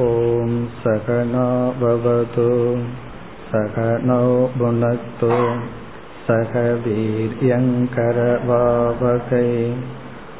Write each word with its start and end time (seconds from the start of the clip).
ॐ 0.00 0.50
सहनाववतु 0.80 2.48
सहनौ 3.50 4.24
भुनक्तु 4.62 5.28
सह 6.26 6.58
वीर्यङ्करवावकै 6.86 7.78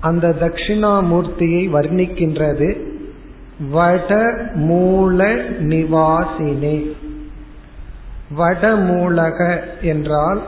அந்த 0.00 0.36
தட்சிணாமூர்த்தியை 0.40 1.68
வர்ணிக்கின்றது. 1.68 2.76
வட 3.70 4.36
மூல 4.54 5.34
நிவாசினே. 5.58 6.92
வடமூலக 8.38 9.60
என்றால் 9.80 10.42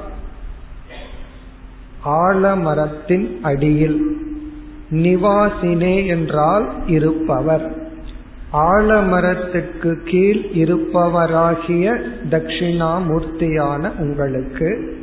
ஆலமரத்தின் 2.04 3.40
அடியில். 3.42 4.16
நிவாசினே 4.90 6.06
என்றால் 6.06 6.68
இருப்பவர். 6.86 7.87
ஆலமரத்துக்கு 8.52 9.94
கீழ் 10.04 10.36
இருப்பவராகிய 10.36 12.00
தட்சிணாமூர்த்தியான 12.30 13.90
உங்களுக்கு 13.98 14.96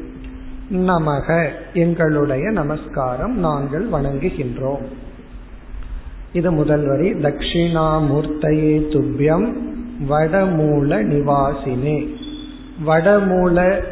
நமக. 0.74 1.50
எங்களுடைய 1.74 2.50
நமஸ்காரம் 2.50 3.40
நாங்கள் 3.40 3.90
வணங்குகின்றோம். 3.90 4.86
இது 6.34 6.52
முதல் 6.52 6.88
வரி. 6.88 7.14
தட்சிணாமூர்த்தையே 7.14 8.80
துப்பியம் 8.90 9.54
வடமூல 10.10 11.04
நிவாசினே. 11.04 12.10
வடமூல 12.86 13.84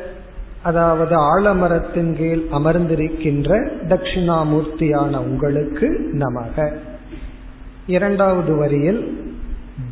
அதாவது 0.64 1.40
ஆலமரத்தின் 1.40 2.14
கீழ் 2.14 2.42
அமர்ந்திருக்கின்ற 2.52 3.70
தட்சிணாமூர்த்தியான 3.90 5.18
உங்களுக்கு 5.18 6.10
நமக. 6.14 6.74
இரண்டாவது 7.88 8.56
வரியில் 8.56 9.32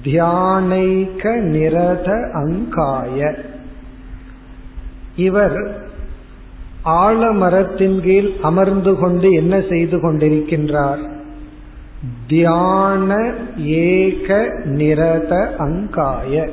தியானைக 0.03 1.35
நிரத 1.35 2.31
அங்காய. 2.33 3.35
இவர் 5.15 5.85
ஆலமரத்தின் 6.85 7.99
கீழ் 7.99 8.29
அமர்ந்து 8.41 8.95
கொண்டு 8.95 9.31
என்ன 9.31 9.61
செய்து 9.69 9.97
கொண்டிருக்கின்றார்? 9.97 11.09
தியான 12.27 13.33
ஏக 13.57 14.49
நிரத 14.63 15.55
அங்காய. 15.57 16.49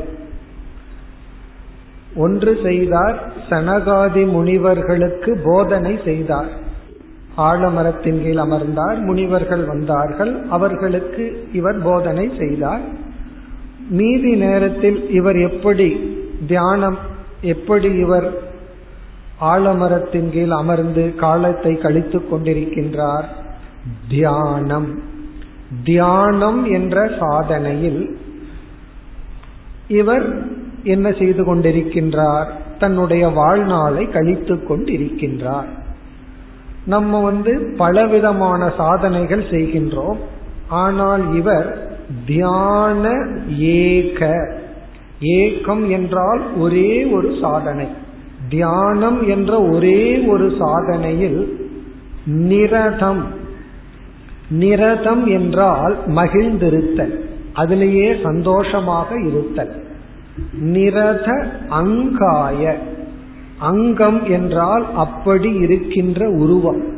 ஒன்று 2.16 2.58
செய்தார் 2.62 3.32
சனகாதி 3.50 4.26
முனிவர்களுக்கு 4.26 5.40
போதனை 5.44 6.00
செய்தார். 6.04 6.48
ஆலமரத்தின் 7.36 8.22
கீழ் 8.22 8.36
அமர்ந்தார் 8.36 8.98
முனிவர்கள் 8.98 9.64
வந்தார்கள் 9.64 10.46
அவர்களுக்கு 10.48 11.48
இவர் 11.52 11.82
போதனை 11.82 12.32
செய்தார். 12.38 13.06
மீதி 13.88 14.34
நேரத்தில் 14.34 15.10
இவர் 15.10 15.36
எப்படி 15.36 16.16
தியானம் 16.46 16.98
எப்படி 17.40 17.92
இவர் 17.92 18.38
ஆலமரத்தின் 19.40 20.30
கீழ் 20.30 20.50
அமர்ந்து 20.50 21.14
காலத்தை 21.14 21.74
கழித்துக் 21.74 22.34
கொண்டிருக்கின்றார்? 22.34 23.24
தியானம். 24.08 25.02
தியானம் 25.84 26.64
என்ற 26.64 27.06
சாதனையில் 27.06 28.16
இவர் 29.88 30.42
என்ன 30.82 31.12
செய்து 31.12 31.54
கொண்டிருக்கின்றார்? 31.54 32.46
தன்னுடைய 32.78 33.28
வாழ்நாளை 33.28 34.08
கழித்துக் 34.08 34.72
கொண்டிருக்கின்றார். 34.72 35.68
நம்ம 36.86 37.20
வந்து 37.20 37.74
பலவிதமான 37.76 38.72
சாதனைகள் 38.76 39.50
செய்கின்றோம். 39.50 40.18
ஆனால் 40.68 41.34
இவர் 41.34 41.87
தியான 42.26 43.28
ஏக. 43.58 44.34
ஏகம் 45.20 45.88
என்றால் 45.88 46.56
ஒரே 46.56 47.04
ஒரு 47.04 47.36
சாதனை. 47.40 47.86
தியானம் 48.48 49.28
என்ற 49.28 49.62
ஒரே 49.62 50.18
ஒரு 50.18 50.48
சாதனையில் 50.48 51.46
நிரதம். 52.26 53.22
நிரதம் 54.50 55.26
என்றால் 55.26 55.96
மகிழ்ந்திருத்தல். 56.06 57.20
அதிலேயே 57.52 58.16
சந்தோஷமாக 58.22 59.20
இருத்தல். 59.20 59.84
நிரத 60.60 61.46
அங்காய. 61.68 62.78
அங்கம் 63.58 64.24
என்றால் 64.24 64.86
அப்படி 64.94 65.54
இருக்கின்ற 65.54 66.30
உருவம். 66.30 66.97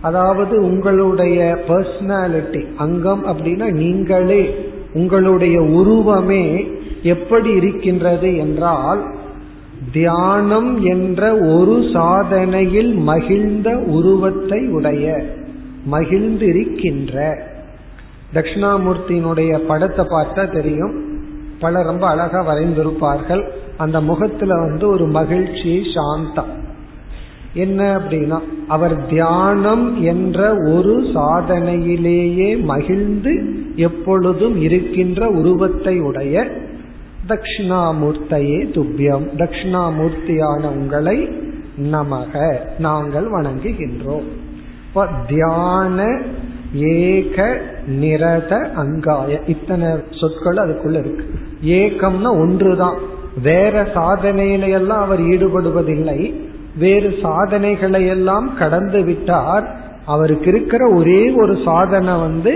அதாவது 0.00 0.62
உங்களுடைய 0.62 1.58
பர்சனாலிட்டி 1.68 2.66
அங்கம் 2.76 3.26
அப்படின்னா 3.26 3.70
நீங்களே 3.70 4.70
உங்களுடைய 4.94 5.62
உருவமே 5.62 6.70
எப்படி 7.02 7.50
இருக்கின்றது 7.50 8.36
என்றால் 8.36 9.04
தியானம் 9.92 10.82
என்ற 10.82 11.34
ஒரு 11.34 11.80
சாதனையில் 11.92 12.94
மகிழ்ந்த 12.94 13.76
உருவத்தை 13.76 14.66
உடைய 14.66 15.24
மகிழ்ந்திருக்கின்ற. 15.90 17.38
தட்சிணாமூர்த்தியினுடைய 18.34 19.58
படத்தை 19.58 20.04
பார்த்தா 20.04 20.52
தெரியும். 20.52 21.20
பல 21.58 21.82
ரொம்ப 21.82 22.06
அழகா 22.06 22.54
வரைந்திருப்பார்கள். 22.54 23.48
அந்த 23.76 24.00
முகத்துல 24.00 24.54
வந்து 24.54 24.88
ஒரு 24.88 25.06
மகிழ்ச்சி 25.06 25.82
சாந்தம். 25.94 26.67
என்ன 27.58 27.98
அப்படின்னா 27.98 28.38
அவர் 28.68 29.06
தியானம் 29.06 30.02
என்ற 30.02 30.50
ஒரு 30.50 31.00
சாதனையிலேயே 31.14 32.62
மகிழ்ந்து 32.62 33.42
எப்பொழுதும் 33.76 34.60
இருக்கின்ற 34.60 35.28
உருவத்தை 35.28 36.00
உடைய 36.00 36.46
தட்சிணாமூர்த்தையே 37.28 38.58
துப்பியம் 38.68 39.26
தட்சிணாமூர்த்தியான 39.36 40.68
உங்களை 40.68 41.28
நமக 41.92 42.58
நாங்கள் 42.78 43.30
வணங்குகின்றோம். 43.30 44.28
தியான 45.26 46.20
ஏக 46.74 47.60
நிரத 47.86 48.70
அங்காய 48.74 49.40
இத்தனை 49.46 49.88
சொற்கள் 50.10 50.56
அதுக்குள்ள 50.56 50.98
இருக்கு. 50.98 51.24
ஏகம்னா 51.64 52.30
ஒன்றுதான். 52.30 52.98
வேற 53.42 53.82
சாதனையில 53.94 54.68
எல்லாம் 54.68 55.02
அவர் 55.02 55.20
ஈடுபடுவதில்லை. 55.20 56.34
வேறு 56.78 57.14
சாதனைகளை 57.22 58.06
எல்லாம் 58.06 58.56
கடந்து 58.56 59.02
விட்டார். 59.02 59.66
அவருக்கு 60.06 60.48
இருக்கிற 60.50 60.82
ஒரே 60.94 61.30
ஒரு 61.30 61.58
சாதனை 61.64 62.14
வந்து 62.20 62.52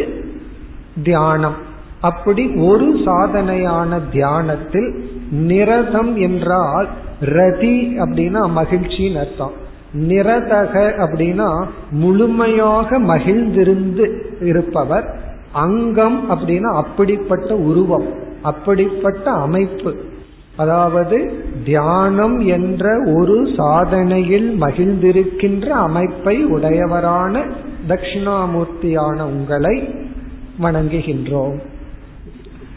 தியானம். 1.04 1.58
அப்படி 2.00 2.44
ஒரு 2.54 2.86
சாதனையான 3.06 4.00
தியானத்தில் 4.12 4.90
நிரதம் 5.32 6.14
என்றால் 6.16 6.88
ரதி 7.20 7.76
அப்படின்னா 8.04 8.42
மகிழ்ச்சின்னு 8.56 9.19
அர்த்தம். 9.19 9.52
நிரதக 10.08 10.74
அப்படின்னா 11.04 11.66
முழுமையாக 11.90 13.00
மகிழ்ந்திருந்து 13.00 14.06
இருப்பவர். 14.40 15.06
அங்கம் 15.52 16.19
அப்படின்னா 16.30 16.70
அப்படிப்பட்ட 16.74 17.54
உருவம் 17.54 18.08
அப்படிப்பட்ட 18.42 19.30
அமைப்பு. 19.30 19.94
அதாவது 20.56 21.19
தியானம் 21.64 22.38
என்ற 22.38 23.02
ஒரு 23.14 23.42
சாதனையில் 23.42 24.60
மகிழ்ந்திருக்கின்ற 24.60 25.66
அமைப்பை 25.66 26.44
உடையவரான 26.44 27.42
தட்சிணாமூர்த்தியான 27.88 29.22
உங்களை 29.22 29.94
வணங்குகின்றோம். 30.62 31.58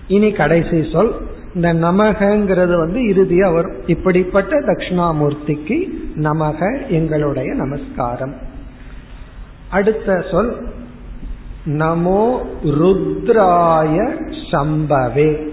இனி 0.07 0.31
கடைசி 0.31 0.89
சொல் 0.91 1.15
இந்த 1.55 1.73
நமகங்கிறது 1.73 2.77
வந்து 2.77 3.07
இறுதி 3.07 3.41
அவர் 3.41 3.69
இப்படிப்பட்ட 3.87 4.59
தட்சிணாமூர்த்திக்கு 4.59 5.89
நமக 6.15 6.87
எங்களுடைய 6.89 7.53
நமஸ்காரம். 7.53 8.33
அடுத்த 9.69 10.25
சொல் 10.31 10.55
நமோ 11.65 12.37
ருத்ராய 12.63 14.21
சம்பவே. 14.51 15.49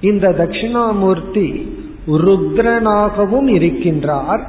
இந்த 0.00 0.28
தட்சிணாமூர்த்தி 0.28 1.80
ருத்ரனாகவும் 2.06 3.48
இருக்கின்றார். 3.48 4.40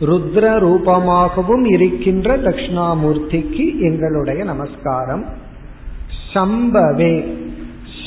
ருத்ர 0.00 0.58
ரூபமாகவும் 0.58 1.72
இருக்கின்ற 1.72 2.36
தட்சிணாமூர்த்திக்கு 2.36 3.78
எங்களுடைய 3.80 4.44
நமஸ்காரம். 4.44 5.24
சம்பவே 6.34 7.38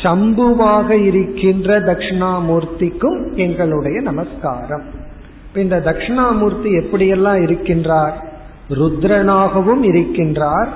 சம்புவாக 0.04 0.90
இருக்கின்ற 0.90 1.80
தட்சிணாமூர்த்திக்கும் 1.80 3.34
எங்களுடைய 3.34 4.02
நமஸ்காரம். 4.02 4.84
இந்த 5.56 5.82
தட்சிணாமூர்த்தி 5.86 6.78
எப்படியெல்லாம் 6.78 7.42
இருக்கின்றார்? 7.44 8.14
ருத்ரனாகவும் 8.70 9.84
இருக்கின்றார் 9.84 10.68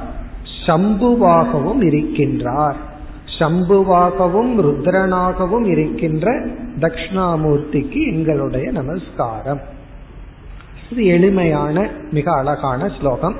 சம்புவாகவும் 0.68 1.82
இருக்கின்றார். 1.82 2.76
சம்புவாகவும் 3.40 4.52
ருத்ரனாகவும் 4.62 5.66
இருக்கின்ற 5.66 6.46
தட்சிணாமூர்த்திக்கு 6.80 8.06
எங்களுடைய 8.14 8.72
நமஸ்காரம். 8.72 9.62
இது 10.90 11.06
எளிமையான 11.06 11.90
மிக 12.12 12.34
அழகான 12.34 12.92
ஸ்லோகம். 13.00 13.36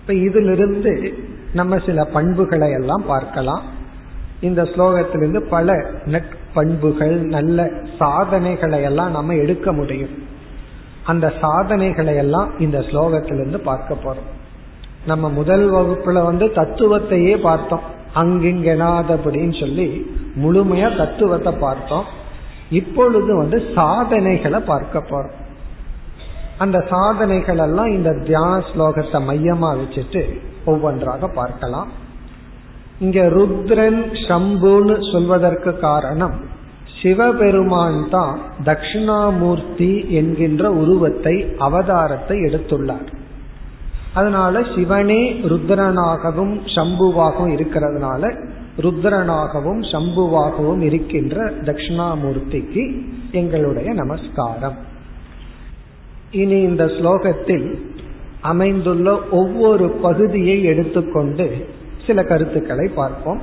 இப்ப 0.00 0.14
இதிலிருந்து 0.14 1.14
நம்ம 1.52 1.78
சில 1.86 2.04
பண்புகளை 2.04 2.70
எல்லாம் 2.70 3.04
பார்க்கலாம். 3.06 3.62
இந்த 4.40 4.62
ஸ்லோகத்திலிருந்து 4.62 5.40
பல 5.40 5.72
நட்பண்புகள் 6.04 7.16
நல்ல 7.20 7.70
சாதனைகளை 7.98 8.82
எல்லாம் 8.82 9.10
நம்ம 9.10 9.34
எடுக்க 9.34 9.72
முடியும். 9.72 10.22
அந்த 11.04 11.32
சாதனைகளை 11.40 12.16
எல்லாம் 12.16 12.58
இந்த 12.58 12.78
ஸ்லோகத்திலிருந்து 12.78 13.56
பார்க்க 13.56 13.94
போறோம். 13.94 14.30
நம்ம 15.06 15.28
முதல் 15.28 15.72
வகுப்புல 15.72 16.24
வந்து 16.24 16.46
தத்துவத்தையே 16.46 17.40
பார்த்தோம். 17.40 17.92
அங்கிங்கெனாதபடின்னு 18.14 19.60
சொல்லி 19.60 19.88
முழுமையா 20.42 20.96
தத்துவத்தை 20.96 21.52
பார்த்தோம். 21.52 22.06
இப்பொழுது 22.70 23.36
வந்து 23.36 23.58
சாதனைகளை 23.74 24.60
பார்க்க 24.60 25.02
போறோம். 25.10 25.38
அந்த 26.58 26.78
சாதனைகள் 26.90 27.58
எல்லாம் 27.58 27.92
இந்த 27.92 28.10
தியான 28.26 28.62
ஸ்லோகத்தை 28.70 29.20
மையமா 29.28 29.70
வச்சுட்டு 29.80 30.22
ஒவ்வொன்றாக 30.64 31.28
பார்க்கலாம். 31.28 31.88
இங்க 32.98 33.20
ருத்ரன் 33.36 34.02
சம்புன்னு 34.28 34.96
சொல்வதற்கு 35.12 35.78
காரணம் 35.78 36.36
சிவபெருமான் 36.98 38.08
தான் 38.10 38.38
தட்சிணாமூர்த்தி 38.64 39.92
என்கின்ற 40.10 40.70
உருவத்தை 40.70 41.34
அவதாரத்தை 41.58 42.36
எடுத்துள்ளார். 42.48 43.08
அதனால 44.14 44.64
சிவனே 44.74 45.32
ருத்ரனாகவும் 45.32 46.60
சம்புவாகவும் 46.74 47.52
இருக்கிறதுனால 47.52 48.46
ருத்ரனாகவும் 48.80 49.80
சம்புவாகவும் 49.92 50.80
இருக்கின்ற 50.80 51.50
தட்சிணாமூர்த்திக்கு 51.50 53.06
எங்களுடைய 53.30 53.92
நமஸ்காரம். 53.92 54.76
இனி 56.30 56.60
இந்த 56.60 56.84
ஸ்லோகத்தில் 56.84 57.78
அமைந்துள்ள 58.40 59.22
ஒவ்வொரு 59.30 59.90
பகுதியை 59.90 60.62
எடுத்துக்கொண்டு 60.62 61.66
சில 62.06 62.24
கருத்துக்களை 62.24 62.90
பார்ப்போம். 62.94 63.40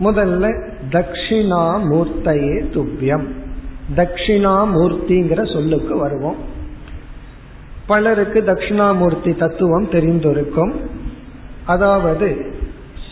முதல்ல 0.00 0.68
தட்சிணாமூர்த்தையே 0.90 2.64
துவ்யம். 2.74 3.26
தட்சிணாமூர்த்திங்கிற 3.96 5.52
சொல்லுக்கு 5.52 5.96
வருவோம். 5.96 6.51
பலருக்கு 7.86 8.40
தட்சிணாமூர்த்தி 8.46 9.36
தத்துவம் 9.36 9.88
தெரிந்திருக்கும். 9.90 10.72
அதாவது 11.66 12.54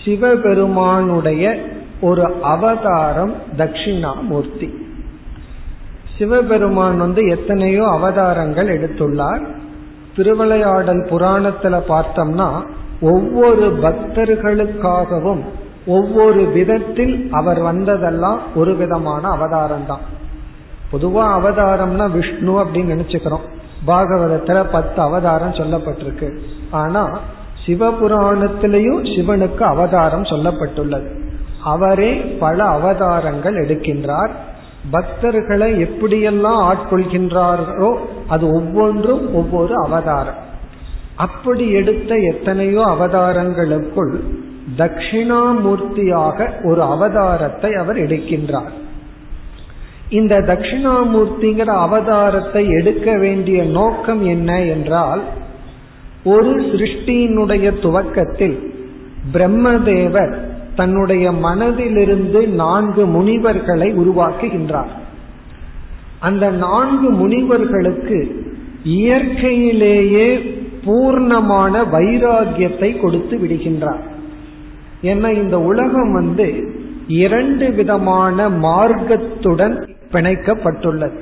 சிவபெருமானுடைய 0.05 1.45
ஒரு 2.01 2.35
அவதாரம் 2.43 3.35
தட்சிணாமூர்த்தி. 3.57 4.69
சிவபெருமான் 6.19 6.99
வந்து 6.99 7.23
எத்தனையோ 7.27 7.89
அவதாரங்கள் 7.89 8.69
எடுத்துள்ளார். 8.79 9.43
திருவிளையாடல் 10.17 11.03
புராணத்துல 11.11 11.81
பார்த்தோம்னா 11.89 12.49
ஒவ்வொரு 13.01 13.67
பக்தர்களுக்காகவும் 13.83 15.43
ஒவ்வொரு 15.87 16.43
விதத்தில் 16.47 17.29
அவர் 17.33 17.61
வந்ததெல்லாம் 17.61 18.41
ஒரு 18.55 18.77
விதமான 18.77 19.29
அவதாரம் 19.29 19.87
தான் 19.87 20.05
பொதுவா 20.93 21.25
அவதாரம்னா 21.39 22.11
விஷ்ணு 22.11 22.53
அப்படின்னு 22.61 22.95
நினைச்சுக்கிறோம். 22.95 23.47
பாகவதத்துல 23.87 24.65
பத்து 24.71 25.01
அவதாரம் 25.03 25.53
சொல்லப்பட்டிருக்கு. 25.53 26.39
ஆனா 26.71 27.19
சிவபுராணத்திலையும் 27.67 29.03
சிவனுக்கு 29.15 29.61
அவதாரம் 29.61 30.23
சொல்லப்பட்டுள்ளது. 30.23 31.09
அவரே 31.65 32.15
பல 32.15 32.65
அவதாரங்கள் 32.65 33.67
எடுக்கின்றார். 33.67 34.31
பக்தர்களை 34.91 35.87
எப்படியெல்லாம் 35.87 36.61
ஆட்கொள்கின்றாரோ 36.71 37.97
அது 38.29 38.47
ஒவ்வொன்றும் 38.55 39.35
ஒவ்வொரு 39.35 39.75
அவதாரம். 39.85 40.41
அப்படி 41.17 41.71
எடுத்த 41.71 42.15
எத்தனையோ 42.17 42.81
அவதாரங்களுக்குள் 42.81 44.15
தட்சிணாமூர்த்தியாக 44.77 46.65
ஒரு 46.65 46.83
அவதாரத்தை 46.83 47.73
அவர் 47.73 47.97
எடுக்கின்றார். 47.97 48.73
இந்த 50.11 50.37
தட்சிணாமூர்த்திங்கிற 50.41 51.71
அவதாரத்தை 51.87 52.63
எடுக்க 52.79 53.17
வேண்டிய 53.17 53.65
நோக்கம் 53.65 54.23
என்ன 54.27 54.63
என்றால் 54.63 55.23
ஒரு 56.25 56.53
சிருஷ்டியினுடைய 56.61 57.79
துவக்கத்தில் 57.79 58.73
பிரம்மதேவர் 59.33 60.35
தன்னுடைய 60.75 61.33
மனதிலிருந்து 61.33 62.47
நான்கு 62.47 63.07
முனிவர்களை 63.07 63.89
உருவாக்குகின்றார். 63.95 64.93
அந்த 66.19 66.51
நான்கு 66.51 67.11
முனிவர்களுக்கு 67.11 68.19
இயற்கையிலேயே 68.85 70.29
பூர்ணமான 70.85 71.83
வைராகியத்தை 71.93 73.01
கொடுத்து 73.01 73.37
விடுகின்றார். 73.39 74.03
ஏன்னா 75.03 75.29
இந்த 75.43 75.61
உலகம் 75.61 76.13
வந்து 76.13 76.49
இரண்டு 77.07 77.73
விதமான 77.73 78.49
மார்க்கத்துடன் 78.49 79.77
பிணைக்கப்பட்டுள்ளது. 80.13 81.19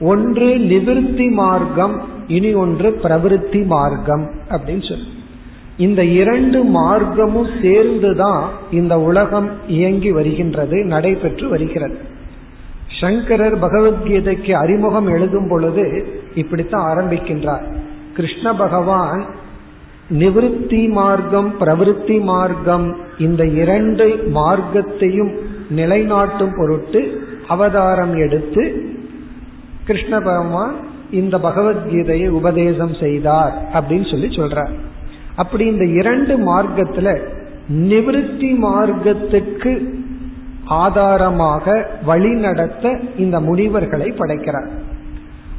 ஒன்று 0.00 0.46
நிவிருத்தி 0.46 1.30
மார்க்கம் 1.30 2.08
இனி 2.26 2.54
ஒன்று 2.54 3.00
பிரவிருத்தி 3.02 3.64
மார்க்கம் 3.64 4.30
அப்படின்னு 4.50 4.88
சொல்லி. 4.88 5.08
இந்த 5.76 6.04
இரண்டு 6.04 6.64
மார்க்கமும் 6.64 7.62
சேர்ந்துதான் 7.62 8.50
இந்த 8.70 9.00
உலகம் 9.00 9.50
இயங்கி 9.68 10.10
வருகின்றது 10.10 10.84
நடைபெற்று 10.84 11.48
வருகிறது. 11.48 11.98
சங்கரர் 13.00 13.58
பகவத்கீதைக்கு 13.58 14.50
அறிமுகம் 14.52 15.06
எழுதும் 15.06 15.48
பொழுது 15.48 16.06
இப்படித்தான் 16.34 16.96
ஆரம்பிக்கின்றார். 16.96 17.64
கிருஷ்ண 18.14 18.54
பகவான் 18.54 19.24
நிவிருத்தி 20.10 20.88
மார்க்கம் 20.88 21.54
பிரவிருத்தி 21.60 22.20
மார்க்கம் 22.20 22.96
இந்த 23.18 23.46
இரண்டு 23.46 24.30
மார்க்கத்தையும் 24.34 25.34
நிலைநாட்டும் 25.76 26.56
பொருட்டு 26.56 27.25
அவதாரம் 27.48 28.14
எடுத்து 28.16 28.62
கிருஷ்ண 29.84 30.20
பகவான் 30.20 30.74
இந்த 31.10 31.38
பகவத்கீதையை 31.38 32.28
உபதேசம் 32.28 32.94
செய்தார் 32.94 33.54
அப்படின்னு 33.74 34.10
சொல்லி 34.10 34.26
சொல்றார். 34.26 34.72
அப்படி 35.36 35.66
இந்த 35.66 35.84
இரண்டு 35.84 36.38
மார்க்கத்துல 36.38 37.20
நிவிருத்தி 37.72 38.50
மார்க்கத்துக்கு 38.64 39.72
ஆதாரமாக 40.64 41.86
வழி 42.04 42.30
நடத்த 42.30 42.98
இந்த 43.16 43.40
முனிவர்களை 43.40 44.16
படைக்கிறார். 44.16 44.68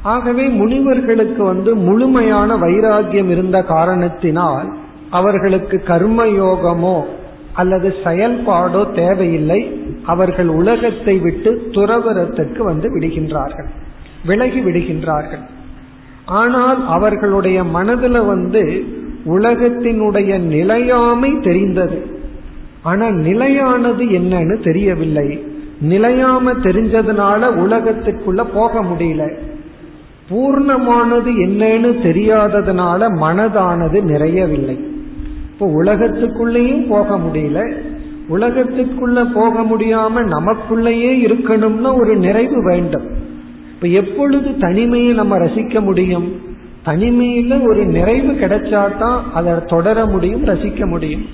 ஆகவே 0.02 0.44
முனிவர்களுக்கு 0.46 1.44
வந்து 1.44 1.76
முழுமையான 1.76 2.56
வைராகியம் 2.56 3.28
இருந்த 3.28 3.62
காரணத்தினால் 3.62 4.68
அவர்களுக்கு 5.10 5.82
கர்மயோகமோ 5.86 6.96
அல்லது 7.58 7.88
செயல்பாடோ 8.04 8.82
தேவையில்லை 8.94 9.60
அவர்கள் 10.06 10.50
உலகத்தை 10.60 11.14
விட்டு 11.18 11.50
துறவரத்துக்கு 11.70 12.62
வந்து 12.62 12.88
விடுகின்றார்கள் 12.94 13.68
விலகி 14.26 14.60
விடுகின்றார்கள். 14.60 15.44
ஆனால் 16.40 16.80
அவர்களுடைய 16.88 17.58
மனதுல 17.76 18.26
வந்து 18.26 18.62
உலகத்தினுடைய 19.26 20.32
நிலையாமை 20.54 21.30
தெரிந்தது. 21.40 21.98
ஆனா 22.82 23.06
நிலையானது 23.26 24.04
என்னன்னு 24.18 24.56
தெரியவில்லை. 24.64 25.28
நிலையாம 25.90 26.54
தெரிஞ்சதுனால 26.66 27.50
உலகத்துக்குள்ள 27.64 28.42
போக 28.54 28.82
முடியல. 28.82 29.24
பூர்ணமானது 30.30 31.30
என்னன்னு 31.44 31.90
தெரியாததுனால 32.06 33.00
மனதானது 33.24 33.98
நிறையவில்லை. 34.12 34.76
இப்போ 35.60 35.82
உலகத்துக்குள்ளேயும் 35.82 36.88
போக 36.88 37.18
முடியல. 37.18 37.72
உலகத்துக்குள்ள 38.30 39.32
போக 39.34 39.60
முடியாம 39.60 40.22
நமக்குள்ளேயே 40.24 41.12
இருக்கணும்னா 41.26 41.98
ஒரு 41.98 42.16
நிறைவு 42.16 42.62
வேண்டும். 42.62 43.06
இப்ப 43.74 43.86
எப்பொழுது 43.86 44.58
தனிமையை 44.58 45.12
நம்ம 45.12 45.38
ரசிக்க 45.38 45.80
முடியும்? 45.80 46.32
தனிமையில 46.84 47.66
ஒரு 47.66 47.84
நிறைவு 47.84 48.32
கிடைச்சாதான் 48.32 49.20
அதை 49.34 49.52
தொடர 49.66 50.06
முடியும் 50.06 50.44
ரசிக்க 50.44 50.86
முடியும். 50.86 51.26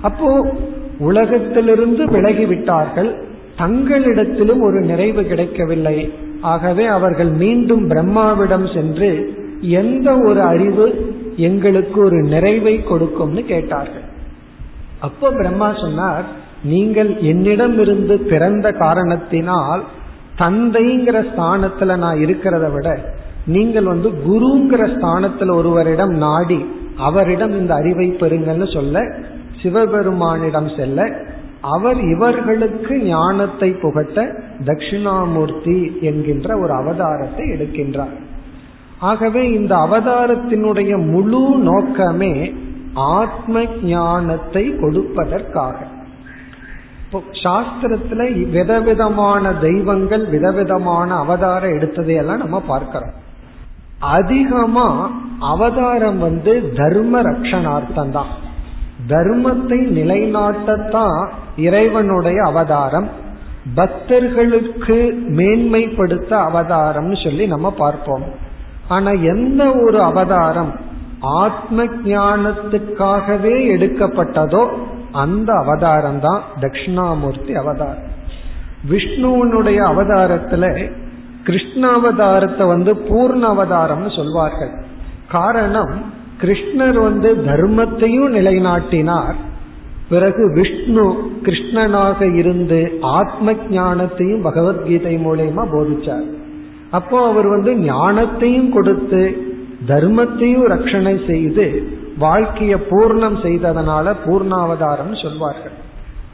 அப்போ 0.00 0.54
உலகத்திலிருந்து 0.98 2.06
விலகி 2.06 2.46
விட்டார்கள் 2.46 3.14
தங்களிடத்திலும் 3.58 4.60
ஒரு 4.60 4.80
நிறைவு 4.80 5.24
கிடைக்கவில்லை. 5.24 6.12
ஆகவே 6.40 6.86
அவர்கள் 6.86 7.30
மீண்டும் 7.30 7.88
பிரம்மாவிடம் 7.88 8.66
சென்று 8.74 9.34
எந்த 9.60 10.18
ஒரு 10.18 10.42
அறிவு 10.42 11.12
எங்களுக்கு 11.36 11.98
ஒரு 12.04 12.18
நிறைவை 12.22 12.74
கொடுக்கும்னு 12.82 13.42
கேட்டார்கள். 13.44 14.06
அப்போ 15.00 15.30
பிரம்மா 15.30 15.68
சொன்னார் 15.74 16.24
நீங்கள் 16.62 17.10
என்னிடம் 17.16 17.78
இருந்து 17.78 18.14
பிறந்த 18.32 18.72
காரணத்தினால் 18.72 19.82
தந்தைங்கிற 20.38 21.16
ஸ்தானத்துல 21.30 21.96
நான் 21.96 22.18
இருக்கிறத 22.18 22.72
விட 22.72 22.88
நீங்கள் 23.46 23.84
வந்து 23.84 24.08
குருங்கிற 24.26 24.82
ஸ்தானத்துல 24.94 25.54
ஒருவரிடம் 25.54 26.14
நாடி 26.16 26.60
அவரிடம் 26.96 27.54
இந்த 27.58 27.74
அறிவை 27.74 28.08
பெறுங்கன்னு 28.22 28.74
சொல்ல 28.74 29.02
சிவபெருமானிடம் 29.62 30.70
செல்ல 30.76 31.08
அவர் 31.60 32.00
இவர்களுக்கு 32.04 32.94
ஞானத்தை 33.02 33.70
புகட்ட 33.70 34.24
தட்சிணாமூர்த்தி 34.64 36.00
என்கின்ற 36.00 36.48
ஒரு 36.58 36.72
அவதாரத்தை 36.74 37.44
எடுக்கின்றார். 37.54 38.14
ஆகவே 39.08 39.42
இந்த 39.52 39.72
அவதாரத்தினுடைய 39.86 40.92
முழு 41.12 41.42
நோக்கமே 41.68 42.34
ஆத்ம 43.16 43.64
ஞானத்தை 43.82 44.64
கொடுப்பதற்காக. 44.82 45.76
இப்போ 47.04 47.18
சாஸ்திரத்துல 47.42 48.22
விதவிதமான 48.50 49.52
தெய்வங்கள் 49.66 50.24
விதவிதமான 50.26 51.08
அவதாரம் 51.14 51.76
எடுத்ததையெல்லாம் 51.76 52.42
நம்ம 52.44 52.58
பார்க்கிறோம். 52.66 53.14
அதிகமா 54.14 54.88
அவதாரம் 55.52 56.18
வந்து 56.18 56.54
தர்ம 56.76 57.22
ரக்ஷணார்த்தம் 57.22 58.10
தான். 58.10 58.32
தர்மத்தை 59.08 59.78
நிலைநாட்டத்தான் 59.98 61.18
இறைவனுடைய 61.66 62.38
அவதாரம். 62.42 63.08
பக்தர்களுக்கு 63.74 64.98
மேன்மைப்படுத்த 65.38 66.32
அவதாரம்னு 66.48 67.18
சொல்லி 67.24 67.44
நம்ம 67.46 67.68
பார்ப்போம். 67.82 68.26
ஆனா 68.88 69.10
எந்த 69.10 69.72
ஒரு 69.86 70.02
அவதாரம் 70.02 70.72
ஆத்ம 71.20 71.84
ஞானத்துக்காகவே 71.84 73.54
எடுக்கப்பட்டதோ 73.76 74.68
அந்த 75.12 75.52
அவதாரம் 75.52 76.20
தான் 76.20 76.42
தட்சிணாமூர்த்தி 76.60 77.54
அவதாரம். 77.54 78.12
விஷ்ணுவனுடைய 78.90 79.78
அவதாரத்துல 79.90 80.92
கிருஷ்ணாவதாரத்தை 81.44 82.66
வந்து 82.66 82.94
பூர்ண 82.94 83.40
அவதாரம்னு 83.40 84.16
சொல்வார்கள். 84.16 84.70
காரணம் 85.30 86.12
கிருஷ்ணர் 86.40 87.02
வந்து 87.02 87.36
தர்மத்தையும் 87.36 88.34
நிலைநாட்டினார். 88.34 89.34
பிறகு 90.08 90.52
விஷ்ணு 90.54 91.32
கிருஷ்ணனாக 91.42 92.34
இருந்து 92.34 92.98
ஆத்ம 93.00 93.52
ஞானத்தையும் 93.52 94.42
பகவத்கீதை 94.42 95.16
மூலயமா 95.16 95.66
போதிச்சார். 95.72 96.42
அப்போ 96.98 97.18
அவர் 97.30 97.48
வந்து 97.48 97.72
ஞானத்தையும் 97.72 98.68
கொடுத்து 98.68 99.22
தர்மத்தையும் 99.88 100.66
ரட்சணை 100.72 101.14
செய்து 101.30 101.66
வாழ்க்கைய 102.20 102.74
பூர்ணம் 102.90 103.38
செய்ததனால 103.46 104.06
பூர்ணாவதாரம் 104.26 105.14
சொல்வார்கள். 105.22 105.76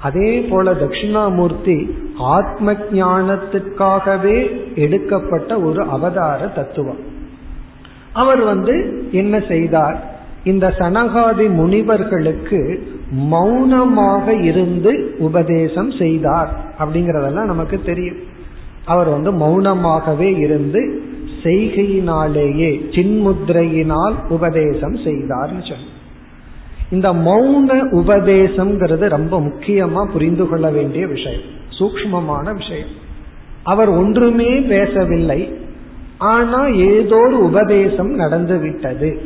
அதே 0.03 0.31
போல 0.51 0.73
தட்சிணாமூர்த்தி 0.73 1.77
ஆத்ம 2.37 2.73
ஞானத்துக்காகவே 2.73 4.39
எடுக்கப்பட்ட 4.75 5.59
ஒரு 5.61 5.81
அவதார 5.83 6.47
தத்துவம். 6.47 7.01
அவர் 8.13 8.43
வந்து 8.43 8.75
என்ன 9.13 9.35
செய்தார்? 9.49 9.99
இந்த 10.45 10.67
சனகாதி 10.79 11.47
முனிவர்களுக்கு 11.51 12.61
மௌனமாக 13.33 14.35
இருந்து 14.51 14.93
உபதேசம் 15.19 15.91
செய்தார். 15.91 16.51
அப்படிங்கறதெல்லாம் 16.79 17.53
நமக்கு 17.53 17.79
தெரியும். 17.85 18.21
அவர் 18.85 19.09
வந்து 19.09 19.33
மௌனமாகவே 19.33 20.39
இருந்து 20.39 21.03
செய்கையினாலேயே 21.43 22.81
சின்முத்திரையினால் 22.91 24.15
உபதேசம் 24.29 24.97
செய்தார்னு 24.97 25.69
சொல்லி 25.69 25.99
இந்த 26.91 27.13
மௌன 27.13 27.83
உபதேசம்ங்கிறது 27.93 29.09
ரொம்ப 29.09 29.41
முக்கியமா 29.41 30.13
புரிந்து 30.13 30.49
கொள்ள 30.49 30.71
வேண்டிய 30.71 31.07
விஷயம் 31.07 31.59
சூக்மமான 31.79 32.57
விஷயம். 32.57 32.89
அவர் 33.63 33.89
ஒன்றுமே 33.89 34.61
பேசவில்லை 34.61 35.55
ஆனா 36.19 36.67
ஏதோ 36.67 37.17
ஒரு 37.17 37.43
உபதேசம் 37.43 38.11
நடந்து 38.15 38.59
விட்டது. 38.59 39.21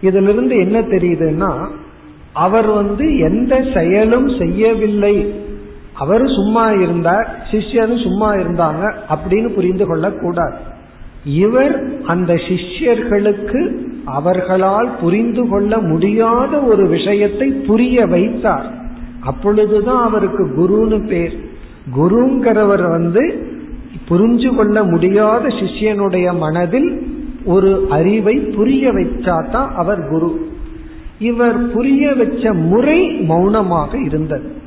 இதிலிருந்து 0.00 0.56
என்ன 0.56 0.80
தெரியுதுன்னா 0.80 1.68
அவர் 2.32 2.66
வந்து 2.66 3.18
எந்த 3.18 3.64
செயலும் 3.74 4.28
செய்யவில்லை 4.38 5.34
அவர் 6.00 6.26
சும்மா 6.26 6.70
இருந்தார் 6.70 7.28
சிஷ்யரும் 7.50 8.02
சும்மா 8.02 8.32
இருந்தாங்க 8.34 8.84
அப்படின்னு 9.14 9.48
புரிந்து 9.48 9.86
கொள்ளக்கூடாது. 9.86 10.58
இவர் 11.24 11.74
அந்த 12.06 12.32
சிஷ்யர்களுக்கு 12.34 13.60
அவர்களால் 14.04 14.90
புரிந்து 15.00 15.48
கொள்ள 15.48 15.78
முடியாத 15.78 16.60
ஒரு 16.60 16.88
விஷயத்தை 16.88 17.48
புரிய 17.48 18.06
வைத்தார். 18.06 18.68
அப்பொழுதுதான் 19.20 20.02
அவருக்கு 20.02 20.44
குருன்னு 20.58 21.08
பேர். 21.08 21.36
குருங்கிறவர் 21.96 22.84
வந்து 22.88 23.24
புரிஞ்சு 24.08 24.56
கொள்ள 24.56 24.82
முடியாத 24.84 25.48
சிஷ்யனுடைய 25.48 26.38
மனதில் 26.38 26.90
ஒரு 27.44 27.86
அறிவை 27.90 28.36
புரிய 28.56 28.92
வச்சாதான் 28.92 29.68
அவர் 29.74 30.08
குரு. 30.08 30.30
இவர் 31.18 31.60
புரிய 31.72 32.14
வச்ச 32.14 32.52
முறை 32.52 33.00
மௌனமாக 33.06 33.98
இருந்தது. 33.98 34.58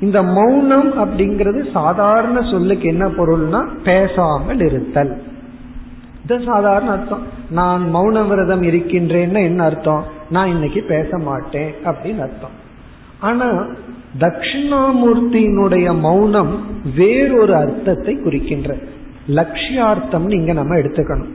இந்த 0.00 0.22
மௌனம் 0.22 1.04
அப்படிங்கிறது 1.04 1.70
சாதாரண 1.72 2.40
சொல்லுக்கு 2.50 2.88
என்ன 2.88 3.06
பொருள்னா 3.06 3.68
பேசாமல் 3.84 4.60
இருத்தல். 4.60 5.22
இது 6.24 6.40
சாதாரண 6.46 6.90
அர்த்தம். 6.90 7.22
நான் 7.50 7.94
மௌன 7.94 8.28
விரதம் 8.28 8.62
இருக்கின்றேன்னு 8.62 9.42
என்ன 9.42 9.64
அர்த்தம்? 9.64 10.04
நான் 10.30 10.48
இன்னைக்கு 10.48 10.82
பேச 10.82 11.18
மாட்டேன் 11.18 11.74
அப்படின்னு 11.84 12.18
அர்த்தம். 12.18 12.66
ஆனா 13.20 13.66
தட்சிணாமூர்த்தியினுடைய 14.18 15.98
மௌனம் 15.98 16.60
வேறொரு 16.96 17.54
அர்த்தத்தை 17.54 18.16
குறிக்கின்ற. 18.16 18.76
லட்சியார்த்தம் 19.28 20.30
இங்க 20.30 20.52
நம்ம 20.52 20.76
எடுத்துக்கணும். 20.76 21.32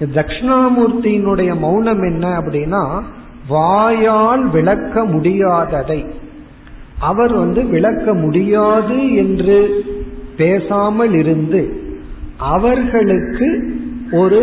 தட்சிணாமூர்த்தியினுடைய 0.00 1.58
மௌனம் 1.58 2.02
என்ன 2.02 2.38
அப்படின்னா 2.38 3.02
வாயால் 3.48 4.48
விளக்க 4.48 5.04
முடியாததை. 5.04 6.06
அவர் 7.02 7.32
வந்து 7.32 7.60
விளக்க 7.64 8.14
முடியாது 8.14 8.98
என்று 9.14 9.58
பேசாமல் 10.36 11.14
இருந்து 11.14 11.62
அவர்களுக்கு 12.52 13.48
ஒரு 14.12 14.42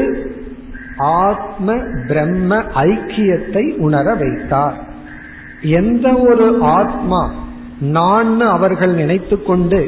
ஆத்ம 0.98 1.76
பிரம்ம 2.08 2.52
ஐக்கியத்தை 2.84 3.64
உணர 3.78 4.06
வைத்தார். 4.14 4.78
எந்த 5.62 6.08
ஒரு 6.30 6.46
ஆத்மா 6.78 7.22
நான் 7.80 8.34
அவர்கள் 8.48 8.94
நினைத்து 8.94 9.38
கொண்டு 9.44 9.82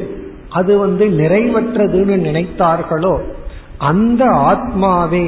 அது 0.50 0.72
வந்து 0.78 1.04
நிறைவற்றதுன்னு 1.20 2.16
நினைத்தார்களோ 2.28 3.14
அந்த 3.82 4.22
ஆத்மாவே 4.50 5.26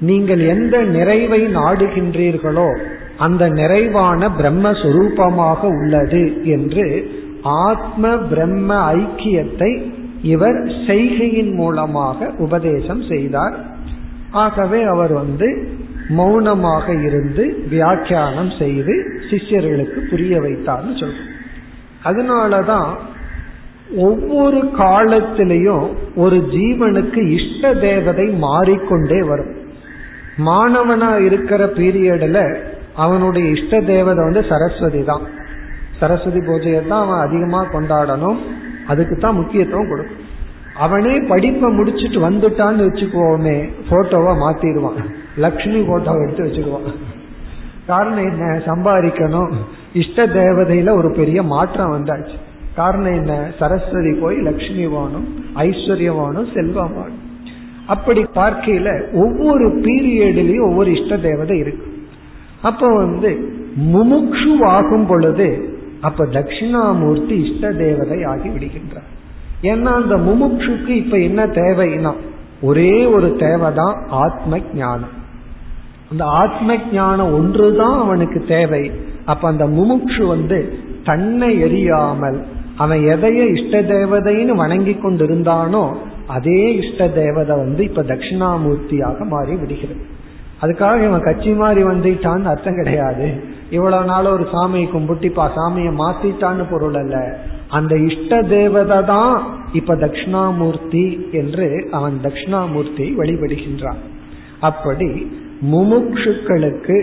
நீங்கள் 0.00 0.42
எந்த 0.54 0.76
நிறைவை 0.96 1.40
நாடுகின்றீர்களோ 1.56 2.68
அந்த 3.24 3.42
நிறைவான 3.58 4.28
பிரம்மஸ்வரூபமாக 4.38 5.60
உள்ளது 5.78 6.22
என்று 6.54 6.86
ஆத்ம 7.66 8.14
பிரம்ம 8.30 8.70
ஐக்கியத்தை 8.96 9.70
இவர் 10.32 10.58
செய்கையின் 10.86 11.52
மூலமாக 11.60 12.28
உபதேசம் 12.38 13.02
செய்தார். 13.12 13.56
ஆகவே 14.44 14.80
அவர் 14.92 15.12
வந்து 15.12 15.48
மௌனமாக 16.18 16.86
இருந்து 17.06 17.44
வியாக்கியானம் 17.70 18.52
செய்து 18.58 18.94
சிஷ்யர்களுக்கு 19.30 20.00
புரிய 20.10 20.34
வைத்தார்னு 20.44 20.94
சொல்றோம் 21.00 21.30
அதனாலதான் 22.08 22.92
ஒவ்வொரு 24.08 24.60
காலத்திலையும் 24.78 25.86
ஒரு 26.22 26.38
ஜீவனுக்கு 26.54 27.20
இஷ்ட 27.38 27.72
தேவதை 27.86 28.26
மாறிக்கொண்டே 28.46 29.20
வரும். 29.30 29.52
மாணவனா 30.48 31.10
இருக்கிற 31.26 31.62
பீரியடில் 31.78 32.44
அவனுடைய 32.96 33.50
இஷ்ட 33.50 33.80
தேவதை 33.80 34.24
வந்து 34.24 34.44
சரஸ்வதி 34.48 35.04
தான். 35.04 35.24
சரஸ்வதி 36.00 36.38
பூஜையை 36.38 36.88
தான் 36.88 37.02
அவன் 37.04 37.18
அதிகமா 37.18 37.64
கொண்டாடணும். 37.64 38.38
அதுக்கு 38.86 39.16
தான் 39.16 39.34
முக்கியத்துவம் 39.34 39.88
கொடுக்கும். 39.88 40.20
அவனே 40.74 41.18
படிப்பை 41.28 41.68
முடிச்சுட்டு 41.78 42.18
வந்துட்டான்னு 42.28 42.86
வச்சுக்குவோமே 42.88 43.70
போட்டோவை 43.90 44.32
மாத்திடுவான். 44.44 45.00
லக்ஷ்மி 45.36 45.80
போட்டோவை 45.80 46.22
எடுத்து 46.24 46.46
வச்சுக்குவான் 46.46 47.20
காரணம் 47.86 48.24
என்ன? 48.24 48.62
சம்பாதிக்கணும். 48.66 49.52
இஷ்ட 49.92 50.26
தேவதையில 50.26 50.90
ஒரு 50.90 51.10
பெரிய 51.10 51.42
மாற்றம் 51.42 51.94
வந்தாச்சு. 51.96 52.36
காரணம் 52.74 53.14
என்ன? 53.14 53.50
சரஸ்வதி 53.58 54.12
போய் 54.20 54.36
லக்ஷ்மி 54.36 54.86
வாணும் 54.86 55.26
ஐஸ்வர்யம் 55.54 56.20
வாணும் 56.20 56.52
செல்வம் 56.54 56.94
வாணும் 56.98 57.20
அப்படி 57.86 58.24
பார்க்கையில 58.34 59.12
ஒவ்வொரு 59.12 59.66
பீரியட்லயும் 59.68 60.66
ஒவ்வொரு 60.68 60.92
இஷ்ட 60.92 61.16
தேவதை 61.16 61.58
இருக்கு. 61.58 61.86
அப்ப 62.62 62.86
வந்து 62.94 63.30
முமுக்ஷு 63.94 64.52
ஆகும் 64.60 65.06
பொழுது 65.06 65.48
அப்ப 66.00 66.24
தட்சிணாமூர்த்தி 66.24 67.36
இஷ்ட 67.44 67.72
தேவதை 67.72 68.24
ஆகி 68.24 68.48
விடுகின்றார். 68.48 69.08
ஏன்னா 69.62 69.90
அந்த 70.00 70.16
முமுக்ஷுக்கு 70.16 70.88
இப்ப 70.88 71.18
என்ன 71.18 71.46
தேவைன்னா 71.46 72.12
ஒரே 72.62 73.04
ஒரு 73.04 73.36
தேவைதான் 73.36 73.96
ஆத்ம 74.08 74.58
ஞானம். 74.74 75.14
அந்த 76.10 76.24
ஆத்ம 76.24 76.76
ஞானம் 76.92 77.34
ஒன்றுதான் 77.34 77.98
அவனுக்கு 77.98 78.44
தேவை. 78.48 78.90
அப்ப 79.24 79.48
அந்த 79.48 79.66
முமுக்ஷு 79.66 80.26
வந்து 80.26 80.58
தன்னை 81.04 81.64
எரியாமல் 81.64 82.38
அவன் 82.76 83.00
எதைய 83.00 83.40
இஷ்ட 83.56 83.82
தேவதைன்னு 83.82 84.54
வணங்கி 84.54 84.96
கொண்டிருந்தானோ 85.02 85.84
அதே 86.26 86.74
இஷ்ட 86.74 87.08
தேவதை 87.08 87.56
வந்து 87.56 87.84
இப்ப 87.84 88.02
தட்சிணாமூர்த்தியாக 88.02 89.26
மாறி 89.28 89.54
விடுகிறது. 89.54 90.20
அதுக்காக 90.62 91.06
இவன் 91.08 91.26
கட்சி 91.26 91.52
மாறி 91.52 91.82
வந்துட்டான்னு 91.84 92.50
அர்த்தம் 92.52 92.78
கிடையாது. 92.82 93.26
இவ்வளவு 93.70 94.04
நாள் 94.04 94.26
ஒரு 94.26 94.44
சாமியை 94.52 94.86
கும்பிட்டிப்பா 94.92 95.44
சாமியை 95.58 95.92
மாத்திட்டான்னு 96.02 96.64
பொருள் 96.70 96.94
அல்ல. 96.94 97.16
அந்த 97.68 97.94
இஷ்ட 97.96 98.42
தேவதை 98.42 98.98
தான் 99.04 99.34
இப்ப 99.72 99.94
தட்சிணாமூர்த்தி 99.94 101.04
என்று 101.32 101.68
அவன் 101.90 102.16
தட்சிணாமூர்த்தியை 102.22 103.10
வழிபடுகின்றான். 103.20 104.00
அப்படி 104.60 105.10
முமுட்சுக்களுக்கு 105.72 106.96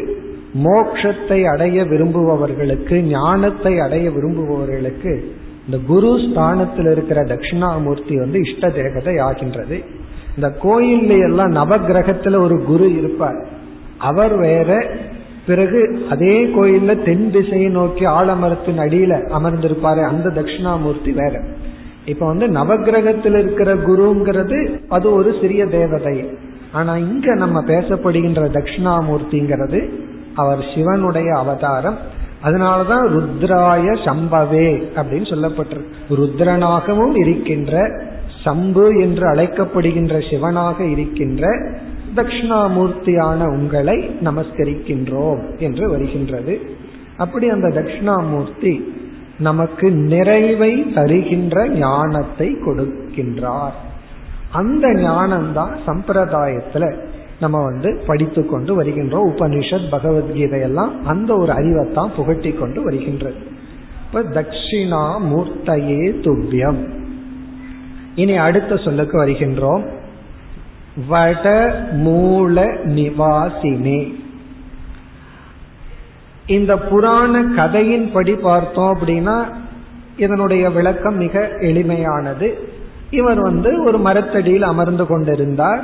மோக்ஷத்தை 0.66 1.40
அடைய 1.54 1.80
விரும்புபவர்களுக்கு 1.84 2.96
ஞானத்தை 3.08 3.74
அடைய 3.80 4.06
விரும்புபவர்களுக்கு 4.10 5.12
இந்த 5.66 5.78
குரு 5.88 6.12
ஸ்தானத்தில் 6.24 6.90
இருக்கிற 6.92 7.20
தட்சிணாமூர்த்தி 7.24 8.16
வந்து 8.18 8.40
இஷ்ட 8.40 8.70
தேவதை 8.70 9.18
ஆகின்றது 9.18 9.78
இந்த 10.40 10.56
கோயில்ல 10.64 11.24
எல்லாம் 11.24 11.52
நவகிரகத்துல 11.52 12.40
ஒரு 12.40 12.64
குரு 12.64 12.98
இருப்பார். 12.98 13.48
அவர் 13.98 14.38
வேற 14.38 14.88
பிறகு 15.48 16.06
அதே 16.10 16.46
கோயில்ல 16.46 17.04
தென் 17.04 17.32
திசையை 17.32 17.70
நோக்கி 17.70 18.06
ஆலமரத்தின் 18.06 18.80
அடியில 18.80 19.32
அமர்ந்திருப்பாரு 19.40 20.04
அந்த 20.04 20.30
தட்சிணாமூர்த்தி 20.30 21.14
வேற. 21.14 21.42
இப்ப 22.06 22.26
வந்து 22.26 22.48
நவகிரகத்தில் 22.48 23.38
இருக்கிற 23.38 23.76
குருங்கிறது 23.76 24.80
அது 24.90 25.14
ஒரு 25.14 25.36
சிறிய 25.42 25.66
தேவதை. 25.66 26.30
ஆனா 26.72 26.98
இங்க 26.98 27.34
நம்ம 27.34 27.64
பேசப்படுகின்ற 27.64 28.50
தட்சிணாமூர்த்திங்கிறது 28.50 29.90
அவர் 30.36 30.66
சிவனுடைய 30.76 31.38
அவதாரம். 31.38 31.98
அதனாலதான் 32.44 33.08
ருத்ராய 33.16 33.98
சம்பவே 34.06 34.84
அப்படின்னு 34.96 35.30
சொல்லப்பட்டிருக்கு. 35.30 35.90
ருத்ரனாகவும் 36.10 37.18
இருக்கின்ற 37.18 38.02
சம்பு 38.44 39.02
என்று 39.02 39.28
அழைக்கப்படுகின்ற 39.28 40.30
சிவனாக 40.30 40.84
இருக்கின்ற 40.84 41.72
தட்சிணாமூர்த்தியான 42.16 43.48
உங்களை 43.48 44.10
நமஸ்கரிக்கின்றோம் 44.24 45.58
என்று 45.58 45.90
வருகின்றது. 45.90 46.62
அப்படி 47.18 47.50
அந்த 47.50 47.68
தட்சிணாமூர்த்தி 47.68 48.94
நமக்கு 49.40 49.92
நிறைவை 49.92 50.94
தருகின்ற 50.94 51.68
ஞானத்தை 51.68 52.56
கொடுக்கின்றார். 52.56 53.78
அந்த 54.52 54.88
ஞானம்தான் 54.88 55.74
சம்பிரதாயத்துல 55.88 56.94
நம்ம 57.40 57.64
வந்து 57.64 58.02
படித்து 58.08 58.46
கொண்டு 58.46 58.84
வருகின்றோம். 58.84 59.30
உபனிஷத் 59.30 59.92
பகவத்கீதையெல்லாம் 59.92 61.02
அந்த 61.06 61.36
ஒரு 61.36 61.54
அறிவைத்தான் 61.54 62.16
புகட்டி 62.16 62.52
கொண்டு 62.52 62.82
வருகின்றது. 62.82 63.36
இப்ப 64.08 64.22
தட்சிணா 64.22 65.04
மூர்த்தையே 65.20 66.02
துப்பியம் 66.22 66.98
இனி 68.20 68.36
அடுத்த 68.38 68.78
சொல்லுக்கு 68.78 69.16
வருகின்றோம். 69.26 69.84
வட 71.08 71.46
மூல 71.92 72.64
நிவாசினே. 72.96 74.00
இந்த 76.48 76.74
புராண 76.78 77.42
கதையின்படி 77.58 78.34
பார்த்தோம் 78.40 78.92
அப்படின்னா 78.94 79.38
இதனுடைய 80.18 80.70
விளக்கம் 80.70 81.18
மிக 81.18 81.40
எளிமையானது. 81.60 82.48
இவர் 83.10 83.40
வந்து 83.40 83.84
ஒரு 83.84 83.98
மரத்தடியில் 83.98 84.68
அமர்ந்து 84.72 85.06
கொண்டிருந்தார். 85.06 85.82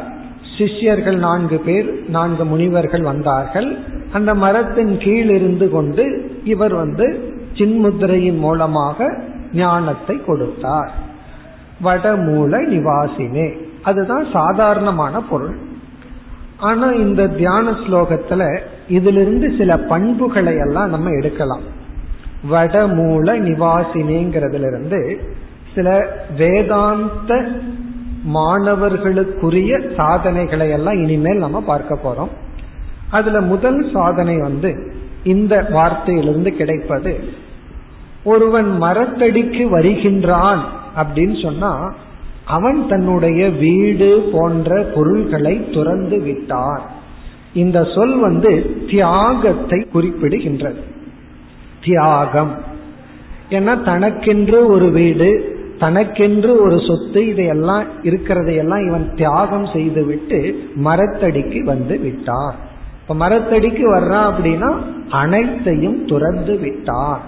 சிஷ்யர்கள் 0.57 1.17
நான்கு 1.17 1.57
பேர் 1.57 2.09
நான்கு 2.09 2.43
முனிவர்கள் 2.45 3.01
வந்தார்கள். 3.01 3.69
அந்த 4.13 4.31
மரத்தின் 4.35 4.93
கீழ் 4.97 5.31
இருந்து 5.35 5.67
கொண்டு 5.69 6.03
இவர் 6.43 6.73
வந்து 6.73 7.07
சின்முத்திரையின் 7.53 8.37
மூலமாக 8.37 9.07
ஞானத்தை 9.53 10.15
கொடுத்தார். 10.25 10.91
வடமூல 11.83 12.57
நிவாசினே. 12.69 13.57
அதுதான் 13.83 14.25
சாதாரணமான 14.33 15.21
பொருள். 15.21 15.57
ஆனா 16.57 16.89
இந்த 16.89 17.27
தியான 17.27 17.71
ஸ்லோகத்துல 17.71 18.59
இதிலிருந்து 18.87 19.55
சில 19.57 19.77
பண்புகளை 19.77 20.55
எல்லாம் 20.55 20.89
நம்ம 20.89 21.09
எடுக்கலாம். 21.09 21.61
வடமூல 22.51 23.39
நிவாசினேங்கிறதுல 23.39 24.67
இருந்து 24.67 25.19
சில 25.75 26.17
வேதாந்த 26.37 27.45
மாணவர்களுக்குரிய 28.33 29.95
சாதனைகளை 29.95 30.69
எல்லாம் 30.69 30.93
இனிமேல் 30.93 31.37
நம்ம 31.37 31.61
பார்க்க 31.61 31.99
போறோம். 32.03 32.29
அதுல 33.11 33.41
முதல் 33.41 33.89
சாதனை 33.93 34.37
வந்து 34.37 34.93
இந்த 35.23 35.67
வார்த்தையிலிருந்து 35.69 36.49
கிடைப்பது 36.49 37.23
ஒருவன் 38.23 38.81
மரத்தடிக்கு 38.81 39.69
வருகின்றான் 39.69 40.63
அப்படின்னு 40.95 41.41
சொன்னா 41.41 41.93
அவன் 42.45 42.87
தன்னுடைய 42.87 43.49
வீடு 43.49 44.29
போன்ற 44.33 44.81
பொருள்களை 44.95 45.69
துறந்து 45.69 46.21
விட்டான். 46.21 46.81
இந்த 47.53 47.83
சொல் 47.95 48.19
வந்து 48.19 48.77
தியாகத்தை 48.89 49.87
குறிப்பிடுகின்றது. 49.93 50.81
தியாகம். 51.83 52.51
ஏன்னா 53.49 53.83
தனக்கென்று 53.83 54.67
ஒரு 54.67 54.89
வீடு 54.89 55.53
தனக்கென்று 55.79 56.61
ஒரு 56.61 56.81
சொத்து 56.87 57.27
இதையெல்லாம் 57.27 57.83
இருக்கிறதையெல்லாம் 58.03 58.87
இவன் 58.87 59.13
தியாகம் 59.15 59.65
செய்து 59.65 60.05
விட்டு 60.05 60.69
மரத்தடிக்கு 60.85 61.59
வந்து 61.59 61.99
விட்டான். 61.99 62.55
இப்ப 63.01 63.29
மரத்தடிக்கு 63.29 63.83
வர்றான் 63.95 64.31
அப்படின்னா 64.31 64.75
அனைத்தையும் 65.09 66.05
துறந்து 66.05 66.57
விட்டான். 66.57 67.21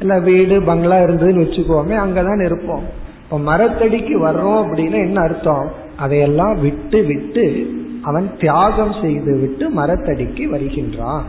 இல்ல 0.00 0.18
வீடு 0.18 0.62
பங்களா 0.62 0.96
இருந்ததுன்னு 0.96 1.44
வச்சுக்கோமே 1.44 1.96
அங்கதான் 1.96 2.44
இருப்போம் 2.44 2.82
இப்ப 3.22 3.56
மரத்தடிக்கு 3.56 4.16
வர்றோம் 4.26 4.66
அப்படின்னு 4.66 4.92
என்ன 4.92 5.20
அர்த்தம்? 5.20 5.70
அதையெல்லாம் 5.96 6.60
விட்டு 6.60 7.02
விட்டு 7.02 7.70
அவன் 8.02 8.30
தியாகம் 8.38 8.94
செய்து 9.02 9.36
விட்டு 9.36 9.70
மரத்தடிக்கு 9.70 10.46
வருகின்றான். 10.48 11.22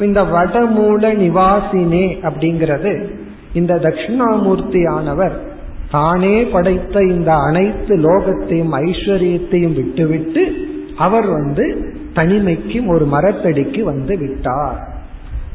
இந்த 0.00 0.22
வடமூல 0.22 1.14
நிவாசினே 1.14 2.18
அப்படிங்கிறது 2.22 3.10
இந்த 3.52 3.74
தட்சிணாமூர்த்தியானவர் 3.74 5.32
தானே 5.90 6.42
படைத்த 6.42 7.00
இந்த 7.00 7.34
அனைத்து 7.34 7.96
லோகத்தையும் 7.96 8.72
ஐஸ்வர்யத்தையும் 8.72 9.74
விட்டுவிட்டு 9.74 10.68
அவர் 10.96 11.26
வந்து 11.26 11.94
தனிமைக்கும் 12.14 12.86
ஒரு 12.86 13.08
மரத்தடிக்கு 13.12 13.80
வந்து 13.82 14.18
விட்டார். 14.18 14.90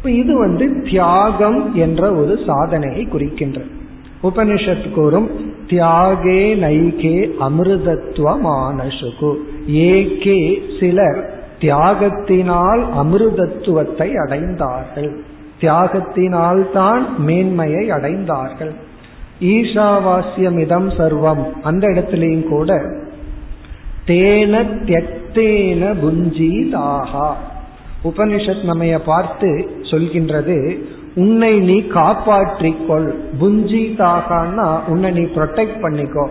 இது 0.03 0.37
வந்து 0.37 0.81
தியாகம் 0.81 1.75
என்ற 1.75 2.13
ஒரு 2.13 2.39
சாதனையை 2.47 3.05
குறிக்கின்ற 3.05 3.61
உபனிஷத் 4.23 4.91
கூறும் 4.91 5.29
தியாகே 5.67 6.41
நைகே 6.55 7.31
அமிர்தத்துவமானசுகு 7.39 9.35
ஏகே 9.67 10.59
சிலர் 10.79 11.35
தியாகத்தினால் 11.59 12.81
அமிர்தத்துவத்தை 13.01 14.09
அடைந்தார்கள். 14.27 15.15
தியாகத்தினால் 15.61 16.71
தான் 16.71 17.23
மேன்மையை 17.23 17.89
அடைந்தார்கள். 17.89 18.73
ஈஷாவாசியமிதம் 19.41 20.89
சர்வம். 20.97 21.51
அந்த 21.63 21.87
இடத்திலையும் 21.87 22.47
கூட 22.47 22.83
தேன 24.07 24.53
தியக்தேன 24.85 25.81
புஞ்சீதாகா 26.03 27.29
உபனிஷத் 28.03 28.67
நம்மைய 28.67 28.99
பார்த்து 29.05 29.69
சொல்கின்றது 29.81 30.77
உன்னை 31.15 31.59
நீ 31.59 31.79
காப்பாற்றிக்கொள். 31.79 33.13
புஞ்சீதாகான்னா 33.41 34.79
உன்னை 34.87 35.11
நீ 35.11 35.21
ப்ரொடெக்ட் 35.21 35.79
பண்ணிக்கோ. 35.81 36.25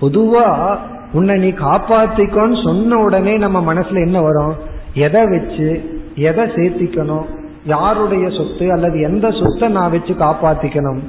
பொதுவா 0.00 0.78
உன்னை 1.12 1.38
நீ 1.38 1.48
காப்பாத்திக்கோன்னு 1.48 2.64
சொன்ன 2.64 2.98
உடனே 2.98 3.36
நம்ம 3.36 3.74
மனசுல 3.74 4.00
என்ன 4.00 4.20
வரும்? 4.20 4.54
எதை 4.94 5.22
வச்சு 5.26 5.68
எதை 6.14 6.44
சேர்த்திக்கணும்? 6.44 7.24
யாருடைய 7.66 8.30
சொத்து 8.30 8.72
அல்லது 8.72 9.00
எந்த 9.00 9.30
சொத்தை 9.30 9.68
நான் 9.68 9.90
வச்சு 9.90 10.14
காப்பாத்திக்கணும்? 10.14 11.00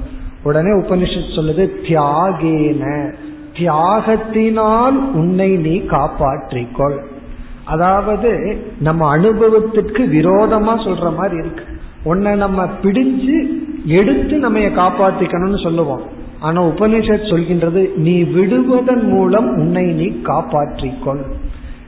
உடனே 0.42 0.70
உபனிஷத் 0.70 1.36
சொல்லுது 1.36 1.64
தியாகேன. 1.86 3.14
தியாகத்தினால் 3.54 4.98
உன்னை 5.12 5.50
நீ 5.56 5.78
காப்பாற்றிக்கொள். 5.78 6.98
அதாவது 7.64 8.56
நம்ம 8.80 9.08
அனுபவத்திற்கு 9.08 10.02
விரோதமா 10.04 10.72
சொல்ற 10.86 11.14
மாதிரி 11.14 11.36
இருக்கு. 11.36 11.64
உன்னை 12.04 12.34
நம்ம 12.34 12.64
பிடிச்சு 12.82 13.36
எடுத்து 13.86 14.36
நம்ம 14.36 14.58
காப்பாத்திக்கணும்னு 14.58 15.62
சொல்லுவோம். 15.62 16.00
ஆனா 16.40 16.64
உபனிஷத் 16.64 17.30
சொல்கின்றது 17.30 17.94
நீ 17.96 18.22
விடுவதன் 18.22 19.08
மூலம் 19.08 19.48
உன்னை 19.48 19.84
நீ 19.92 20.06
காப்பாற்றிக்கொள். 20.22 21.22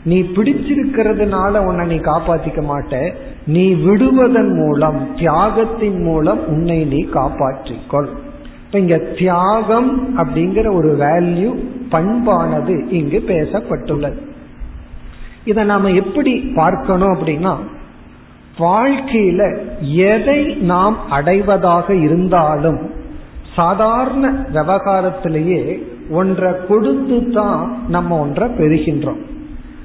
நீ 0.04 0.20
பிடிச்சிருக்கிறதுனால 0.20 1.66
உன்னை 1.66 1.86
நீ 1.86 1.94
காப்பாத்திக்க 1.94 2.60
மாட்ட. 2.70 3.12
நீ 3.46 3.72
விடுவதன் 3.72 4.52
மூலம் 4.52 5.08
தியாகத்தின் 5.16 6.02
மூலம் 6.02 6.46
உன்னை 6.46 6.84
நீ 6.84 7.06
காப்பாற்றிக்கொள். 7.14 8.08
இப்ப 8.66 8.78
இங்க 8.78 8.96
தியாகம் 8.96 10.18
அப்படிங்கிற 10.18 10.74
ஒரு 10.74 10.96
வேல்யூ 11.00 11.50
பண்பானது 11.90 12.92
இங்கு 12.92 13.24
பேசப்பட்டுள்ளது. 13.26 14.20
இதை 15.44 15.64
நாம 15.64 15.90
எப்படி 15.90 16.32
பார்க்கணும் 16.54 17.14
அப்படின்னா 17.14 17.54
வாழ்க்கையில 18.58 19.42
எதை 19.80 20.44
நாம் 20.44 20.96
அடைவதாக 21.10 21.94
இருந்தாலும் 21.94 22.78
சாதாரண 23.54 24.46
விவகாரத்திலேயே 24.52 25.82
ஒன்றை 26.10 26.52
கொடுத்து 26.68 27.30
தான் 27.30 27.78
நம்ம 27.88 28.18
ஒன்றை 28.18 28.48
பெறுகின்றோம். 28.48 29.22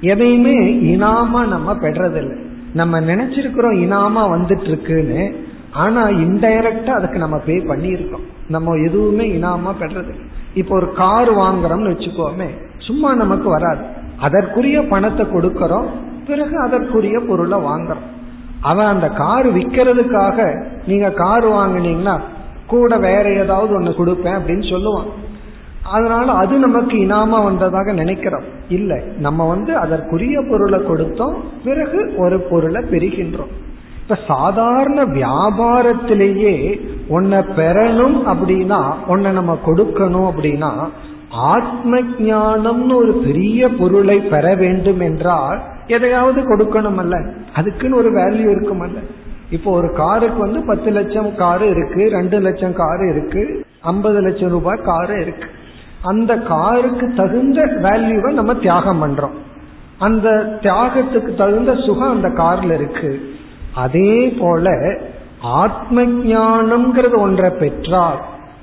எதையுமே 0.01 0.57
இனாம 0.73 1.47
நம்ம 1.47 1.73
பெறதில்லை. 1.73 2.37
நம்ம 2.73 3.01
நினைச்சிருக்கிறோம் 3.01 3.79
இனாமா 3.85 4.23
வந்துட்டு 4.35 4.63
இருக்குன்னு 4.63 5.49
ஆனா 5.73 6.07
இன்டைரக்டா 6.07 6.89
அதுக்கு 6.89 7.17
நம்ம 7.17 7.37
பே 7.37 7.57
பண்ணியிருக்கோம். 7.57 8.25
நம்ம 8.49 8.73
எதுவுமே 8.73 9.25
இனாமா 9.27 9.71
பெறது 9.79 10.13
இப்போ 10.53 10.75
ஒரு 10.75 10.93
கார் 10.93 11.31
வாங்குறோம்னு 11.35 11.91
வச்சுக்கோமே 11.91 12.47
சும்மா 12.77 13.13
நமக்கு 13.13 13.49
வராது. 13.49 13.83
அதற்குரிய 14.19 14.87
பணத்தை 14.87 15.25
கொடுக்கறோம் 15.25 15.85
பிறகு 16.27 16.59
அதற்குரிய 16.59 17.19
பொருளை 17.19 17.59
வாங்குறோம். 17.59 18.05
அவன் 18.61 18.85
அந்த 18.85 19.09
கார் 19.09 19.55
விற்கிறதுக்காக 19.55 20.65
நீங்க 20.87 21.11
கார் 21.11 21.47
வாங்கினீங்கன்னா 21.47 22.19
கூட 22.67 22.97
வேற 22.97 23.33
ஏதாவது 23.33 23.73
ஒன்று 23.73 23.91
கொடுப்பேன் 23.91 24.37
அப்படின்னு 24.39 24.65
சொல்லுவான். 24.73 25.09
அதனால 25.83 26.31
அது 26.31 26.57
நமக்கு 26.57 26.97
இனாமா 26.97 27.43
வந்ததாக 27.43 27.91
நினைக்கிறோம். 27.91 28.43
இல்லை 28.69 29.01
நம்ம 29.19 29.47
வந்து 29.47 29.77
அதற்குரிய 29.77 30.43
பொருளை 30.49 30.79
கொடுத்தோம் 30.79 31.35
பிறகு 31.63 32.13
ஒரு 32.17 32.39
பொருளை 32.39 32.81
பெறுகின்றோம். 32.81 33.51
இப்ப 34.01 34.17
சாதாரண 34.27 35.05
வியாபாரத்திலேயே 35.05 36.81
உன்னை 37.07 37.37
பெறணும் 37.37 38.17
அப்படின்னா 38.25 38.93
உன்னை 39.07 39.31
நம்ம 39.31 39.57
கொடுக்கணும் 39.65 40.29
அப்படின்னா 40.31 40.71
ஆத்ம 41.29 41.99
ஞானம்னு 41.99 42.95
ஒரு 42.95 43.13
பெரிய 43.13 43.69
பொருளை 43.69 44.19
பெற 44.19 44.55
வேண்டும் 44.55 44.99
என்றால் 44.99 45.61
எதையாவது 45.87 46.41
கொடுக்கணும் 46.41 46.97
அல்ல 46.97 47.17
அதுக்குன்னு 47.53 47.97
ஒரு 47.97 48.11
வேல்யூ 48.11 48.49
இருக்கும் 48.51 48.81
அல்ல 48.81 48.99
இப்போ 49.49 49.71
ஒரு 49.71 49.93
காருக்கு 49.93 50.39
வந்து 50.39 50.59
பத்து 50.67 50.91
லட்சம் 50.91 51.35
காரு 51.35 51.69
இருக்கு 51.69 52.09
ரெண்டு 52.09 52.39
லட்சம் 52.39 52.73
காரு 52.73 53.09
இருக்கு 53.09 53.65
ஐம்பது 53.81 54.21
லட்சம் 54.21 54.49
ரூபாய் 54.49 54.83
காரு 54.83 55.21
இருக்கு. 55.21 55.47
அந்த 56.01 56.37
காருக்கு 56.37 57.13
தகுந்த 57.15 57.61
வேல்யூவை 57.61 58.31
நம்ம 58.31 58.53
தியாகம் 58.53 59.03
பண்றோம். 59.03 59.35
அந்த 59.97 60.57
தியாகத்துக்கு 60.61 61.31
தகுந்த 61.35 61.75
சுகம் 61.75 62.09
அந்த 62.09 62.29
கார்ல 62.43 62.73
இருக்கு. 62.73 63.09
அதே 63.75 64.29
போல 64.39 64.75
ஆத்ம 65.41 66.03
ஞானம்ங்கிறது 66.03 67.17
ஒன்றை 67.17 67.49
பெற்றால் 67.49 68.19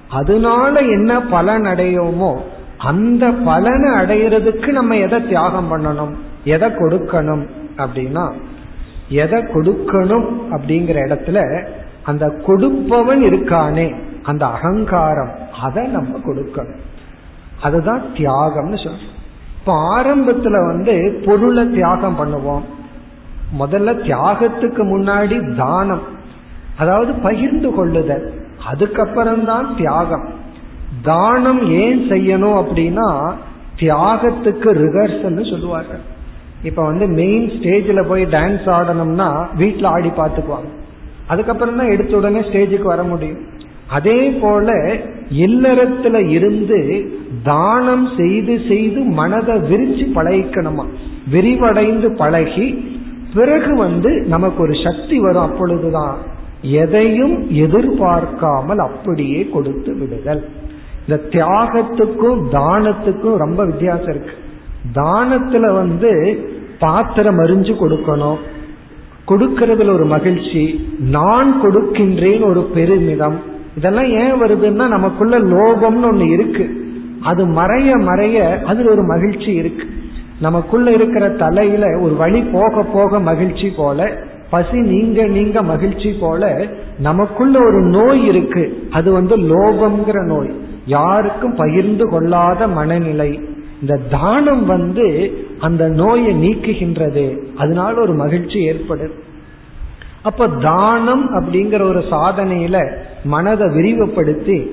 அதனால 0.09 0.81
என்ன 0.81 1.21
பலன் 1.21 1.65
அடையோமோ 1.65 2.39
அந்த 2.79 3.31
பலனை 3.31 3.91
அடையிறதுக்கு 3.91 4.67
நம்ம 4.67 4.97
எதை 4.97 5.27
தியாகம் 5.27 5.71
பண்ணணும் 5.73 6.15
எதை 6.45 6.69
கொடுக்கணும் 6.69 7.47
அப்படின்னா 7.77 8.33
எதை 9.09 9.43
கொடுக்கணும் 9.43 10.29
அப்படிங்கிற 10.51 10.97
இடத்துல 11.09 11.67
அந்த 12.03 12.29
கொடுப்பவன் 12.47 13.23
இருக்கானே 13.23 13.95
அந்த 14.23 14.47
அகங்காரம் 14.47 15.31
அதை 15.63 15.87
நம்ம 15.87 16.19
கொடுக்கணும். 16.19 16.81
அதுதான் 17.61 18.03
தியாகம்னு 18.15 18.79
சொல்றோம். 18.85 19.15
இப்ப 19.59 19.73
ஆரம்பத்துல 19.97 20.67
வந்து 20.67 21.23
பொருளை 21.27 21.71
தியாகம் 21.71 22.19
பண்ணுவோம். 22.19 22.65
முதல்ல 23.59 23.95
தியாகத்துக்கு 24.03 24.83
முன்னாடி 24.85 25.57
தானம் 25.57 26.01
அதாவது 26.77 27.13
பகிர்ந்து 27.13 27.75
கொள்ளுதல் 27.75 28.33
அதுக்கப்புறம்தான் 28.73 29.67
தியாகம். 29.77 30.29
தானம் 31.03 31.71
ஏன் 31.71 32.01
செய்யணும் 32.11 32.59
அப்படின்னா 32.61 33.33
தியாகத்துக்கு 33.77 34.69
ரிஹர்சல்னு 34.73 35.51
சொல்லுவார்கள். 35.51 36.01
இப்ப 36.63 36.85
வந்து 36.85 37.07
மெயின் 37.07 37.51
ஸ்டேஜில் 37.51 38.09
போய் 38.09 38.25
டான்ஸ் 38.25 38.67
ஆடணும்னா 38.67 39.47
வீட்டில் 39.57 39.85
ஆடி 39.85 40.09
பார்த்துக்குவாங்க. 40.09 40.71
அதுக்கப்புறம் 41.27 41.77
தான் 41.77 41.89
எடுத்த 41.89 42.17
உடனே 42.17 42.41
ஸ்டேஜுக்கு 42.41 42.83
வர 42.83 43.03
முடியும். 43.03 43.57
அதே 43.89 44.31
போல 44.31 44.73
இல்லறத்துல 45.31 46.29
இருந்து 46.29 47.11
தானம் 47.43 48.09
செய்து 48.17 48.61
செய்து 48.69 49.01
மனதை 49.01 49.55
விரிச்சு 49.55 50.07
பழகிக்கணுமா? 50.15 50.85
விரிவடைந்து 51.33 52.09
பழகி 52.17 52.97
பிறகு 53.35 53.77
வந்து 53.77 54.25
நமக்கு 54.29 54.63
ஒரு 54.63 54.75
சக்தி 54.85 55.19
வரும் 55.19 55.43
அப்பொழுதுதான். 55.43 56.17
எதையும் 56.63 57.51
எதிர்பார்க்காமல் 57.51 58.79
அப்படியே 58.79 59.49
கொடுத்து 59.49 59.97
விடுதல். 59.99 60.49
இந்த 61.09 61.23
தியாகத்துக்கும் 61.31 62.41
தானத்துக்கும் 62.53 63.37
ரொம்ப 63.37 63.65
வித்தியாசம் 63.65 64.09
இருக்கு. 64.09 64.31
தானத்துல 64.95 65.73
வந்து 65.73 66.39
பாத்திரம் 66.79 67.39
அறிஞ்சு 67.39 67.75
கொடுக்கணும். 67.75 68.37
கொடுக்கறதுல 69.29 69.93
ஒரு 69.93 70.07
மகிழ்ச்சி. 70.07 70.89
நான் 70.99 71.61
கொடுக்கின்றேன் 71.63 72.45
ஒரு 72.45 72.63
பெருமிதம். 72.63 73.39
இதெல்லாம் 73.77 74.05
ஏன் 74.05 74.43
வருதுன்னா 74.43 74.89
நமக்குள்ள 74.89 75.41
லோபம்னு 75.41 76.15
ஒண்ணு 76.15 76.31
இருக்கு. 76.31 76.87
அது 77.21 77.47
மறைய 77.47 77.93
மறைய 77.93 78.63
அதுல 78.63 78.91
ஒரு 78.91 79.03
மகிழ்ச்சி 79.03 79.53
இருக்கு. 79.53 79.85
நமக்குள்ள 80.41 80.91
இருக்கிற 80.91 81.29
தலையில 81.29 81.99
ஒரு 82.01 82.17
வழி 82.17 82.41
போக 82.41 82.83
போக 82.83 83.21
மகிழ்ச்சி 83.21 83.69
போல 83.71 84.17
பசி 84.51 84.79
நீங்க 84.79 85.27
நீங்க 85.27 85.63
மகிழ்ச்சி 85.63 86.13
போல 86.13 86.67
நமக்குள்ள 86.99 87.59
ஒரு 87.59 87.81
நோய் 87.81 88.25
இருக்கு. 88.25 88.89
அது 88.91 89.13
வந்து 89.13 89.37
லோபம்ங்கிற 89.37 90.25
நோய். 90.25 90.51
யாருக்கும் 90.87 91.55
பகிர்ந்து 91.55 92.09
கொள்ளாத 92.09 92.69
மனநிலை. 92.69 93.41
இந்த 93.81 93.99
தானம் 94.11 94.67
வந்து 94.67 95.33
அந்த 95.59 95.89
நோயை 95.89 96.49
நீக்குகின்றது. 96.49 97.39
அதனால 97.57 98.01
ஒரு 98.01 98.15
மகிழ்ச்சி 98.15 98.71
ஏற்படுது 98.71 99.11
அப்ப 100.23 100.49
தானம் 100.49 101.31
அப்படிங்கிற 101.35 101.83
ஒரு 101.83 101.99
சாதனையில 101.99 102.93
மனதை 103.25 103.69
விரிவுபடுத்தி 103.69 104.71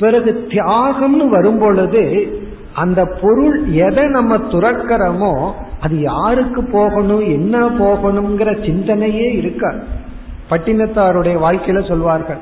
பிறகு 0.00 0.46
தியாகம்னு 0.48 1.28
வரும் 1.28 1.58
பொழுது 1.58 2.02
அந்த 2.82 3.00
பொருள் 3.20 3.56
எதை 3.86 4.04
நம்ம 4.08 4.36
துறக்கிறோமோ 4.52 5.32
அது 5.80 5.96
யாருக்கு 6.00 6.62
போகணும் 6.72 7.24
என்ன 7.36 7.56
போகணுங்கிற 7.80 8.50
சிந்தனையே 8.66 9.28
இருக்க 9.40 9.72
பட்டினத்தாருடைய 10.50 11.36
வாழ்க்கையில 11.44 11.80
சொல்வார்கள் 11.88 12.40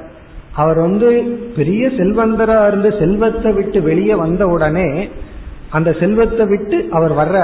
அவர் 0.55 0.79
வந்து 0.79 1.09
பெரிய 1.57 1.87
செல்வந்தரா 1.99 2.59
இருந்து 2.67 2.91
செல்வத்தை 2.99 3.51
விட்டு 3.53 3.79
வெளியே 3.83 4.15
வந்த 4.15 4.43
உடனே 4.47 4.89
அந்த 5.71 5.91
செல்வத்தை 6.01 6.45
விட்டு 6.47 6.77
அவர் 6.91 7.15
வர்ற 7.15 7.39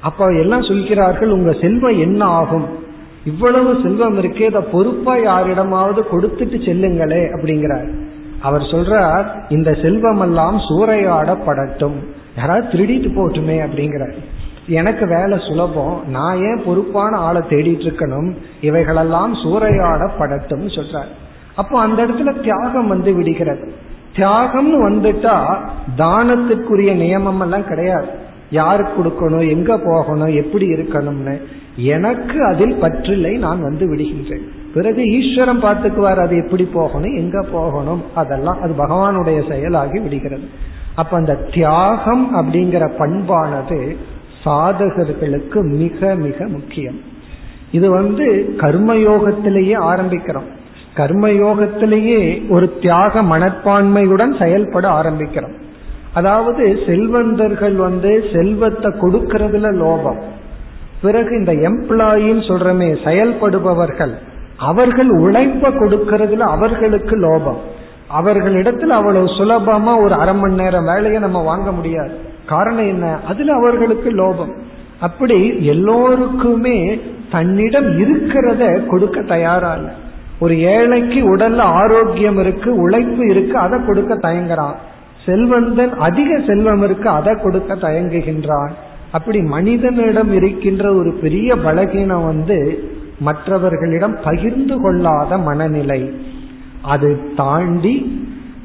அப்ப 0.00 0.26
எல்லாம் 0.32 0.62
சொல்கிறார்கள் 0.62 1.30
உங்க 1.30 1.52
செல்வம் 1.52 1.98
என்ன 1.98 2.24
ஆகும்? 2.40 2.66
இவ்வளவு 3.24 3.70
செல்வம் 3.82 4.18
இருக்கே 4.18 4.46
இதை 4.46 4.62
பொறுப்பா 4.72 5.14
யாரிடமாவது 5.18 6.00
கொடுத்துட்டு 6.12 6.58
செல்லுங்களே 6.66 7.22
அப்படிங்கிறார். 7.34 7.86
அவர் 8.40 8.64
சொல்றார் 8.72 9.26
இந்த 9.48 9.70
செல்வம் 9.82 10.20
எல்லாம் 10.20 10.58
சூறையாடப்படட்டும். 10.68 11.96
யாராவது 12.36 12.68
திருடிட்டு 12.68 13.08
போட்டுமே 13.12 13.66
அப்படிங்கிறார். 13.66 14.14
எனக்கு 14.66 15.06
வேலை 15.06 15.38
சுலபம் 15.38 16.02
நான் 16.08 16.36
ஏன் 16.36 16.62
பொறுப்பான 16.64 17.16
ஆளை 17.16 17.42
தேடிட்டு 17.48 17.82
இருக்கணும்? 17.82 18.36
இவைகளெல்லாம் 18.60 19.34
சூறையாடப்படட்டும் 19.34 20.68
சொல்றார். 20.68 21.12
அப்போ 21.54 21.80
அந்த 21.80 22.06
இடத்துல 22.06 22.40
தியாகம் 22.40 22.88
வந்து 22.88 23.14
விடுகிறது. 23.14 23.72
தியாகம்னு 24.14 24.88
வந்துட்டா 24.88 25.58
தானத்துக்குரிய 25.98 26.94
நியமம் 26.94 27.40
எல்லாம் 27.40 27.66
கிடையாது. 27.66 28.06
யாருக்கு 28.50 29.04
கொடுக்கணும்? 29.04 29.48
எங்க 29.48 29.78
போகணும்? 29.84 30.34
எப்படி 30.34 30.66
இருக்கணும்னு. 30.66 31.40
எனக்கு 31.76 32.44
அதில் 32.44 32.74
பற்றில்லை 32.74 33.36
நான் 33.36 33.62
வந்து 33.62 33.94
விடுகின்றேன். 33.94 34.48
பிறகு 34.74 35.04
ஈஸ்வரம் 35.04 35.62
பார்த்துக்குவார் 35.62 36.20
அது 36.20 36.36
எப்படி 36.36 36.64
போகணும்? 36.64 37.16
எங்க 37.16 37.46
போகணும்? 37.52 38.02
அதெல்லாம் 38.14 38.60
அது 38.60 38.72
பகவானுடைய 38.72 39.50
செயலாகி 39.52 40.02
விடுகிறது. 40.02 40.72
அப்ப 40.94 41.16
அந்த 41.16 41.34
தியாகம் 41.34 42.24
அப்படிங்கிற 42.36 42.90
பண்பானது 42.98 43.96
சாதகர்களுக்கு 44.44 45.60
மிக 45.62 46.14
மிக 46.14 46.46
முக்கியம். 46.46 47.00
இது 47.72 47.90
வந்து 47.90 48.54
கர்மயோகத்திலேயே 48.58 49.76
ஆரம்பிக்கிறோம். 49.92 50.48
கர்மயோகத்திலேயே 50.96 52.48
ஒரு 52.48 52.78
தியாக 52.78 53.22
மனப்பான்மையுடன் 53.22 54.38
செயல்பட 54.38 54.88
ஆரம்பிக்கிறோம். 54.88 55.54
அதாவது 56.14 56.78
செல்வந்தர்கள் 56.86 57.74
வந்து 57.74 58.24
செல்வத்தை 58.32 58.92
கொடுக்கறதுல 58.92 59.70
லோபம். 59.82 60.20
பிறகு 61.02 61.38
இந்த 61.38 61.52
எம்ப்ளாயின்னு 61.52 62.44
சொல்றமே 62.50 63.04
செயல்படுபவர்கள் 63.04 64.12
அவர்கள் 64.56 65.08
உழைப்ப 65.08 65.70
கொடுக்கறதுல 65.70 66.38
அவர்களுக்கு 66.38 67.16
லோபம். 67.16 67.60
அவர்களிடத்துல 68.20 68.86
அவ்வளவு 68.86 69.24
சுலபமா 69.24 70.02
ஒரு 70.02 70.14
அரை 70.14 70.34
மணி 70.34 70.54
நேரம் 70.54 70.84
வேலையை 70.84 71.20
நம்ம 71.20 71.42
வாங்க 71.42 71.72
முடியாது. 71.72 72.18
காரணம் 72.46 72.88
என்ன? 72.88 73.18
அதுல 73.28 73.54
அவர்களுக்கு 73.54 74.10
லோபம். 74.10 74.58
அப்படி 75.00 75.64
எல்லோருக்குமே 75.64 77.00
தன்னிடம் 77.30 77.98
இருக்கிறத 77.98 78.86
கொடுக்க 78.86 79.22
தயாரா 79.22 79.74
இல்லை. 79.74 79.94
ஒரு 80.38 80.60
ஏழைக்கு 80.60 81.36
உடல்ல 81.36 81.56
ஆரோக்கியம் 81.56 82.38
இருக்கு 82.38 82.76
உழைப்பு 82.76 83.28
இருக்கு 83.28 83.58
அதை 83.58 83.78
கொடுக்க 83.86 84.14
தயங்குறான். 84.14 84.74
செல்வந்தன் 85.26 85.98
அதிக 85.98 86.40
செல்வம் 86.46 86.82
இருக்கு 86.82 87.08
அதை 87.08 87.36
கொடுக்க 87.42 87.74
தயங்குகின்றான். 87.74 88.70
அப்படி 89.10 89.40
மனிதனிடம் 89.40 90.32
இருக்கின்ற 90.32 90.94
ஒரு 90.94 91.12
பெரிய 91.12 91.54
பலகீனம் 91.54 92.24
வந்து 92.24 92.88
மற்றவர்களிடம் 93.18 94.18
பகிர்ந்து 94.24 94.80
கொள்ளாத 94.80 95.38
மனநிலை. 95.38 96.12
அது 96.84 97.08
தாண்டி 97.36 97.94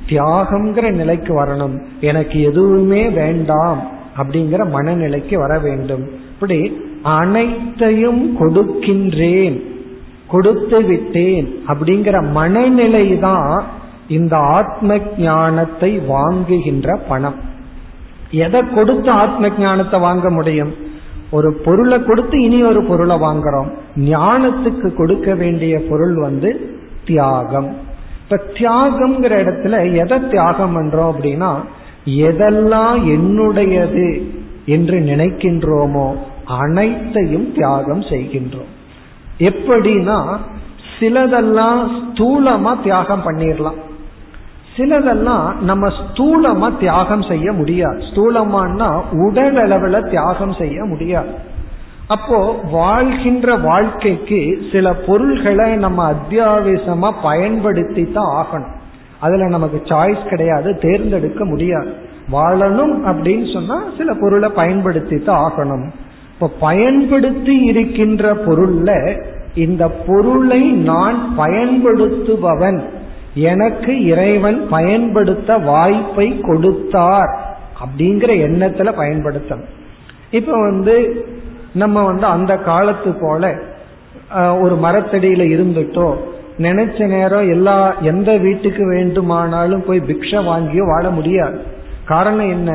தியாகம்ங்கிற 0.08 0.91
நிலைக்கு 0.91 1.43
வரணும். 1.43 1.75
எனக்கு 1.99 2.41
எதுவுமே 2.41 3.10
வேண்டாம் 3.10 3.82
அப்படிங்கிற 4.17 4.62
மனநிலைக்கு 4.73 5.36
வர 5.36 5.60
வேண்டும். 5.60 6.03
இப்படி 6.34 6.82
அனைத்தையும் 7.01 8.38
கொடுக்கின்றேன் 8.39 9.58
கொடுத்து 10.27 10.84
விட்டேன் 10.84 11.47
அப்படிங்கிற 11.67 12.32
மனநிலை 12.32 13.19
தான் 13.19 13.63
இந்த 14.08 14.38
ஆத்ம 14.38 14.97
ஞானத்தை 15.17 15.99
வாங்குகின்ற 15.99 16.97
பணம். 17.08 17.36
எதை 18.32 18.62
கொடுத்து 18.67 19.10
ஆத்ம 19.12 19.49
ஞானத்தை 19.60 19.99
வாங்க 19.99 20.29
முடியும்? 20.29 20.73
ஒரு 21.32 21.53
பொருளை 21.65 22.03
கொடுத்து 22.03 22.41
இனி 22.41 22.63
ஒரு 22.63 22.84
பொருளை 22.84 23.15
வாங்குறோம். 23.15 23.69
ஞானத்துக்கு 23.95 24.88
கொடுக்க 24.95 25.36
வேண்டிய 25.36 25.82
பொருள் 25.89 26.15
வந்து 26.15 26.49
தியாகம். 27.05 27.69
இப்ப 28.32 28.44
தியாகம்ங்கிற 28.54 29.34
இடத்துல 29.44 29.96
எதை 29.96 30.28
தியாகம் 30.28 30.76
பண்றோம் 30.78 31.12
அப்படின்னா 31.12 31.52
எதெல்லாம் 32.06 32.98
என்னுடையது 33.15 34.22
என்று 34.65 35.00
நினைக்கின்றோமோ 35.00 36.15
அனைத்தையும் 36.46 37.54
தியாகம் 37.54 38.02
செய்கின்றோம். 38.02 38.70
எப்படின்னா 39.39 40.38
சிலதெல்லாம் 41.00 41.82
ஸ்தூலமா 41.98 42.82
தியாகம் 42.82 43.26
பண்ணிடலாம் 43.26 43.80
சிலதெல்லாம் 44.78 45.60
நம்ம 45.60 45.88
ஸ்தூலமா 45.88 46.78
தியாகம் 46.78 47.22
செய்ய 47.22 47.52
முடியாது. 47.52 48.00
ஸ்தூலமானா 48.00 49.02
உடல் 49.12 49.56
அளவுல 49.56 50.10
தியாகம் 50.10 50.54
செய்ய 50.54 50.84
முடியாது. 50.84 51.28
அப்போ 52.13 52.38
வாழ்கின்ற 52.72 53.56
வாழ்க்கைக்கு 53.56 54.62
சில 54.72 54.93
பொருள்களை 54.93 55.76
நம்ம 55.76 56.13
அத்தியாவசியமா 56.13 57.10
பயன்படுத்தி 57.24 58.12
தான் 58.12 58.32
ஆகணும். 58.39 58.76
அதுல 59.19 59.48
நமக்கு 59.48 59.82
சாய்ஸ் 59.86 60.28
கிடையாது 60.28 60.78
தேர்ந்தெடுக்க 60.78 61.45
முடியாது. 61.45 61.91
வாழணும் 62.32 62.95
அப்படின்னு 63.12 63.54
சொன்னா 63.54 63.84
சில 63.98 64.13
பொருளை 64.13 64.50
பயன்படுத்தி 64.50 65.17
தான் 65.17 65.41
ஆகணும். 65.48 65.86
இப்ப 66.34 66.50
பயன்படுத்தி 66.60 67.56
இருக்கின்ற 67.56 68.34
பொருள்ல 68.34 69.22
இந்த 69.56 69.89
பொருளை 69.89 70.72
நான் 70.72 71.34
பயன்படுத்துபவன் 71.38 72.84
எனக்கு 73.34 74.06
இறைவன் 74.06 74.67
பயன்படுத்த 74.69 75.58
வாய்ப்பை 75.58 76.39
கொடுத்தார் 76.39 77.32
அப்படிங்கிற 77.84 78.32
எண்ணத்துல 78.48 78.91
பயன்படுத்தணும். 79.02 79.69
இப்ப 80.32 80.52
வந்து 80.62 81.26
நம்ம 81.82 82.04
வந்து 82.10 82.26
அந்த 82.36 82.54
காலத்து 82.70 83.12
போல 83.22 83.52
ஒரு 84.63 84.76
மரத்தடியில 84.86 85.44
இருந்துட்டோ 85.56 86.08
நினைச்ச 86.65 87.08
நேரம் 87.08 87.50
எல்லா 87.56 87.76
எந்த 88.12 88.30
வீட்டுக்கு 88.46 88.84
வேண்டுமானாலும் 88.94 89.84
போய் 89.88 90.00
பிக்ஷை 90.10 90.39
வாங்கியோ 90.50 90.86
வாழ 90.92 91.06
முடியாது. 91.18 91.60
காரணம் 92.12 92.50
என்ன? 92.50 92.72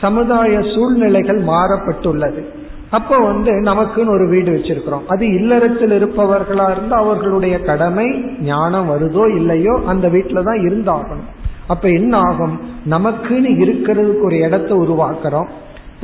சமுதாய 0.00 0.54
சூழ்நிலைகள் 0.72 1.40
மாறப்பட்டுள்ளது. 1.52 2.42
அப்போ 2.90 3.16
வந்து 3.28 3.52
நமக்குன்னு 3.68 4.14
ஒரு 4.16 4.26
வீடு 4.32 4.50
வச்சிருக்கிறோம். 4.56 5.06
அது 5.12 5.24
இல்லறத்தில் 5.38 5.94
இருப்பவர்களா 5.98 6.66
இருந்தா 6.74 6.96
அவர்களுடைய 6.96 7.54
கடமை 7.68 8.08
ஞானம் 8.50 8.90
வருதோ 8.90 9.24
இல்லையோ 9.36 9.74
அந்த 9.92 10.08
வீட்டில 10.08 10.42
தான் 10.48 10.62
இருந்தாகணும். 10.66 11.30
அப்ப 11.66 11.84
என்ன 11.98 12.14
ஆகும்? 12.28 12.56
நமக்குன்னு 12.90 13.52
இருக்கிறதுக்கு 13.64 14.24
ஒரு 14.30 14.38
இடத்தை 14.38 14.74
உருவாக்குறோம். 14.84 15.50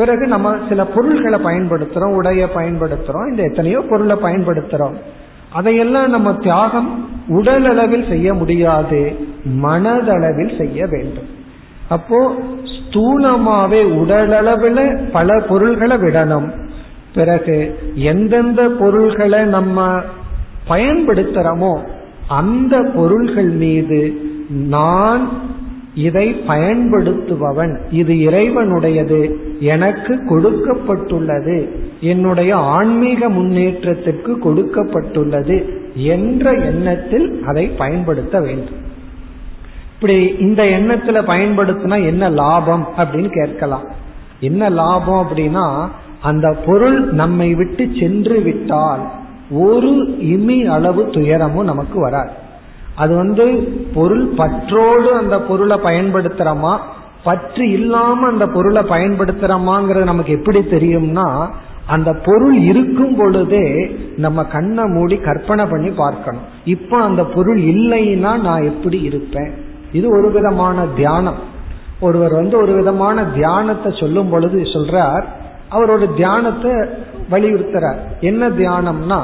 பிறகு 0.01 0.25
நம்ம 0.35 0.49
சில 0.69 0.85
பொருள்களை 0.95 1.39
பயன்படுத்துறோம் 1.49 2.17
உடைய 2.21 2.43
பயன்படுத்துறோம் 2.57 3.31
இந்த 3.31 3.43
எத்தனையோ 3.43 3.81
பொருளை 3.91 4.17
பயன்படுத்துறோம். 4.23 4.97
அதையெல்லாம் 5.59 6.11
நம்ம 6.11 6.29
தியாகம் 6.47 6.91
உடல் 7.39 7.69
அளவில் 7.73 8.09
செய்ய 8.09 8.35
முடியாது 8.35 9.01
மனதளவில் 9.65 10.53
செய்ய 10.59 10.87
வேண்டும். 10.87 11.29
அப்போ 11.89 12.19
ஸ்தூலமாவே 12.75 13.81
உடலளவில் 14.01 14.85
பல 15.13 15.29
பொருள்களை 15.51 15.97
விடணும். 15.97 16.49
பிறகு 17.15 17.57
எந்தெந்த 17.95 18.63
பொருள்களை 18.81 19.41
நம்ம 19.57 19.87
பயன்படுத்துறோமோ 20.69 21.73
அந்த 22.41 22.75
பொருள்கள் 22.97 23.53
மீது 23.63 24.01
நான் 24.75 25.23
இதை 25.95 26.33
பயன்படுத்துபவன் 26.33 27.81
இது 27.91 28.15
இறைவனுடையது 28.15 29.37
எனக்கு 29.61 30.15
கொடுக்கப்பட்டுள்ளது 30.15 31.69
என்னுடைய 32.01 32.57
ஆன்மீக 32.57 33.29
முன்னேற்றத்திற்கு 33.29 34.37
கொடுக்கப்பட்டுள்ளது 34.37 35.69
என்ற 35.95 36.53
எண்ணத்தில் 36.53 37.43
அதை 37.47 37.67
பயன்படுத்த 37.67 38.41
வேண்டும். 38.41 38.89
இப்படி 39.95 40.37
இந்த 40.39 40.63
எண்ணத்துல 40.63 41.19
பயன்படுத்தினா 41.33 42.05
என்ன 42.07 42.29
லாபம் 42.29 42.89
அப்படின்னு 42.97 43.47
கேட்கலாம். 43.47 43.85
என்ன 44.41 44.69
லாபம் 44.69 45.27
அப்படின்னா 45.27 45.89
அந்த 46.21 46.57
பொருள் 46.67 47.13
நம்மை 47.13 47.55
விட்டு 47.55 47.89
சென்று 48.01 48.41
விட்டால் 48.41 49.09
ஒரு 49.51 49.91
இமி 50.21 50.65
அளவு 50.65 51.07
துயரமும் 51.07 51.65
நமக்கு 51.65 52.01
வராது. 52.01 52.40
அது 53.03 53.13
வந்து 53.23 53.45
பொருள் 53.95 54.25
பற்றோடு 54.41 55.11
அந்த 55.21 55.37
பொருளை 55.49 55.77
பயன்படுத்துறோமா? 55.89 56.75
பற்று 57.25 57.65
இல்லாம 57.71 58.27
அந்த 58.27 58.45
பொருளை 58.55 58.83
பயன்படுத்துறோமாங்கிறது 58.93 60.11
நமக்கு 60.11 60.33
எப்படி 60.39 60.61
தெரியும்னா 60.75 61.27
அந்த 61.87 62.11
பொருள் 62.27 62.57
இருக்கும் 62.71 63.15
பொழுதே 63.17 63.67
நம்ம 64.17 64.45
கண்ணை 64.55 64.85
மூடி 64.95 65.17
கற்பனை 65.27 65.65
பண்ணி 65.71 65.91
பார்க்கணும். 66.03 66.47
இப்போ 66.75 66.97
அந்த 67.09 67.23
பொருள் 67.35 67.61
இல்லைன்னா 67.73 68.33
நான் 68.47 68.69
எப்படி 68.71 68.99
இருப்பேன்? 69.09 69.51
இது 69.99 70.07
ஒரு 70.17 70.29
விதமான 70.37 70.87
தியானம். 70.97 71.41
ஒருவர் 72.01 72.35
வந்து 72.41 72.57
ஒரு 72.63 72.73
விதமான 72.73 73.25
தியானத்தை 73.39 73.91
சொல்லும் 74.01 74.31
பொழுது 74.33 74.59
சொல்றார் 74.75 75.25
அவரோட 75.75 76.05
தியானத்தை 76.15 76.73
வலியுறுத்துறார். 77.33 77.99
என்ன 78.21 78.43
தியானம்னா 78.61 79.21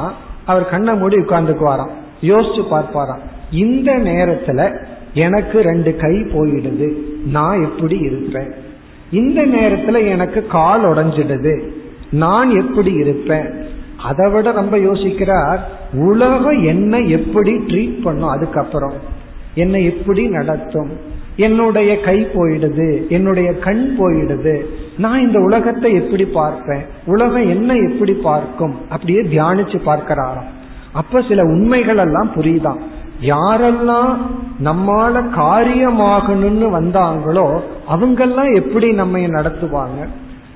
அவர் 0.47 0.73
கண்ணை 0.73 0.95
மூடி 0.95 1.17
உட்கார்ந்துக்குவாராம் 1.17 1.95
யோசிச்சு 2.31 2.63
பார்ப்பாராம். 2.73 3.25
இந்த 3.51 3.93
நேரத்துல 3.93 4.85
எனக்கு 5.15 5.61
ரெண்டு 5.61 5.97
கை 5.97 6.11
போயிடுது. 6.11 6.93
நான் 7.27 7.63
எப்படி 7.63 7.99
இருப்பேன்? 7.99 8.53
இந்த 9.11 9.47
நேரத்துல 9.47 10.09
எனக்கு 10.09 10.47
கால் 10.47 10.83
உடஞ்சிடுது. 10.83 11.69
நான் 12.11 12.51
எப்படி 12.51 12.93
இருப்பேன்? 12.93 13.49
அதை 14.03 14.31
விட 14.31 14.51
ரொம்ப 14.51 14.77
யோசிக்கிறார் 14.77 15.59
உலகம் 15.93 16.63
என்ன 16.63 16.99
எப்படி 16.99 17.55
ட்ரீட் 17.55 18.03
பண்ணும்? 18.03 18.29
அதுக்கப்புறம் 18.29 18.93
என்னை 19.55 19.85
எப்படி 19.85 20.29
நடத்தும்? 20.29 20.91
என்னுடைய 21.37 22.01
கை 22.01 22.27
போயிடுது 22.27 23.09
என்னுடைய 23.09 23.59
கண் 23.59 23.97
போயிடுது. 23.99 24.65
நான் 24.99 25.21
இந்த 25.21 25.39
உலகத்தை 25.39 25.95
எப்படி 25.95 26.25
பார்ப்பேன்? 26.25 26.83
உலகம் 27.07 27.49
என்ன 27.49 27.75
எப்படி 27.75 28.13
பார்க்கும்? 28.13 28.75
அப்படியே 28.89 29.21
தியானிச்சு 29.21 29.81
பார்க்கிறாராம். 29.87 30.55
அப்ப 30.93 31.23
சில 31.29 31.43
உண்மைகள் 31.43 31.97
எல்லாம் 31.97 32.31
புரியுதாம். 32.37 32.81
யாரெல்லாம் 33.21 34.17
நம்மால 34.65 35.15
காரியமாகணும்னு 35.37 36.69
வந்தாங்களோ 36.79 37.61
அவங்கெல்லாம் 37.91 38.55
எப்படி 38.55 38.93
நம்ம 38.93 39.19
நடத்துவாங்க? 39.19 40.09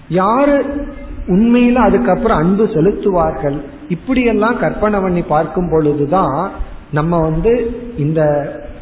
யாரு 0.09 0.87
உண்மையில 1.27 1.75
அதுக்கப்புறம் 1.75 2.39
அன்பு 2.39 2.65
செலுத்துவார்கள்? 2.65 3.57
இப்படியெல்லாம் 3.89 4.59
கற்பனை 4.59 5.01
பண்ணி 5.01 5.23
பார்க்கும் 5.23 5.71
பொழுதுதான் 5.71 6.51
நம்ம 6.93 7.21
வந்து 7.21 7.83
இந்த 7.99 8.23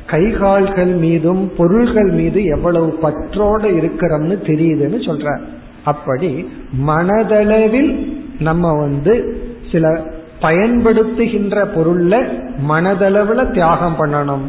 கைகால்கள் 0.07 0.99
மீதும் 0.99 1.53
பொருள்கள் 1.57 2.11
மீது 2.11 2.45
எவ்வளவு 2.45 2.87
பற்றோடு 2.87 3.71
இருக்கிறோம்னு 3.71 4.37
தெரியுதுன்னு 4.47 5.07
சொல்ற 5.07 5.41
அப்படி 5.85 6.49
மனதளவில் 6.87 8.21
நம்ம 8.41 8.73
வந்து 8.73 9.43
சில 9.73 10.05
பயன்படுத்துகின்ற 10.41 11.67
பொருள்ல 11.77 12.29
மனதளவுல 12.69 13.53
தியாகம் 13.53 13.97
பண்ணணும். 13.99 14.47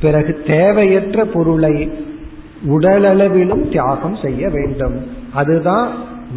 பிறகு 0.00 0.42
தேவையற்ற 0.46 1.24
பொருளை 1.24 1.92
உடலளவிலும் 2.68 3.68
தியாகம் 3.68 4.16
செய்ய 4.16 4.48
வேண்டும். 4.48 5.06
அதுதான் 5.34 5.88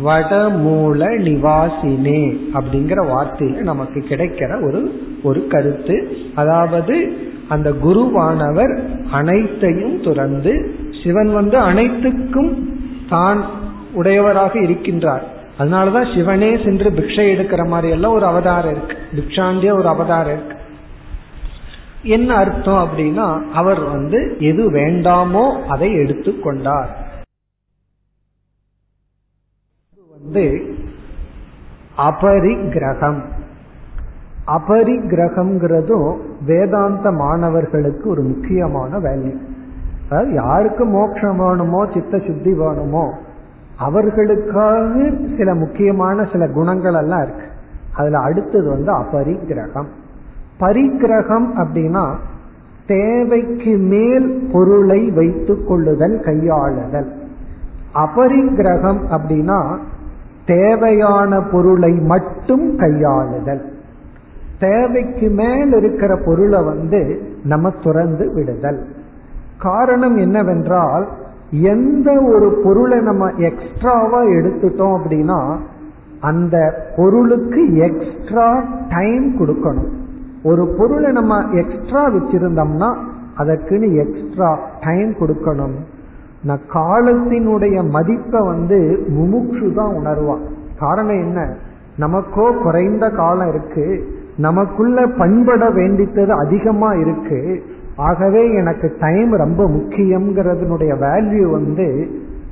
வடமூல 0.05 1.01
நிவாசினே 1.19 2.37
அப்படிங்கிற 2.53 2.99
வார்த்தையில 3.13 3.57
நமக்கு 3.61 4.05
கிடைக்கிற 4.09 4.65
ஒரு 4.67 5.01
ஒரு 5.23 5.47
கருத்து. 5.47 6.17
அதாவது 6.35 7.17
அந்த 7.49 7.71
குருவானவர் 7.71 8.73
அனைத்தையும் 9.11 10.01
துறந்து 10.01 10.75
சிவன் 11.03 11.33
வந்து 11.33 11.57
அனைத்துக்கும் 11.57 12.79
தான் 13.09 13.45
உடையவராக 13.93 14.59
இருக்கின்றார். 14.59 15.21
அதனாலதான் 15.59 16.15
சிவனே 16.15 16.63
சென்று 16.63 16.89
பிக்ஷை 16.89 17.25
எடுக்கிற 17.35 17.67
மாதிரி 17.67 17.91
எல்லாம் 17.91 18.13
ஒரு 18.13 18.25
அவதாரம் 18.25 18.71
இருக்கு. 18.71 18.97
பிக்ஷாண்டே 19.11 19.71
ஒரு 19.73 19.87
அவதாரம் 19.87 20.37
இருக்கு. 20.37 20.57
என்ன 22.03 22.35
அர்த்தம் 22.35 22.89
அப்படின்னா 22.89 23.49
அவர் 23.51 23.83
வந்து 23.83 24.35
எது 24.39 24.71
வேண்டாமோ 24.71 25.65
அதை 25.65 25.93
எடுத்துக்கொண்டார் 25.93 26.87
வந்து 30.09 30.75
அபரிகிரகம். 31.97 33.21
அபரிகிரகம்ங்கிறதும் 34.47 36.17
வேதாந்த 36.45 37.11
மாணவர்களுக்கு 37.11 38.09
ஒரு 38.09 38.21
முக்கியமான 38.21 38.97
வேல்யூ. 38.97 39.37
அதாவது 40.09 40.33
யாருக்கு 40.33 40.85
மோட்சம் 40.85 41.37
வேணுமோ 41.37 41.85
சித்த 41.85 42.19
சுத்தி 42.19 42.53
வேணுமோ 42.53 43.17
அவர்களுக்காக 43.77 45.09
சில 45.37 45.55
முக்கியமான 45.55 46.27
சில 46.31 46.47
குணங்கள் 46.47 46.93
எல்லாம் 46.93 47.23
இருக்கு. 47.23 47.45
அதுல 47.95 48.19
அடுத்தது 48.19 48.69
வந்து 48.69 48.91
அபரிகிரகம் 48.91 49.87
பரிகிரகம் 50.59 51.47
அப்படின்னா 51.55 52.15
தேவைக்கு 52.87 53.77
மேல் 53.77 54.49
பொருளை 54.51 55.11
வைத்துக் 55.11 55.67
கொள்ளுதல் 55.67 56.19
கையாளுதல். 56.19 57.07
அபரிகிரகம் 57.93 58.99
அப்படின்னா 59.09 59.77
தேவையான 60.45 61.41
பொருளை 61.41 61.91
மட்டும் 61.91 62.79
கையாளுதல். 62.79 63.61
தேவைக்கு 64.59 65.29
மேல் 65.29 65.73
இருக்கிற 65.73 66.15
பொருளை 66.25 66.63
வந்து 66.63 67.21
நம்ம 67.43 67.69
துறந்து 67.69 68.33
விடுதல். 68.33 68.85
காரணம் 69.57 70.17
என்னவென்றால் 70.17 71.07
எந்த 71.51 72.21
ஒரு 72.21 72.61
பொருளை 72.63 72.99
நம்ம 72.99 73.31
எக்ஸ்ட்ராவா 73.31 74.23
எடுத்துட்டோம் 74.23 74.97
அப்படின்னா 74.97 75.55
அந்த 76.19 76.85
பொருளுக்கு 76.95 77.75
எக்ஸ்ட்ரா 77.75 78.63
டைம் 78.89 79.39
கொடுக்கணும். 79.39 79.91
ஒரு 80.43 80.75
பொருளை 80.77 81.11
நம்ம 81.11 81.43
எக்ஸ்ட்ரா 81.51 82.09
வச்சிருந்தோம்னா 82.09 82.95
அதற்குன்னு 83.37 83.93
எக்ஸ்ட்ரா 83.93 84.59
டைம் 84.81 85.13
கொடுக்கணும். 85.13 85.75
நான் 86.43 86.59
காலத்தினுடைய 86.73 87.89
மதிப்பை 87.89 88.41
வந்து 88.41 89.05
முமுட்சு 89.09 89.73
தான் 89.73 89.93
உணர்வான். 89.93 90.41
காரணம் 90.79 91.19
என்ன? 91.19 91.55
நமக்கோ 91.99 92.61
குறைந்த 92.61 93.09
காலம் 93.09 93.49
இருக்கு. 93.49 94.15
நமக்குள்ள 94.37 95.07
பண்பட 95.07 95.69
வேண்டித்தது 95.69 96.27
அதிகமா 96.27 96.93
இருக்கு. 96.93 97.63
ஆகவே 97.97 98.53
எனக்கு 98.53 98.95
டைம் 98.99 99.31
ரொம்ப 99.31 99.63
முக்கியம்ங்கிறதுனுடைய 99.67 100.91
வேல்யூ 101.05 101.49
வந்து 101.51 101.87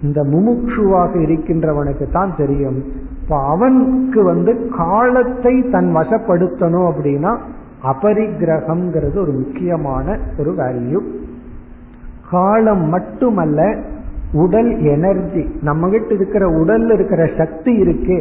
இந்த 0.02 0.24
முமுட்சுவாக 0.24 1.12
இருக்கின்றவனுக்கு 1.22 2.06
தான் 2.12 2.36
தெரியும். 2.38 2.84
இப்போ 3.22 3.38
அவனுக்கு 3.44 4.24
வந்து 4.24 4.70
காலத்தை 4.78 5.70
தன் 5.72 5.96
வசப்படுத்தணும் 5.96 6.88
அப்படின்னா 6.90 7.38
அபரிகிரகம்ங்கிறது 7.84 9.18
ஒரு 9.18 9.32
முக்கியமான 9.32 10.20
ஒரு 10.38 10.52
வேல்யூ 10.52 11.02
காலம் 12.30 12.86
மட்டுமல்ல 12.90 13.78
உடல் 14.34 14.80
எனர்ஜி 14.80 15.44
நம்ம 15.62 15.90
கிட்ட 15.90 16.14
இருக்கிற 16.14 16.46
உடல்ல 16.50 16.94
இருக்கிற 16.94 17.30
சக்தி 17.38 17.82
இருக்கே. 17.82 18.20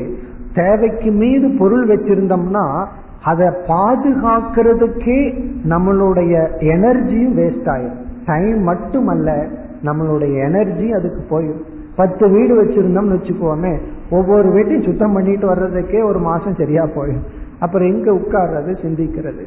தேவைக்கு 0.54 1.10
மீது 1.10 1.56
பொருள் 1.58 1.86
வச்சிருந்தோம்னா 1.88 2.86
அதை 3.24 3.46
பாதுகாக்கிறதுக்கே 3.68 5.20
நம்மளுடைய 5.68 6.34
எனர்ஜியும் 6.74 7.36
வேஸ்ட் 7.40 7.68
ஆயிடும் 7.74 8.00
டைம் 8.26 8.58
மட்டுமல்ல 8.62 9.30
நம்மளுடைய 9.82 10.34
எனர்ஜி 10.44 10.92
அதுக்கு 10.92 11.22
போயிடும் 11.30 11.62
பத்து 11.96 12.28
வீடு 12.28 12.64
வச்சிருந்தோம்னு 12.64 13.16
வச்சுக்கோமே 13.16 13.80
ஒவ்வொரு 14.10 14.48
வீட்டையும் 14.50 14.82
சுத்தம் 14.82 15.12
பண்ணிட்டு 15.12 15.46
வர்றதுக்கே 15.48 16.04
ஒரு 16.04 16.18
மாசம் 16.18 16.54
சரியா 16.54 16.84
போயிடும் 16.84 17.26
அப்புறம் 17.58 17.88
எங்க 17.88 18.10
உட்கார்றது 18.12 18.72
சிந்திக்கிறது. 18.82 19.44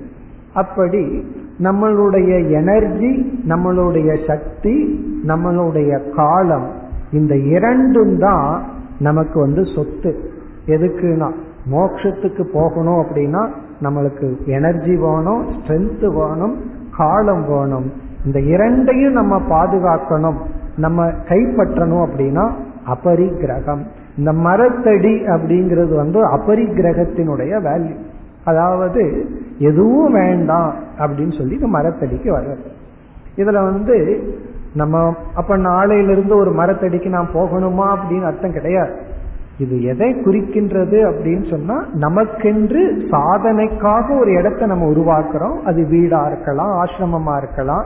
அப்படி 0.54 1.24
நம்மளுடைய 1.64 2.52
எனர்ஜி 2.52 3.12
நம்மளுடைய 3.48 4.10
சக்தி 4.28 4.76
நம்மளுடைய 5.28 5.92
காலம் 6.16 6.68
இந்த 7.12 7.36
இரண்டும் 7.36 8.18
தான் 8.18 8.66
நமக்கு 9.00 9.40
வந்து 9.40 9.64
சொத்து. 9.76 10.12
எதுக்குன்னா 10.66 11.32
மோட்சத்துக்கு 11.72 12.44
போகணும் 12.54 13.02
அப்படின்னா 13.02 13.44
நம்மளுக்கு 13.82 14.46
எனர்ஜி 14.46 14.96
வேணும் 14.96 15.46
ஸ்ட்ரென்த் 15.48 16.06
வேணும் 16.14 16.56
காலம் 16.98 17.48
வேணும். 17.48 17.92
இந்த 18.26 18.40
இரண்டையும் 18.40 19.14
நம்ம 19.14 19.40
பாதுகாக்கணும். 19.40 20.38
நம்ம 20.78 21.06
கைப்பற்றணும் 21.06 22.06
அப்படின்னா 22.06 22.52
அபரிகிரகம் 22.88 23.86
இந்த 24.18 24.34
மரத்தடி 24.34 25.14
அப்படிங்கிறது 25.26 25.96
வந்து 25.96 26.28
அபரிகிரகத்தினுடைய 26.28 27.60
வேல்யூ 27.62 27.96
அதாவது 28.46 29.30
எதுவும் 29.58 30.12
வேண்டாம் 30.12 30.74
அப்படின்னு 31.00 31.38
சொல்லி 31.38 31.56
இந்த 31.56 31.68
மரத்தடிக்கு 31.68 32.30
வர்றது. 32.30 32.66
இதுல 33.36 33.64
வந்து 33.64 34.20
நம்ம 34.74 35.16
அப்ப 35.36 35.58
நாளையிலிருந்து 35.58 36.36
ஒரு 36.36 36.52
மரத்தடிக்கு 36.52 37.10
நான் 37.10 37.30
போகணுமா 37.34 37.96
அப்படின்னு 37.96 38.26
அர்த்தம் 38.26 38.54
கிடையாது. 38.54 39.00
இது 39.58 39.84
எதை 39.84 40.14
குறிக்கின்றது 40.14 40.98
அப்படின்னு 40.98 41.50
சொன்னா 41.50 41.86
நமக்கென்று 41.94 43.08
சாதனைக்காக 43.12 44.20
ஒரு 44.20 44.32
இடத்தை 44.32 44.68
நம்ம 44.68 44.86
உருவாக்குறோம். 44.86 45.58
அது 45.62 45.86
வீடா 45.86 46.26
இருக்கலாம் 46.26 46.84
ஆசிரமமா 46.84 47.38
இருக்கலாம். 47.38 47.86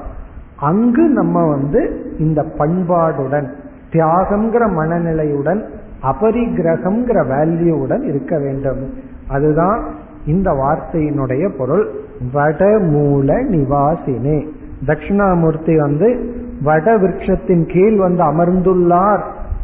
அங்கு 0.60 1.02
நம்ம 1.02 1.50
வந்து 1.50 2.06
இந்த 2.20 2.42
பண்பாடுடன் 2.42 3.50
தியாகம்ங்கிற 3.92 4.70
மனநிலையுடன் 4.72 5.62
அபரிகிரகம்ங்கிற 6.04 7.28
வேல்யூவுடன் 7.28 8.02
இருக்க 8.02 8.40
வேண்டும். 8.40 8.94
அதுதான் 9.28 9.84
இந்த 10.26 10.52
வார்த்தையினுடைய 10.52 11.58
பொருள். 11.58 11.90
வடமூல 12.34 13.44
நிவாசினே. 13.50 14.48
தட்சிணாமூர்த்தி 14.86 15.80
வந்து 15.80 16.36
வட 16.64 16.98
விருட்சத்தின் 16.98 17.66
கீழ் 17.74 17.98
வந்து 17.98 18.24
அமர்ந்துள்ளார். 18.24 19.22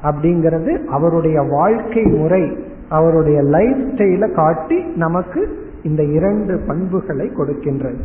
அப்படிங்கிறது 0.08 0.86
அவருடைய 0.86 1.42
வாழ்க்கை 1.42 2.04
முறை 2.04 2.58
அவருடைய 2.90 3.42
லைஃப் 3.42 3.78
ஸ்டைல 3.78 4.32
காட்டி 4.32 4.84
நமக்கு 4.84 5.66
இந்த 5.84 6.04
இரண்டு 6.04 6.64
பண்புகளை 6.68 7.28
கொடுக்கின்றது. 7.28 8.00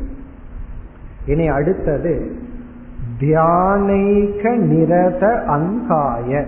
இனி 1.26 1.48
அடுத்தது 1.48 2.32
தியானைக 3.20 4.56
நிரத 4.56 5.44
அங்காய. 5.44 6.44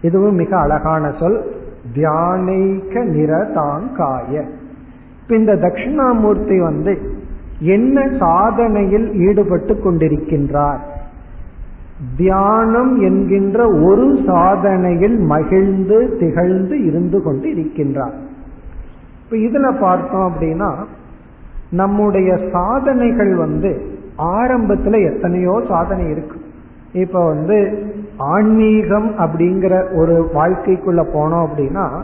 இதுவும் 0.00 0.34
மிக 0.34 0.58
அழகான 0.58 1.10
சொல். 1.10 1.52
தியானைக 1.94 2.94
நிரதாங்காய. 2.94 4.44
இப்ப 5.22 5.36
இந்த 5.36 5.54
தட்சிணாமூர்த்தி 5.54 6.62
வந்து 6.62 6.98
என்ன 7.58 8.00
சாதனையில் 8.00 9.12
ஈடுபட்டு 9.12 9.74
கொண்டிருக்கின்றார்? 9.74 10.78
தியானம் 12.16 13.00
என்கின்ற 13.00 13.66
ஒரு 13.66 14.06
சாதனையில் 14.26 15.18
மகிழ்ந்து 15.18 16.16
திகழ்ந்து 16.20 16.84
இருந்து 16.84 17.22
கொண்டு 17.22 17.48
இருக்கின்றார் 17.48 18.14
இப்ப 19.24 19.36
இதுல 19.36 19.80
பார்த்தோம் 19.80 20.32
அப்படின்னா 20.32 20.74
நம்முடைய 21.70 22.38
சாதனைகள் 22.52 23.34
வந்து 23.34 23.90
ஆரம்பத்துல 24.18 25.14
எத்தனையோ 25.14 25.62
சாதனை 25.68 26.10
இருக்கு. 26.10 26.40
இப்ப 26.92 27.26
வந்து 27.26 27.86
ஆன்மீகம் 28.16 29.10
அப்படிங்கிற 29.18 29.96
ஒரு 29.96 30.30
வாழ்க்கைக்குள்ள 30.34 31.06
போனோம் 31.14 31.46
அப்படின்னா 31.46 32.02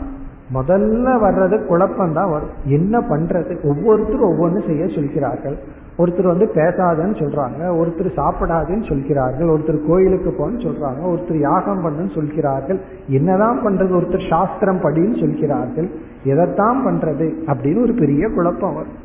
முதல்ல 0.53 1.07
வர்றது 1.23 1.57
குழப்பம்தான் 1.69 2.29
வரும். 2.29 2.49
என்ன 2.65 2.99
பண்றது? 2.99 3.63
ஒவ்வொருத்தரும் 3.63 4.31
ஒவ்வொன்று 4.31 4.67
செய்ய 4.67 4.87
சொல்கிறார்கள். 4.87 5.57
ஒருத்தர் 5.99 6.31
வந்து 6.33 6.45
பேசாதன்னு 6.55 7.15
சொல்றாங்க 7.21 7.61
ஒருத்தர் 7.79 8.09
சாப்பிடாதுன்னு 8.19 8.87
சொல்கிறார்கள் 8.89 9.47
ஒருத்தர் 9.47 9.87
கோயிலுக்கு 9.87 10.29
போன்னு 10.39 10.59
சொல்றாங்க 10.65 11.01
ஒருத்தர் 11.11 11.39
யாகம் 11.39 11.83
பண்ணுன்னு 11.85 12.13
சொல்கிறார்கள் 12.15 12.79
என்னதான் 13.07 13.59
பண்றது 13.65 13.91
ஒருத்தர் 13.99 14.29
சாஸ்திரம் 14.29 14.81
படின்னு 14.83 15.19
சொல்கிறார்கள் 15.19 15.89
எதைத்தான் 16.23 16.79
பண்றது 16.85 17.27
அப்படின்னு 17.47 17.81
ஒரு 17.81 17.93
பெரிய 17.93 18.29
குழப்பம் 18.29 18.73
வரும். 18.73 18.97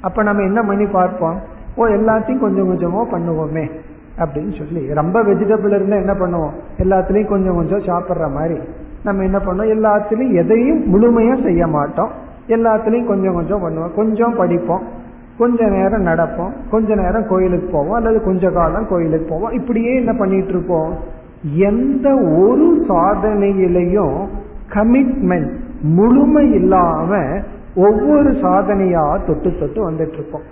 அப்ப 0.00 0.22
நம்ம 0.22 0.42
என்ன 0.42 0.62
பண்ணி 0.62 0.86
பார்ப்போம்? 0.86 1.40
ஓ 1.76 1.86
எல்லாத்தையும் 1.86 2.40
கொஞ்சம் 2.40 2.68
கொஞ்சமோ 2.70 3.02
பண்ணுவோமே 3.14 3.70
அப்படின்னு 4.18 4.58
சொல்லி 4.58 4.94
ரொம்ப 4.94 5.22
வெஜிடபிள் 5.22 5.74
இருந்தா 5.74 5.96
என்ன 5.96 6.14
பண்ணுவோம்? 6.14 6.54
எல்லாத்துலயும் 6.78 7.28
கொஞ்சம் 7.28 7.54
கொஞ்சம் 7.54 7.80
சாப்பிட்ற 7.80 8.30
மாதிரி. 8.32 8.58
நம்ம 9.04 9.22
என்ன 9.22 9.38
பண்ணோம்? 9.38 9.70
எல்லாத்துலயும் 9.76 10.34
எதையும் 10.34 10.82
முழுமையா 10.94 11.44
செய்ய 11.44 11.66
மாட்டோம். 11.66 12.10
எல்லாத்துலயும் 12.48 13.06
கொஞ்சம் 13.06 13.34
கொஞ்சம் 13.34 13.62
பண்ணுவோம். 13.64 13.94
கொஞ்சம் 13.94 14.34
படிப்போம். 14.36 14.82
கொஞ்ச 15.42 15.66
நேரம் 15.76 16.06
நடப்போம் 16.06 16.52
கொஞ்ச 16.70 16.94
நேரம் 16.94 17.28
கோயிலுக்கு 17.28 17.68
போவோம் 17.72 17.98
அல்லது 17.98 18.18
கொஞ்ச 18.24 18.50
காலம் 18.50 18.88
கோயிலுக்கு 18.88 19.26
போவோம். 19.28 19.54
இப்படியே 19.60 19.92
என்ன 19.94 20.12
பண்ணிட்டு 20.12 20.52
இருப்போம்? 20.54 20.92
எந்த 21.68 22.08
ஒரு 22.44 22.66
சாதனையிலையும் 22.88 24.18
கமிட்மெண்ட் 24.74 25.52
முழுமை 25.82 26.44
இல்லாம 26.52 27.20
ஒவ்வொரு 27.76 28.30
சாதனையா 28.44 29.04
தொட்டு 29.26 29.50
தொட்டு 29.60 29.90
வந்துட்டு 29.90 30.12
இருப்போம். 30.12 30.46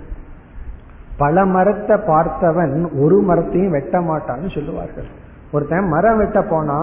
பல 1.19 1.45
மரத்தை 1.55 1.97
பார்த்தவன் 2.09 2.75
ஒரு 3.03 3.17
மரத்தையும் 3.21 3.71
வெட்ட 3.71 3.99
மாட்டான்னு 4.01 4.55
சொல்லுவார்கள். 4.55 5.09
ஒருத்தன் 5.53 5.89
மரம் 5.89 6.19
வெட்ட 6.19 6.41
போனா 6.43 6.79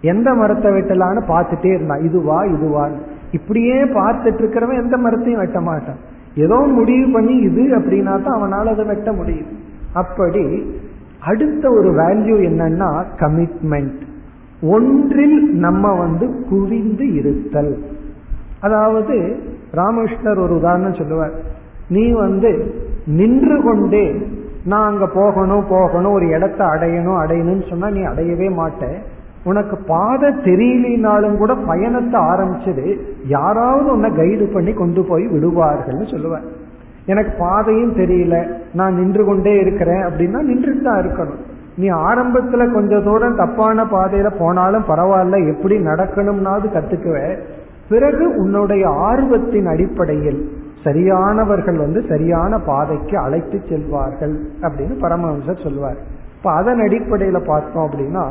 எந்த 0.00 0.28
மரத்தை 0.34 0.70
வெட்டலான்னு 0.72 1.22
பார்த்துட்டே 1.28 1.70
இருந்தான். 1.74 2.04
இதுவா 2.08 2.38
இதுவான்னு. 2.44 3.00
இப்படியே 3.30 3.78
பார்த்துட்டு 3.98 4.40
இருக்கிறவன் 4.42 4.82
எந்த 4.82 4.96
மரத்தையும் 4.96 5.40
வெட்ட 5.40 5.60
மாட்டான். 5.60 6.14
ஏதோ 6.44 6.58
முடிவு 6.78 7.06
பண்ணி 7.12 7.34
இது 7.48 7.62
அப்படின்னா 7.78 8.14
தான் 8.24 8.36
அவனால் 8.38 8.72
அதை 8.72 8.84
வெட்ட 8.84 9.10
முடியும் 9.12 9.52
அப்படி 10.00 10.44
அடுத்த 11.30 11.64
ஒரு 11.78 11.90
வேல்யூ 12.00 12.36
என்னன்னா 12.48 12.90
கமிட்மெண்ட் 13.22 14.02
ஒன்றில் 14.74 15.38
நம்ம 15.64 15.84
வந்து 15.94 16.26
குவிந்து 16.50 17.06
இருத்தல். 17.18 17.72
அதாவது 18.60 19.16
ராமகிருஷ்ணர் 19.80 20.42
ஒரு 20.44 20.54
உதாரணம் 20.60 20.98
சொல்லுவார். 21.00 21.34
நீ 21.94 22.04
வந்து 22.24 22.50
நின்று 23.18 23.56
கொண்டே 23.62 24.06
நான் 24.70 24.88
அங்க 24.90 25.06
போகணும் 25.18 25.66
போகணும் 25.68 26.16
ஒரு 26.18 26.28
இடத்த 26.36 26.60
அடையணும் 26.64 27.20
அடையணும்னு 27.22 27.66
சொன்னா 27.70 27.90
நீ 27.96 28.02
அடையவே 28.02 28.48
மாட்ட. 28.60 28.84
உனக்கு 29.46 29.76
பாதை 29.88 30.28
தெரியலினாலும் 30.46 31.36
கூட 31.36 31.52
பயணத்தை 31.54 32.20
ஆரம்பிச்சது 32.20 32.86
யாராவது 33.26 33.88
உன்னை 33.92 34.10
கைடு 34.14 34.46
பண்ணி 34.54 34.72
கொண்டு 34.72 35.02
போய் 35.04 35.24
விடுவார்கள்னு 35.26 36.06
சொல்லுவேன். 36.12 36.46
எனக்கு 37.06 37.32
பாதையும் 37.38 37.96
தெரியல 37.96 38.36
நான் 38.74 38.94
நின்று 38.94 39.24
கொண்டே 39.24 39.52
இருக்கிறேன் 39.60 40.04
அப்படின்னா 40.06 40.40
நின்றுட்டு 40.48 40.82
தான் 40.82 41.00
இருக்கணும். 41.02 41.42
நீ 41.76 41.86
ஆரம்பத்துல 42.08 42.72
கொஞ்ச 42.72 43.00
தூரம் 43.00 43.36
தப்பான 43.36 43.84
பாதையில 43.84 44.28
போனாலும் 44.38 44.88
பரவாயில்ல 44.88 45.38
எப்படி 45.52 45.76
நடக்கணும்னாவது 45.78 46.68
கத்துக்குவ. 46.76 47.18
பிறகு 47.88 48.24
உன்னுடைய 48.36 48.84
ஆர்வத்தின் 49.08 49.66
அடிப்படையில் 49.66 50.40
சரியானவர்கள் 50.84 51.76
வந்து 51.76 52.00
சரியான 52.08 52.58
பாதைக்கு 52.66 53.16
அழைத்து 53.18 53.58
செல்வார்கள் 53.68 54.34
அப்படின்னு 54.62 54.94
பரமஹம்சர் 55.04 55.62
சொல்வார் 55.62 56.00
இப்ப 56.36 56.50
அதன் 56.52 56.80
அடிப்படையில 56.80 57.38
பார்த்தோம் 57.46 57.86
அப்படின்னா 57.86 58.24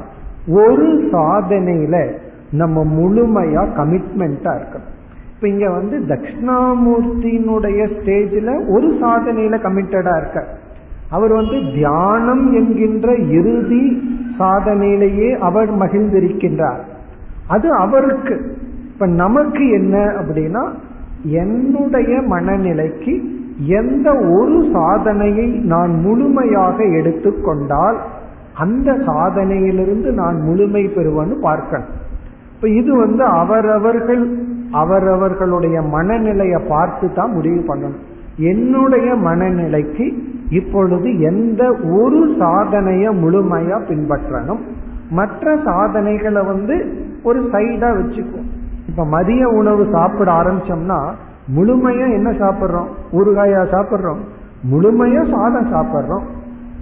ஒரு 0.47 1.09
சாதனையில 1.11 2.11
நம்ம 2.51 2.83
முழுமையா 2.83 3.65
கமிட்மெண்டா 3.77 4.57
இருக்கணும். 4.57 4.93
இப்ப 5.35 5.47
இங்க 5.47 5.69
வந்து 5.69 5.99
தட்சிணாமூர்த்தியினுடைய 5.99 7.89
ஸ்டேஜ்ல 7.91 8.69
ஒரு 8.69 8.97
சாதனையில 9.01 9.57
கமிட்டடா 9.57 10.17
இருக்க 10.17 10.47
அவர் 11.09 11.33
வந்து 11.33 11.71
தியானம் 11.73 12.53
என்கின்ற 12.53 13.15
இறுதி 13.15 14.13
சாதனையிலேயே 14.39 15.37
அவர் 15.37 15.77
மகிழ்ந்திருக்கின்றார். 15.77 16.79
அது 17.47 17.71
அவருக்கு. 17.71 18.57
இப்ப 18.93 19.07
நமக்கு 19.07 19.69
என்ன 19.69 19.97
அப்படின்னா 19.97 20.67
என்னுடைய 21.23 22.19
மனநிலைக்கு 22.19 23.25
எந்த 23.57 24.13
ஒரு 24.13 24.69
சாதனையை 24.73 25.47
நான் 25.47 25.99
முழுமையாக 25.99 26.83
எடுத்துக்கொண்டால் 26.83 27.97
அந்த 28.57 28.93
சாதனையிலிருந்து 28.93 30.11
நான் 30.11 30.41
முழுமை 30.41 30.85
பெறுவேன்னு 30.85 31.39
பார்க்கணும். 31.39 31.87
இப்ப 32.55 32.69
இது 32.69 32.95
வந்து 32.95 33.23
அவரவர்கள் 33.23 34.37
அவரவர்களுடைய 34.71 35.81
மனநிலையை 35.81 36.61
பார்த்து 36.69 37.13
தான் 37.13 37.31
முடிவு 37.31 37.75
பண்ணணும். 37.75 38.03
என்னுடைய 38.37 39.15
மனநிலைக்கு 39.15 40.23
இப்பொழுது 40.49 41.19
எந்த 41.19 41.75
ஒரு 41.91 42.35
சாதனைய 42.39 43.11
முழுமையா 43.11 43.77
பின்பற்றணும்? 43.87 44.59
மற்ற 45.09 45.57
சாதனைகளை 45.65 46.43
வந்து 46.43 46.75
ஒரு 47.23 47.49
சைடா 47.51 47.89
வச்சுக்கும் 47.97 48.47
இப்ப 48.87 49.05
மதிய 49.05 49.47
உணவு 49.47 49.87
சாப்பிட 49.91 50.31
ஆரம்பிச்சோம்னா 50.31 50.99
முழுமையா 51.55 52.13
என்ன 52.13 52.29
சாப்பிட்றோம்? 52.31 52.87
ஊறுகாயா 53.11 53.61
சாப்பிட்றோம். 53.71 54.21
முழுமையா 54.71 55.21
சாதம் 55.31 55.73
சாப்பிட்றோம். 55.73 56.23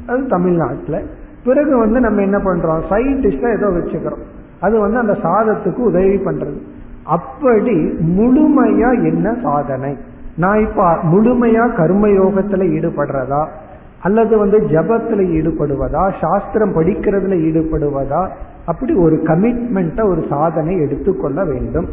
அது 0.07 0.27
தமிழ்நாட்டில் 0.27 1.05
பிறகு 1.45 1.77
வந்து 1.77 1.99
நம்ம 1.99 2.21
என்ன 2.21 2.37
பண்றோம்? 2.37 2.87
சைட் 2.89 3.25
டிஷ்ஷா 3.25 3.57
ஏதோ 3.57 3.67
வச்சுக்கிறோம். 3.67 4.23
அது 4.59 4.79
வந்து 4.79 4.97
அந்த 4.97 5.17
சாதத்துக்கு 5.23 5.77
உதவி 5.77 6.15
பண்றது. 6.15 6.57
அப்படி 7.03 7.77
முழுமையா 8.17 9.03
என்ன 9.03 9.35
சாதனை? 9.43 9.97
நான் 10.37 10.59
இப்ப 10.59 10.93
முழுமையா 10.93 11.65
கர்மயோகத்துல 11.77 12.63
ஈடுபடுறதா? 12.63 13.47
அல்லது 14.01 14.37
வந்து 14.37 14.59
ஜபத்துல 14.59 15.21
ஈடுபடுவதா? 15.21 16.11
சாஸ்திரம் 16.21 16.75
படிக்கிறதுல 16.75 17.35
ஈடுபடுவதா? 17.35 18.27
அப்படி 18.65 18.93
ஒரு 18.93 19.15
கமிட்மெண்ட்டை 19.23 20.07
ஒரு 20.07 20.25
சாதனை 20.29 20.81
எடுத்துக்கொள்ள 20.81 21.45
வேண்டும். 21.45 21.87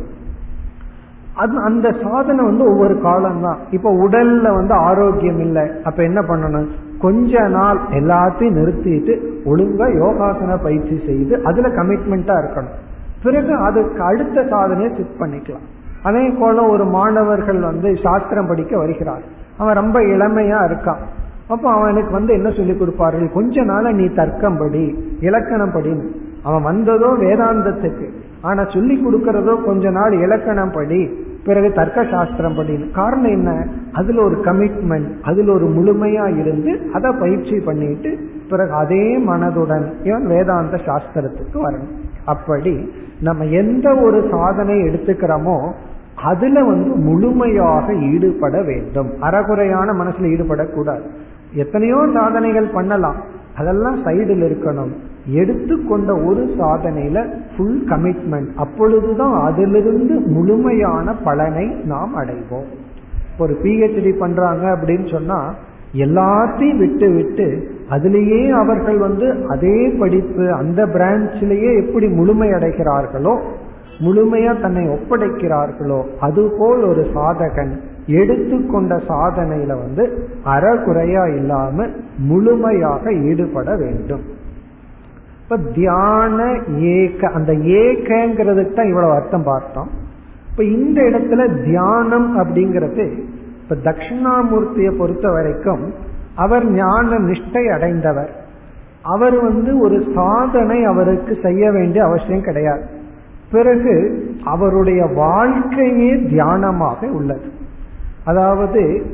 அது 1.35 1.59
அந்த 1.59 1.95
சாதனை 2.03 2.45
வந்து 2.45 2.65
ஒவ்வொரு 2.65 3.01
காலம் 3.01 3.43
தான் 3.43 3.59
இப்ப 3.71 4.09
உடல்ல 4.09 4.55
வந்து 4.55 4.75
ஆரோக்கியம் 4.75 5.41
இல்லை. 5.41 5.71
அப்ப 5.85 6.03
என்ன 6.03 6.21
பண்ணணும்? 6.21 6.67
கொஞ்ச 7.01 7.49
நாள் 7.49 7.79
எல்லாத்தையும் 7.91 8.57
நிறுத்திட்டு 8.59 9.15
ஒழுங்கா 9.45 9.87
யோகாசன 10.03 10.57
பயிற்சி 10.63 10.97
செய்து 11.07 11.35
அதுல 11.45 11.69
கமிட்மெண்டா 11.69 12.35
இருக்கணும். 12.43 12.77
பிறகு 13.23 13.55
அதுக்கு 13.69 14.03
அடுத்த 14.03 14.45
சாதனையை 14.51 14.91
செக் 14.97 15.21
பண்ணிக்கலாம். 15.21 15.67
அதே 16.03 16.25
போல 16.41 16.63
ஒரு 16.63 16.85
மாணவர்கள் 16.85 17.61
வந்து 17.61 17.89
சாஸ்திரம் 18.03 18.47
படிக்க 18.47 18.77
வருகிறார். 18.77 19.25
அவன் 19.59 19.75
ரொம்ப 19.75 19.99
இளமையா 20.01 20.61
இருக்கான். 20.69 21.03
அப்போ 21.49 21.69
அவனுக்கு 21.73 22.13
வந்து 22.13 22.33
என்ன 22.33 22.49
சொல்லி 22.51 22.75
கொடுப்பார்கள்? 22.77 23.31
கொஞ்ச 23.33 23.63
நாள 23.63 23.93
நீ 23.93 24.07
தர்க்கம் 24.09 24.59
படி 24.59 24.85
இலக்கணம் 25.21 25.75
படின்னு 25.75 26.07
அவன் 26.43 26.63
வந்ததோ 26.63 27.11
வேதாந்தத்துக்கு. 27.25 28.07
ஆனா 28.43 28.65
சொல்லி 28.65 28.95
கொடுக்கறதோ 29.05 29.65
கொஞ்ச 29.65 29.91
நாள் 29.91 30.13
இலக்கணம் 30.13 30.71
படி. 30.71 31.01
பிறகு 31.45 31.73
தர்க்க 31.73 32.05
சாஸ்திரம் 32.05 32.55
படின்னு 32.55 32.91
காரணம் 32.91 33.31
என்ன? 33.31 33.67
அதுல 33.93 34.23
ஒரு 34.23 34.37
கமிட்மெண்ட் 34.45 35.11
அதுல 35.23 35.53
ஒரு 35.53 35.67
முழுமையா 35.67 36.39
இருந்து 36.39 36.91
அதை 36.93 37.13
பயிற்சி 37.21 37.61
பண்ணிட்டு 37.61 38.19
பிறகு 38.51 38.73
அதே 38.73 39.19
மனதுடன் 39.19 39.87
இவன் 40.03 40.27
வேதாந்த 40.27 40.81
சாஸ்திரத்துக்கு 40.87 41.55
வரணும். 41.55 41.95
அப்படி 42.25 42.93
நம்ம 43.21 43.45
எந்த 43.45 43.95
ஒரு 43.95 44.29
சாதனை 44.31 44.75
எடுத்துக்கிறோமோ 44.75 45.73
அதுல 46.23 46.65
வந்து 46.65 46.95
முழுமையாக 46.97 47.95
ஈடுபட 47.95 48.63
வேண்டும். 48.63 49.11
அறகுறையான 49.21 49.93
மனசுல 49.93 50.27
ஈடுபடக்கூடாது. 50.27 51.03
எத்தனையோ 51.55 52.09
சாதனைகள் 52.15 52.69
பண்ணலாம். 52.73 53.17
அதெல்லாம் 53.57 54.07
சைடில் 54.07 54.45
இருக்கணும். 54.45 54.93
எடுத்துக்கொண்ட 55.27 56.15
ஒரு 56.15 56.55
சாதனையில 56.59 57.35
ஃபுல் 57.57 57.85
கமிட்மெண்ட் 57.89 58.55
அப்பொழுதுதான் 58.57 59.41
அதிலிருந்து 59.41 60.21
முழுமையான 60.21 61.15
பலனை 61.15 61.67
நாம் 61.67 62.13
அடைவோம். 62.17 62.71
ஒரு 63.39 63.59
பிஹெச்டி 63.63 64.19
பண்றாங்க 64.19 64.77
அப்படின்னு 64.77 65.13
சொன்னா 65.13 65.55
எல்லாத்தையும் 65.93 66.77
விட்டு 66.77 67.11
விட்டு 67.11 67.71
அதுலேயே 67.91 68.51
அவர்கள் 68.51 68.99
வந்து 68.99 69.45
அதே 69.49 69.89
படிப்பு 69.89 70.53
அந்த 70.53 70.87
பிரான்ச்சிலேயே 70.87 71.87
எப்படி 71.87 72.09
முழுமை 72.09 72.53
அடைகிறார்களோ 72.53 73.41
முழுமையா 74.01 74.61
தன்னை 74.61 74.89
ஒப்படைக்கிறார்களோ 74.89 76.03
அதுபோல் 76.21 76.83
ஒரு 76.83 77.07
சாதகன் 77.15 77.81
எடுத்துக்கொண்ட 78.07 79.01
சாதனையில 79.09 79.67
வந்து 79.67 80.29
அறகுறையா 80.45 81.37
இல்லாம 81.37 81.87
முழுமையாக 82.19 83.13
ஈடுபட 83.13 83.77
வேண்டும். 83.77 84.21
இப்ப 85.43 85.57
தியான 85.57 86.59
ஏக 86.79 87.29
அந்த 87.29 87.53
ஏகங்கிறதுக்கு 87.53 88.73
தான் 88.73 88.87
இவ்வளவு 88.87 89.13
அர்த்தம் 89.13 89.43
பார்த்தோம். 89.43 89.89
இப்ப 90.51 90.65
இந்த 90.65 91.03
இடத்துல 91.03 91.65
தியானம் 91.65 92.39
அப்படிங்கிறது 92.39 93.23
இப்ப 93.63 93.91
தட்சிணாமூர்த்தியை 93.91 94.99
பொறுத்த 94.99 95.29
வரைக்கும் 95.31 95.95
அவர் 96.35 96.71
ஞான 96.71 97.19
நிஷ்டை 97.19 97.73
அடைந்தவர். 97.73 98.31
அவர் 99.03 99.43
வந்து 99.43 99.79
ஒரு 99.79 100.05
சாதனை 100.15 100.85
அவருக்கு 100.85 101.39
செய்ய 101.43 101.73
வேண்டிய 101.73 102.05
அவசியம் 102.05 102.43
கிடையாது. 102.43 102.87
பிறகு 103.51 104.25
அவருடைய 104.45 105.07
வாழ்க்கையே 105.07 106.15
தியானமாக 106.15 107.11
உள்ளது. 107.11 107.59
அதாவது 108.25 109.07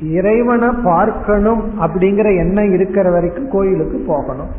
இறைவனை 0.00 0.68
பார்க்கணும் 0.82 1.62
அப்படிங்கிற 1.80 2.36
எண்ணம் 2.38 2.72
இருக்கிற 2.72 3.10
வரைக்கும் 3.10 3.48
கோயிலுக்கு 3.48 4.04
போகணும். 4.06 4.52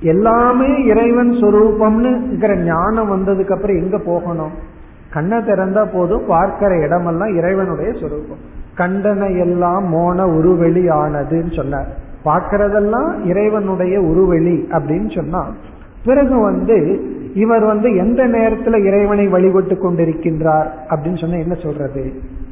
எல்லாமே 0.00 0.84
இறைவன் 0.84 1.30
சொரூபம்னுங்கிற 1.30 2.64
ஞானம் 2.64 3.10
வந்ததுக்கு 3.10 3.52
அப்புறம் 3.52 3.76
எங்க 3.76 3.98
போகணும்? 3.98 4.50
கண்ணை 5.10 5.38
திறந்தா 5.38 5.92
போதும் 5.92 6.26
பார்க்கிற 6.26 6.76
இடமெல்லாம் 6.76 7.36
இறைவனுடைய 7.36 7.92
சொரூபம். 7.92 8.38
கண்டனை 8.74 9.38
எல்லாம் 9.38 9.84
மோன 9.92 10.26
உருவெளி 10.26 10.88
ஆனதுன்னு 10.88 11.56
சொன்னார். 11.56 11.88
பார்க்கறதெல்லாம் 12.24 13.24
இறைவனுடைய 13.24 14.00
உருவெளி 14.00 14.66
அப்படின்னு 14.70 15.14
சொன்னா 15.14 15.46
பிறகு 16.04 16.40
வந்து 16.40 16.76
இவர் 17.36 17.64
வந்து 17.64 17.88
எந்த 17.96 18.26
நேரத்துல 18.26 18.84
இறைவனை 18.84 19.28
வழிபட்டு 19.28 19.74
கொண்டிருக்கின்றார் 19.74 20.68
அப்படின்னு 20.88 21.20
சொன்னா 21.20 21.36
என்ன 21.36 21.54
சொல்றது? 21.54 22.04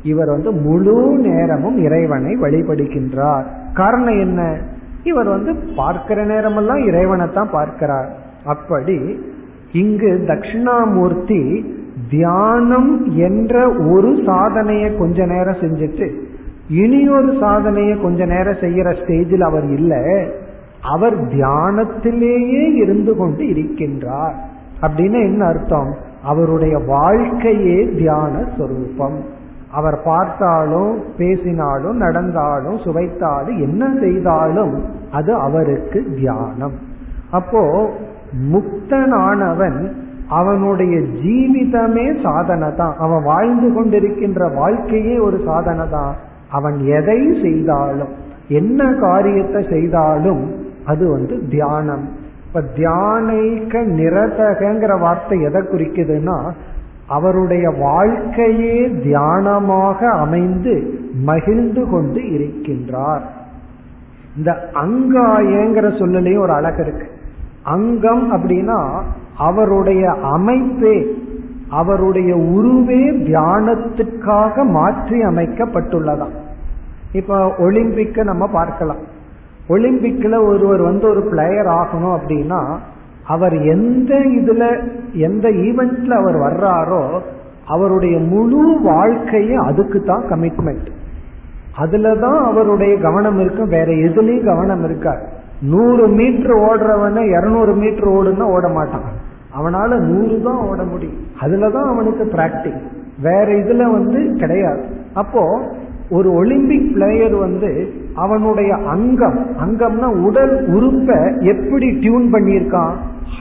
இவர் 0.03 0.27
வந்து 0.27 0.51
முழு 0.53 0.97
நேரமும் 1.19 1.79
இறைவனை 1.79 2.33
வழிபடுகின்றார். 2.37 3.45
காரணம் 3.75 4.21
என்ன? 4.21 4.41
இவர் 5.05 5.27
வந்து 5.27 5.55
பார்க்கிற 5.77 6.25
நேரமெல்லாம் 6.25 6.87
இறைவனை 6.87 7.27
தான் 7.33 7.51
பார்க்கிறார். 7.53 8.09
அப்படி 8.45 8.99
இங்கு 9.73 10.11
தட்சிணாமூர்த்தி 10.27 11.65
தியானம் 12.11 12.93
என்ற 13.17 13.69
ஒரு 13.93 14.11
சாதனையை 14.27 14.97
கொஞ்ச 14.97 15.27
நேரம் 15.27 15.61
செஞ்சுட்டு 15.61 16.09
இனி 16.69 17.09
ஒரு 17.09 17.37
சாதனையை 17.41 18.01
கொஞ்ச 18.01 18.25
நேரம் 18.25 18.61
செய்யற 18.61 18.91
ஸ்டேஜில் 19.01 19.47
அவர் 19.51 19.67
இல்லை. 19.71 20.05
அவர் 20.95 21.17
தியானத்திலேயே 21.27 22.65
இருந்து 22.75 23.17
கொண்டு 23.17 23.45
இருக்கின்றார். 23.45 24.37
அப்படின்னு 24.85 25.19
என்ன 25.31 25.43
அர்த்தம்? 25.45 25.91
அவருடைய 26.23 26.75
வாழ்க்கையே 26.79 27.79
தியான 27.97 28.35
சொரூபம். 28.59 29.19
அவர் 29.73 29.99
பார்த்தாலும் 30.03 30.93
பேசினாலும் 31.17 31.97
நடந்தாலும் 31.97 32.79
சுவைத்தாலும் 32.85 33.59
என்ன 33.59 33.83
செய்தாலும் 34.01 34.75
அது 35.11 35.33
அவருக்கு 35.47 36.01
தியானம். 36.17 36.77
அப்போ 37.31 37.63
முக்தனானவன் 38.53 39.81
அவனுடைய 40.29 40.95
ஜீவிதமே 41.23 42.07
சாதனை 42.23 42.69
தான் 42.75 42.95
அவன் 42.99 43.23
வாழ்ந்து 43.23 43.69
கொண்டிருக்கின்ற 43.73 44.43
வாழ்க்கையே 44.55 45.17
ஒரு 45.19 45.39
சாதனை 45.45 45.87
தான் 45.91 46.15
அவன் 46.51 46.77
எதை 46.99 47.21
செய்தாலும் 47.43 48.13
என்ன 48.49 48.81
காரியத்தை 49.01 49.61
செய்தாலும் 49.69 50.43
அது 50.85 51.05
வந்து 51.11 51.35
தியானம். 51.49 52.05
இப்ப 52.55 52.69
தியானைக்க 52.75 53.79
நிரதகங்கிற 53.83 55.01
வார்த்தை 55.01 55.43
எதை 55.43 55.63
குறிக்குதுன்னா 55.63 56.51
அவருடைய 57.09 57.71
வாழ்க்கையே 57.71 58.89
தியானமாக 58.89 59.97
அமைந்து 59.97 61.01
மகிழ்ந்து 61.15 61.91
கொண்டு 61.91 62.21
இருக்கின்றார். 62.21 63.21
இந்த 64.37 64.71
அங்காயங்கிற 64.75 65.87
சொல்லலையும் 65.99 66.39
ஒரு 66.39 66.53
அழகு 66.53 66.83
இருக்கு. 66.83 67.07
அங்கம் 67.63 68.33
அப்படின்னா 68.33 69.03
அவருடைய 69.39 70.13
அமைப்பே 70.13 71.17
அவருடைய 71.71 72.37
உருவே 72.37 73.11
தியானத்துக்காக 73.11 74.71
மாற்றி 74.71 75.25
அமைக்கப்பட்டுள்ளதாம். 75.25 76.37
இப்ப 77.13 77.47
ஒலிம்பிக்க 77.47 78.23
நம்ம 78.23 78.47
பார்க்கலாம். 78.47 79.13
ஒலிம்பிக்ல 79.69 80.47
ஒருவர் 80.47 80.83
வந்து 80.83 81.09
ஒரு 81.09 81.21
பிளேயர் 81.21 81.67
ஆகணும் 81.67 82.19
அப்படின்னா 82.19 82.77
அவர் 83.27 83.63
எந்த 83.63 84.15
இதுல 84.15 84.65
எந்த 85.13 85.49
ஈவெண்ட்ல 85.49 86.11
அவர் 86.11 86.37
வர்றாரோ 86.37 87.21
அவருடைய 87.67 88.19
முழு 88.19 88.81
வாழ்க்கையே 88.83 89.55
அதுக்கு 89.55 90.03
தான் 90.03 90.25
கமிட்மெண்ட் 90.29 90.89
அதுலதான் 91.79 92.41
அவருடைய 92.41 92.99
கவனம் 92.99 93.41
இருக்கும். 93.41 93.69
வேற 93.69 93.93
எதுலயும் 93.93 94.45
கவனம் 94.45 94.85
இருக்காது. 94.85 95.27
நூறு 95.61 96.09
மீட்டர் 96.09 96.57
ஓடுறவன 96.57 97.39
இருநூறு 97.39 97.75
மீட்டர் 97.75 98.09
ஓடுனா 98.09 98.43
ஓட 98.43 98.69
மாட்டான். 98.69 99.09
அவனால 99.59 99.99
நூறு 99.99 100.43
தான் 100.43 100.57
ஓட 100.57 100.83
முடியும். 100.83 101.17
அதுலதான் 101.41 101.91
அவனுக்கு 101.93 102.25
பிராக்டிஸ் 102.25 102.83
வேற 103.23 103.45
இதுல 103.45 103.91
வந்து 103.91 104.37
கிடையாது. 104.37 104.85
அப்போ 105.15 105.63
ஒரு 106.11 106.33
ஒலிம்பிக் 106.33 106.93
பிளேயர் 106.93 107.35
வந்து 107.35 107.93
அவனுடைய 108.15 108.75
அங்கம் 108.75 109.47
அங்கம்னா 109.65 110.25
உடல் 110.25 110.67
உறுப்பை 110.67 111.37
எப்படி 111.41 111.99
டியூன் 111.99 112.33
பண்ணியிருக்கான்? 112.33 112.93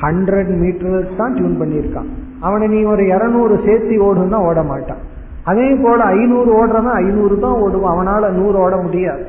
ஹண்ட்ரட் 0.01 0.51
மீட்டர்ஸ் 0.61 1.15
தான் 1.17 1.33
டியூன் 1.33 1.61
பண்ணியிருக்கான். 1.61 2.05
அவனை 2.39 2.67
நீ 2.67 2.83
ஒரு 2.83 3.03
இரநூறு 3.03 3.55
சேர்த்தி 3.65 3.95
ஓடுன்னா 3.99 4.33
ஓட 4.33 4.63
மாட்டான். 4.63 4.97
அதே 5.43 5.75
போல 5.75 6.03
ஐநூறு 6.03 6.65
ஓடுறவன் 6.65 6.93
ஐநூறு 6.93 7.39
தான் 7.39 7.61
ஓடுவான். 7.61 7.95
அவனால 7.95 8.31
நூறு 8.31 8.57
ஓட 8.59 8.77
முடியாது. 8.77 9.27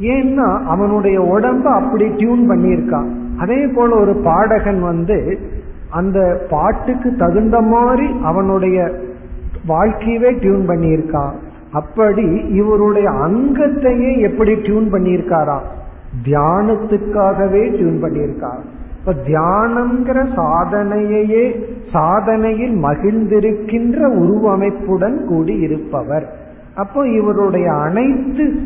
ஏன்னா 0.00 0.64
அவனுடைய 0.64 1.20
உடம்ப 1.20 1.62
அப்படி 1.62 2.08
டியூன் 2.08 2.50
பண்ணியிருக்கான். 2.50 3.08
அதே 3.38 3.66
போல 3.66 3.96
ஒரு 3.96 4.14
பாடகன் 4.14 4.82
வந்து 4.82 5.38
அந்த 5.90 6.46
பாட்டுக்கு 6.50 7.16
தகுந்த 7.16 7.60
மாதிரி 7.60 8.14
அவனுடைய 8.22 8.92
வாழ்க்கையவே 9.68 10.40
டியூன் 10.40 10.68
பண்ணியிருக்கான். 10.68 11.32
அப்படி 11.72 12.46
இவருடைய 12.48 13.10
அங்கத்தையே 13.10 14.18
எப்படி 14.18 14.54
டியூன் 14.54 14.92
பண்ணியிருக்காராம் 14.92 15.66
தியானத்துக்காகவே 16.24 17.70
டியூன் 17.70 18.02
பண்ணியிருக்கார். 18.02 18.64
இப்ப 18.98 19.12
தியானம்ங்கிற 19.26 20.18
சாதனையையே 20.36 21.66
சாதனையில் 21.92 22.76
மகிழ்ந்திருக்கின்ற 22.82 24.06
உருவமைப்புடன் 24.06 25.24
கூடி 25.24 25.54
இருப்பவர் 25.54 26.28
அப்போ 26.74 27.08
இவருடைய 27.08 27.72
அனைத்து 27.72 28.60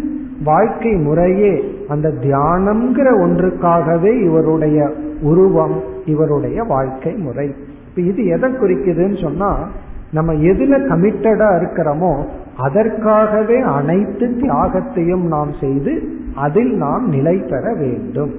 வாழ்க்கை 0.44 0.92
முறையே 0.92 1.84
அந்த 1.88 2.08
தியானம்ங்கிற 2.08 3.08
ஒன்றுக்காகவே 3.18 4.22
இவருடைய 4.22 4.92
உருவம் 5.22 5.80
இவருடைய 6.06 6.62
வாழ்க்கை 6.62 7.12
முறை. 7.12 7.54
இப்ப 7.88 8.00
இது 8.00 8.26
எதை 8.26 8.50
குறிக்குதுன்னு 8.50 9.22
சொன்னா 9.22 9.68
நம்ம 10.12 10.32
எதுல 10.32 10.78
கமிட்டடா 10.80 11.48
இருக்கிறோமோ 11.56 12.26
அதற்காகவே 12.56 13.60
அனைத்து 13.60 14.36
தியாகத்தையும் 14.40 15.26
நாம் 15.26 15.50
செய்து 15.60 16.02
அதில் 16.34 16.72
நாம் 16.72 17.08
நிலை 17.08 17.36
பெற 17.36 17.74
வேண்டும். 17.74 18.34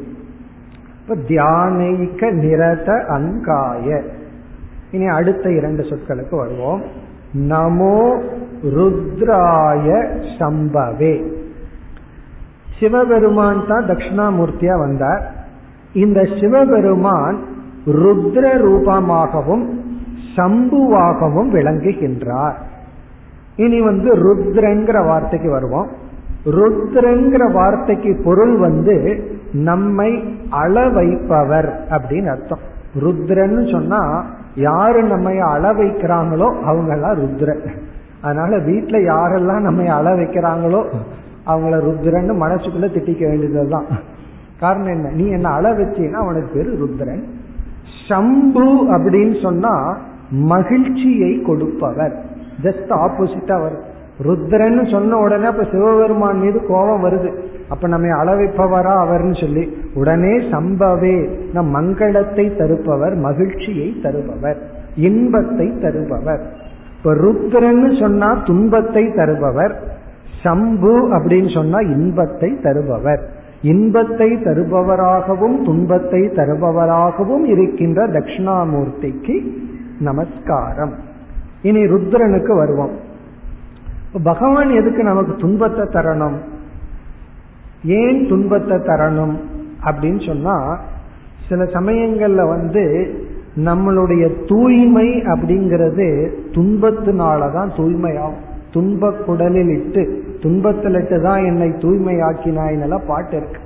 இப்ப 1.02 1.16
தியானைக்க 1.28 2.32
நிரத 2.32 3.06
அங்காய. 3.06 4.02
இனி 4.92 5.06
அடுத்த 5.06 5.52
இரண்டு 5.52 5.84
சொற்களுக்கு 5.84 6.36
வருவோம். 6.36 6.82
நமோ 7.34 8.22
ருத்ராய 8.64 10.08
சம்பவே. 10.40 11.34
சிவபெருமான் 12.80 13.68
தான் 13.68 13.88
தட்சிணாமூர்த்தியா 13.88 14.78
வந்தார். 14.78 15.32
இந்த 15.94 16.28
சிவபெருமான் 16.42 17.38
ருத்ர 17.86 18.58
ரூபமாகவும் 18.58 19.66
சம்புவாகவும் 20.36 21.50
விளங்குகின்றார். 21.54 22.54
இனி 23.56 23.82
வந்து 23.82 24.16
ருத்ரங்கிற 24.16 25.06
வார்த்தைக்கு 25.06 25.50
வருவோம். 25.50 25.88
ருத்ரங்கிற 26.46 27.52
வார்த்தைக்கு 27.52 28.22
பொருள் 28.24 28.58
வந்து 28.58 29.24
நம்மை 29.52 30.40
அள 30.50 30.90
வைப்பவர் 30.90 31.86
அப்படின்னு 31.90 32.30
அர்த்தம். 32.30 32.60
ருத்ரன்னு 33.00 33.72
சொன்னா 33.72 34.26
யாரு 34.56 35.04
நம்மை 35.04 35.40
அள 35.40 35.74
வைக்கிறாங்களோ 35.74 36.54
அவங்கெல்லாம் 36.68 37.18
ருத்ரன். 37.18 37.70
அதனால 38.22 38.58
வீட்டுல 38.58 38.98
யாரெல்லாம் 39.14 39.60
நம்மை 39.60 39.88
அள 39.88 40.16
வைக்கிறாங்களோ 40.16 40.86
அவங்கள 41.48 41.76
ருத்ரன்னு 41.82 42.34
மனசுக்குள்ள 42.34 42.86
திட்டிக்க 42.86 43.20
வேண்டியதுதான். 43.20 43.86
காரணம் 44.60 44.88
என்ன? 44.88 45.10
நீ 45.10 45.28
என்ன 45.28 45.50
அள 45.50 45.72
வச்சீங்கன்னா 45.72 46.12
அவனுக்கு 46.12 46.50
பேரு 46.54 46.72
ருத்ரன். 46.72 47.24
சம்பு 48.10 48.86
அப்படின்னு 48.92 49.42
சொன்னா 49.42 49.98
மகிழ்ச்சியை 50.34 51.42
கொடுப்பவர். 51.42 52.16
ஜஸ்ட் 52.64 52.92
ஆப்போசிட்டா 53.06 53.52
அவர் 53.52 53.76
ருத்ரன்னு 54.24 54.92
சொன்ன 54.92 55.18
உடனே 55.18 55.46
அப்ப 55.46 55.64
சிவபெருமான் 55.64 56.40
மீது 56.40 56.66
கோபம் 56.68 57.04
வருது. 57.04 57.30
அப்ப 57.70 57.88
நம்ம 57.88 58.08
அளவைப்பவரா 58.08 58.94
அவர்னு 59.06 59.40
சொல்லி 59.40 59.64
உடனே 59.94 60.38
சம்பவே 60.38 61.30
நம் 61.54 61.76
மங்களத்தை 61.76 62.58
தருப்பவர் 62.58 63.16
மகிழ்ச்சியை 63.16 63.96
தருபவர் 64.02 64.60
இன்பத்தை 64.96 65.74
தருபவர். 65.82 66.42
இப்ப 66.98 67.14
ருத்ரன்னு 67.14 68.00
சொன்னா 68.00 68.38
துன்பத்தை 68.46 69.12
தருபவர் 69.16 69.76
சம்பு 70.44 70.94
அப்படின்னு 71.16 71.54
சொன்னா 71.54 71.80
இன்பத்தை 71.80 72.60
தருபவர். 72.62 73.22
இன்பத்தை 73.62 74.30
தருபவராகவும் 74.32 75.64
துன்பத்தை 75.64 76.22
தருபவராகவும் 76.22 77.46
இருக்கின்ற 77.46 78.08
தட்சிணாமூர்த்திக்கு 78.08 79.36
நமஸ்காரம். 80.04 80.94
இனி 81.62 81.82
ருத்ரனுக்கு 81.84 82.56
வருவோம். 82.56 82.94
பகவான் 84.24 84.70
எதுக்கு 84.70 85.04
நமக்கு 85.04 85.36
துன்பத்தை 85.36 85.86
தரணும்? 85.86 86.38
ஏன் 87.86 88.28
துன்பத்தை 88.28 88.78
தரணும் 88.78 89.36
அப்படின்னு 89.86 90.22
சொன்னா 90.26 90.80
சில 91.50 91.64
சமயங்கள்ல 91.64 92.48
வந்து 92.48 92.84
நம்மளுடைய 93.56 94.24
தூய்மை 94.48 95.08
அப்படிங்கிறது 95.08 96.08
துன்பத்தினாலதான் 96.52 97.70
தூய்மையாகும். 97.78 98.42
துன்ப 98.72 99.12
குடலில் 99.28 99.70
இட்டு 99.70 100.02
துன்பத்தில் 100.42 100.94
இட்டு 100.94 101.22
தான் 101.22 101.44
என்னை 101.44 101.70
தூய்மையாக்கினாயின்னெல்லாம் 101.70 103.08
பாட்டு 103.08 103.38
இருக்கு. 103.38 103.60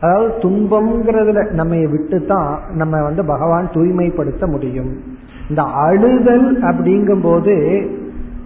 அதாவது 0.00 0.34
துன்பம்ங்கிறதுல 0.38 1.50
நம்ம 1.50 1.74
விட்டு 1.90 2.18
தான் 2.26 2.60
நம்ம 2.74 3.02
வந்து 3.02 3.24
பகவான் 3.24 3.70
தூய்மைப்படுத்த 3.72 4.46
முடியும். 4.46 4.92
இந்த 5.52 5.62
அழுதல் 5.84 6.48
அப்படிங்கும் 6.62 7.22
போது 7.22 7.54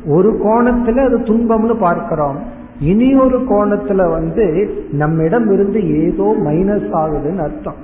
ஒரு 0.09 0.31
கோணத்துல 0.45 1.05
அது 1.07 1.19
துன்பம்னு 1.29 1.77
பார்க்கிறோம். 1.81 2.39
இனி 2.81 3.09
ஒரு 3.19 3.39
கோணத்துல 3.51 4.11
வந்து 4.11 4.47
நம்மிடம் 4.93 5.49
இருந்து 5.51 5.81
ஏதோ 6.03 6.27
மைனஸ் 6.45 6.91
ஆகுதுன்னு 7.03 7.45
அர்த்தம். 7.45 7.79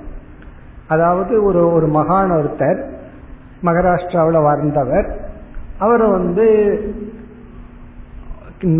அதாவது 0.88 1.34
ஒரு 1.44 1.60
ஒரு 1.72 1.86
மகான் 1.86 2.32
ஒருத்தர் 2.38 2.80
மகாராஷ்டிராவில் 3.64 4.42
வாழ்ந்தவர் 4.42 5.08
அவர் 5.78 6.04
வந்து 6.10 6.46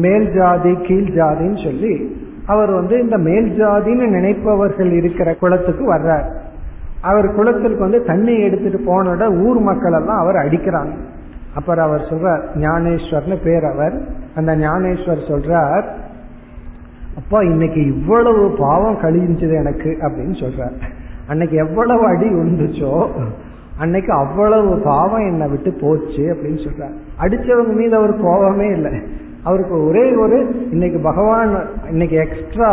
மேல் 0.03 0.27
ஜாதி 0.35 0.73
கீழ் 0.77 1.13
ஜாதின்னு 1.19 1.61
சொல்லி 1.65 1.95
அவர் 2.47 2.71
வந்து 2.71 2.95
இந்த 3.01 3.17
மேல் 3.19 3.49
ஜாதின்னு 3.61 4.07
நினைப்பவர்கள் 4.09 4.93
இருக்கிற 4.93 5.35
குளத்துக்கு 5.35 5.85
வர்றார். 5.95 6.29
அவர் 7.03 7.27
குளத்திற்கு 7.35 7.79
வந்து 7.79 8.01
தண்ணி 8.05 8.35
எடுத்துட்டு 8.41 8.81
போனோட 8.89 9.23
ஊர் 9.47 9.61
மக்கள் 9.61 9.93
எல்லாம் 9.93 10.19
அவர் 10.19 10.39
அடிக்கிறாங்க. 10.45 10.95
அப்புறம் 11.55 11.87
அவர் 11.87 12.09
சொல்றார் 12.11 12.43
ஞானேஸ்வர்னு 12.57 13.39
பேர் 13.45 13.65
அவர். 13.65 13.97
அந்த 14.35 14.53
ஞானேஸ்வர் 14.57 15.29
சொல்றார் 15.31 15.87
அப்பா 17.17 17.39
இன்னைக்கு 17.43 17.81
இவ்வளவு 17.87 18.43
பாவம் 18.59 19.01
கழிஞ்சது 19.01 19.55
எனக்கு 19.59 19.91
அப்படின்னு 20.01 20.37
சொல்றார். 20.45 20.77
அன்னைக்கு 21.29 21.57
எவ்வளவு 21.57 22.05
அடி 22.07 22.29
உண்டுச்சோ 22.43 22.95
அன்னைக்கு 23.79 24.13
அவ்வளவு 24.13 24.71
பாவம் 24.85 25.27
என்னை 25.31 25.47
விட்டு 25.49 25.71
போச்சு 25.81 26.23
அப்படின்னு 26.33 26.61
சொல்றார். 26.67 26.95
அடிச்சவங்க 27.21 27.75
மீது 27.81 27.95
அவர் 27.97 28.15
கோபமே 28.23 28.69
இல்லை. 28.69 28.93
அவருக்கு 29.43 29.77
ஒரே 29.87 30.05
ஒரு 30.15 30.39
இன்னைக்கு 30.71 30.99
பகவான் 31.01 31.53
இன்னைக்கு 31.91 32.17
எக்ஸ்ட்ரா 32.17 32.71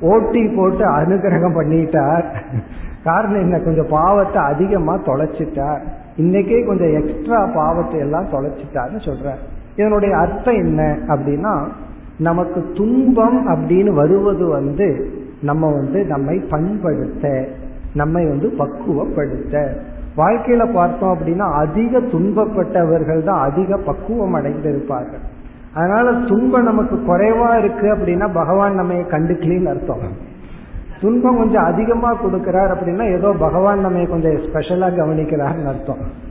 ஓட்டி 0.00 0.42
போட்டு 0.56 0.84
அனுகிரகம் 1.00 1.58
பண்ணிட்டார். 1.58 2.26
காரணம் 3.08 3.44
என்ன? 3.44 3.56
கொஞ்சம் 3.58 3.90
பாவத்தை 3.90 4.40
அதிகமா 4.42 4.94
தொலைச்சிட்டார் 5.06 5.82
இன்னைக்கே 6.16 6.58
கொஞ்சம் 6.66 6.94
எக்ஸ்ட்ரா 7.00 7.40
பாவத்தை 7.54 7.98
எல்லாம் 8.00 8.32
தொலைச்சிட்டாருன்னு 8.32 9.00
சொல்ற 9.08 9.28
இதனுடைய 9.76 10.12
அர்த்தம் 10.16 10.60
என்ன 10.64 10.80
அப்படின்னா 11.06 11.54
நமக்கு 12.18 12.60
துன்பம் 12.74 13.38
அப்படின்னு 13.48 13.90
வருவது 13.92 14.44
வந்து 14.48 14.88
நம்ம 15.40 15.64
வந்து 15.72 15.98
நம்மை 16.04 16.36
பண்படுத்த 16.50 17.26
நம்மை 17.94 18.22
வந்து 18.26 18.48
பக்குவப்படுத்த. 18.58 19.54
வாழ்க்கையில 20.16 20.62
பார்த்தோம் 20.72 21.12
அப்படின்னா 21.14 21.46
அதிக 21.54 22.00
துன்பப்பட்டவர்கள் 22.12 23.22
தான் 23.24 23.42
அதிக 23.50 23.76
பக்குவம் 23.76 24.36
அடைந்திருப்பார்கள். 24.36 25.22
அதனால 25.74 26.06
துன்பம் 26.28 26.68
நமக்கு 26.70 26.96
குறைவா 27.08 27.50
இருக்கு 27.58 27.86
அப்படின்னா 27.94 28.26
பகவான் 28.34 28.74
நம்ம 28.74 28.94
கண்டுக்கலின்னு 28.94 29.72
அர்த்தம். 29.74 30.06
துன்பம் 31.00 31.38
கொஞ்சம் 31.38 31.64
அதிகமா 31.64 32.14
கொடுக்கிறார் 32.14 32.72
அப்படின்னா 32.72 33.16
ஏதோ 33.16 33.34
பகவான் 33.38 33.80
நம்ம 33.80 34.04
கொஞ்சம் 34.04 34.32
ஸ்பெஷலா 34.32 34.88
கவனிக்கிறார்னு 34.90 35.66
அர்த்தம். 35.66 36.26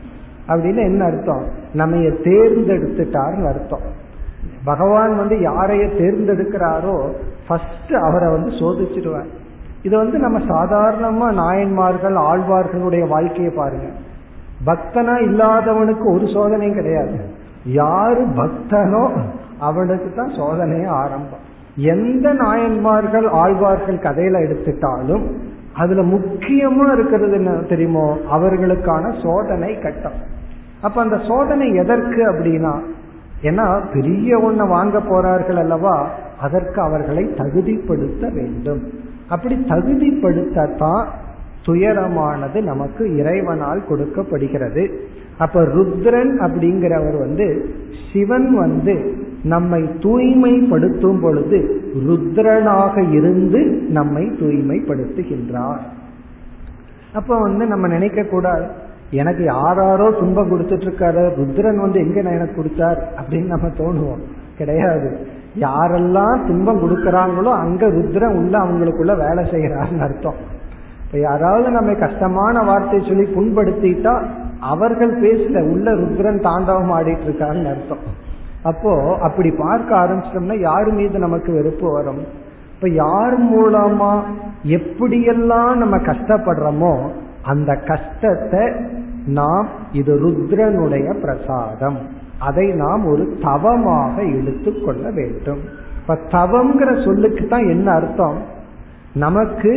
அப்படின்னு 0.47 0.77
என்ன 0.77 1.05
அர்த்தம்? 1.05 1.43
நம்ம 1.73 1.95
தேர்ந்தெடுத்துட்டார்னு 1.97 3.47
அர்த்தம். 3.47 4.05
பகவான் 4.63 5.17
வந்து 5.17 5.35
யாரைய 5.35 5.87
தேர்ந்தெடுக்கிறாரோ 6.01 7.11
ஃபர்ஸ்ட் 7.47 7.93
அவரை 7.93 8.29
வந்து 8.29 8.49
சோதிச்சிடுவார். 8.49 9.27
இது 9.81 9.97
வந்து 9.97 10.17
நம்ம 10.19 10.39
சாதாரணமா 10.39 11.33
நாயன்மார்கள் 11.33 12.15
ஆழ்வார்களுடைய 12.15 13.07
வாழ்க்கையை 13.07 13.53
பாருங்க. 13.55 13.85
பக்தனா 14.65 15.15
இல்லாதவனுக்கு 15.21 16.13
ஒரு 16.13 16.25
சோதனையும் 16.25 16.73
கிடையாது. 16.73 17.19
யாரு 17.65 18.27
பக்தனோ 18.27 19.09
அவனுக்கு 19.59 20.13
தான் 20.15 20.29
சோதனையே 20.29 20.85
ஆரம்பம். 20.85 21.45
எந்த 21.77 22.33
நாயன்மார்கள் 22.33 23.27
ஆழ்வார்கள் 23.27 23.95
கதையில 23.95 24.39
எடுத்துட்டாலும் 24.39 25.23
அதுல 25.73 26.01
முக்கியமா 26.01 26.93
இருக்கிறது 26.93 27.33
என்ன 27.33 27.51
தெரியுமோ? 27.51 28.17
அவர்களுக்கான 28.31 29.21
சோதனை 29.23 29.79
கட்டம். 29.79 30.11
அப்ப 30.81 31.01
அந்த 31.01 31.17
சோதனை 31.27 31.73
எதற்கு 31.73 32.31
அப்படின்னா 32.31 32.79
ஏன்னா 33.41 33.79
பெரிய 33.93 34.37
ஒண்ணு 34.37 34.67
வாங்க 34.67 34.99
போறார்கள் 34.99 35.55
அல்லவா 35.55 36.09
அதற்கு 36.39 36.81
அவர்களை 36.81 37.25
தகுதிப்படுத்த 37.25 38.33
வேண்டும். 38.33 38.81
அப்படி 39.29 39.55
தகுதிப்படுத்தத்தான் 39.55 41.05
துயரமானது 41.65 42.61
நமக்கு 42.63 43.15
இறைவனால் 43.15 43.85
கொடுக்கப்படுகிறது. 43.87 44.99
அப்ப 45.37 45.61
ருத்ரன் 45.61 46.33
அப்படிங்கிறவர் 46.39 47.19
வந்து 47.19 47.75
சிவன் 48.13 48.55
வந்து 48.55 49.25
நம்மை 49.43 49.83
தூய்மைப்படுத்தும் 49.83 51.21
பொழுது 51.21 51.81
ருத்ரனாக 52.07 53.11
இருந்து 53.11 53.85
நம்மை 53.89 54.23
தூய்மைப்படுத்துகின்றார். 54.23 55.79
அப்ப 57.13 57.39
வந்து 57.39 57.65
நம்ம 57.65 57.87
நினைக்க 57.87 58.23
கூடாது 58.23 58.65
எனக்கு 59.11 59.43
யாராரோ 59.43 60.11
துன்பம் 60.11 60.51
கொடுத்துட்டு 60.51 60.83
இருக்காரு 60.83 61.31
ருத்ரன் 61.39 61.75
வந்து 61.75 61.99
எங்க 61.99 62.29
எனக்கு 62.29 62.55
கொடுத்தார் 62.55 63.09
அப்படின்னு 63.17 63.45
நம்ம 63.45 63.67
தோணுவோம். 63.67 64.21
கிடையாது. 64.57 65.17
யாரெல்லாம் 65.59 66.47
துன்பம் 66.47 66.81
கொடுக்கறாங்களோ 66.81 67.51
அங்க 67.51 67.87
ருத்ரன் 67.87 68.35
உள்ள 68.35 68.59
அவங்களுக்குள்ள 68.59 69.17
வேலை 69.17 69.43
செய்யறாருன்னு 69.51 69.99
அர்த்தம். 69.99 70.55
இப்ப 71.05 71.19
யாராவது 71.19 71.69
நம்ம 71.69 71.93
கஷ்டமான 71.93 72.59
வார்த்தை 72.59 72.99
சொல்லி 72.99 73.23
புண்படுத்திட்டா 73.23 74.23
அவர்கள் 74.59 75.21
பேசல 75.21 75.71
உள்ள 75.71 75.91
ருத்ரன் 75.91 76.41
தாண்டவம் 76.41 76.91
ஆடிட்டு 76.91 77.25
இருக்காருன்னு 77.27 77.69
அர்த்தம். 77.69 78.25
அப்போ 78.69 78.93
அப்படி 79.21 79.49
பார்க்க 79.51 79.99
ஆரம்பிச்சிட்டோம்னா 80.01 80.57
யார் 80.59 80.89
மீது 80.91 81.17
நமக்கு 81.19 81.51
வெறுப்பு 81.53 81.87
வரும்? 81.91 82.21
இப்ப 82.75 82.89
யார் 83.03 83.35
மூலமா 83.53 84.11
எப்படியெல்லாம் 84.77 85.71
நம்ம 85.81 85.95
கஷ்டப்படுறோமோ 86.09 86.93
அந்த 87.43 87.71
கஷ்டத்தை 87.87 88.63
நாம் 89.39 89.67
இது 89.91 90.13
ருத்ரனுடைய 90.23 91.07
பிரசாதம். 91.21 91.99
அதை 92.39 92.65
நாம் 92.73 93.05
ஒரு 93.05 93.23
தவமாக 93.41 94.15
எடுத்துக்கொள்ள 94.37 95.05
வேண்டும். 95.11 95.61
இப்ப 95.99 96.17
தவம்ங்கிற 96.31 96.89
சொல்லுக்கு 97.05 97.43
தான் 97.47 97.69
என்ன 97.69 97.87
அர்த்தம்? 97.91 98.37
நமக்கு 99.13 99.73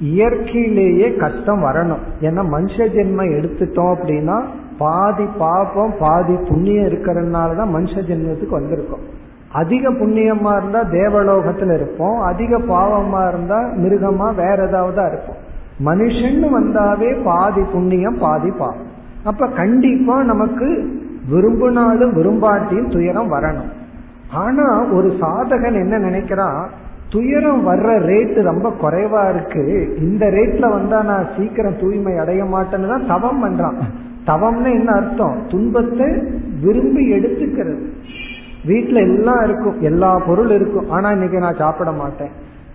இயற்கையிலேயே 0.00 1.08
கஷ்டம் 1.16 1.62
வரணும். 1.64 2.04
ஏன்னா 2.20 2.42
மனுஷ 2.56 2.76
ஜென்மம் 2.96 3.34
எடுத்துட்டோம் 3.36 3.92
அப்படின்னா 3.94 4.38
பாதி 4.78 5.24
பாப்பம் 5.38 5.94
பாதி 5.98 6.34
புண்ணியம் 6.34 6.84
இருக்கிறதுனால 6.84 7.56
தான் 7.56 7.74
மனுஷ 7.74 7.94
ஜென்மத்துக்கு 7.94 8.58
வந்திருக்கோம். 8.60 9.04
அதிக 9.52 9.90
புண்ணியமா 9.90 10.56
இருந்தா 10.56 10.80
தேவலோகத்துல 10.80 11.74
இருப்போம். 11.74 12.20
அதிக 12.20 12.58
பாவமா 12.58 13.28
இருந்தா 13.28 13.58
மிருகமா 13.58 14.34
வேற 14.34 14.66
ஏதாவது 14.66 15.06
இருப்போம். 15.06 15.40
மனுஷன்னு 15.84 16.48
வந்தாவே 16.58 17.22
பாதி 17.22 17.62
புண்ணியம் 17.62 18.18
பாதி 18.18 18.50
பாவம் 18.50 18.92
அப்ப 19.24 19.46
கண்டிப்பா 19.46 20.22
நமக்கு 20.22 20.92
விரும்பினாலும் 21.28 22.12
விரும்பாட்டியும் 22.12 22.88
துயரம் 22.88 23.32
வரணும். 23.32 23.70
ஆனா 24.32 24.84
ஒரு 24.92 25.16
சாதகன் 25.20 25.74
என்ன 25.74 25.98
நினைக்கிறான் 25.98 26.68
துயரம் 27.08 27.68
வர்ற 27.68 27.88
ரேட்டு 28.00 28.42
ரொம்ப 28.42 28.72
குறைவா 28.82 29.30
இருக்கு. 29.30 29.96
இந்த 29.98 30.26
ரேட்ல 30.26 30.70
வந்தா 30.70 31.02
நான் 31.02 31.26
சீக்கிரம் 31.36 31.78
தூய்மை 31.80 32.16
அடைய 32.16 32.44
மாட்டேன்னு 32.44 32.88
தான் 32.88 33.06
தவம் 33.06 33.44
பண்றான். 33.44 33.78
தவம்னு 34.26 34.70
என்ன 34.70 34.92
அர்த்தம்? 34.92 35.46
துன்பத்தை 35.48 36.12
விரும்பி 36.62 37.12
எடுத்துக்கிறது. 37.12 37.86
வீட்டுல 38.66 38.94
எல்லாம் 38.94 39.44
இருக்கும் 39.44 39.80
எல்லா 39.80 40.18
பொருள் 40.26 40.50
இருக்கும். 40.50 40.90
ஆனா 40.90 41.10
இன்னைக்கு 41.10 41.38
நான் 41.38 41.54
சாப்பிட 41.54 41.92
மாட்டேன். 41.92 42.30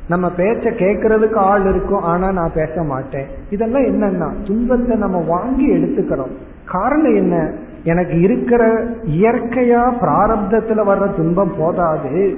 நம்ம 0.08 0.32
பேச்ச 0.38 0.70
கேட்கறதுக்கு 0.80 1.36
ஆள் 1.36 1.66
இருக்கும் 1.66 2.02
ஆனா 2.02 2.32
நான் 2.32 2.52
பேச 2.54 2.84
மாட்டேன். 2.84 3.26
இதெல்லாம் 3.50 3.84
என்னன்னா 3.84 4.47
துன்பத்தை 4.47 4.97
நம்ம 4.97 5.18
வாங்கி 5.28 5.74
எடுத்துக்கிறோம். 5.74 6.32
காரணம் 6.66 7.16
என்ன? 7.16 7.52
எனக்கு 7.84 8.20
இருக்கிற 8.20 8.86
இயற்கையா 8.88 9.93
பிராரப்தத்துல 10.02 10.84
வர்ற 10.88 11.16
துன்பம் 11.16 11.54
போதாது. 11.58 12.38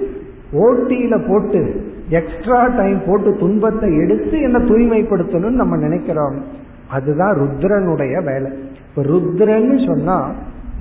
ஓட்டியில 0.53 1.28
போட்டு 1.28 1.82
எக்ஸ்ட்ரா 2.09 2.68
டைம் 2.68 3.01
போட்டு 3.05 3.36
துன்பத்தை 3.36 3.97
எடுத்து 3.97 4.41
என்ன 4.41 4.57
தூய்மைப்படுத்தணும்னு 4.57 5.49
நம்ம 5.49 5.78
நினைக்கிறோம். 5.78 6.43
அதுதான் 6.89 7.36
ருத்ரனுடைய 7.36 8.24
வேலை. 8.24 8.51
இப்ப 8.95 9.11
ருத்ரன்னு 9.11 9.85
சொன்னா 9.85 10.31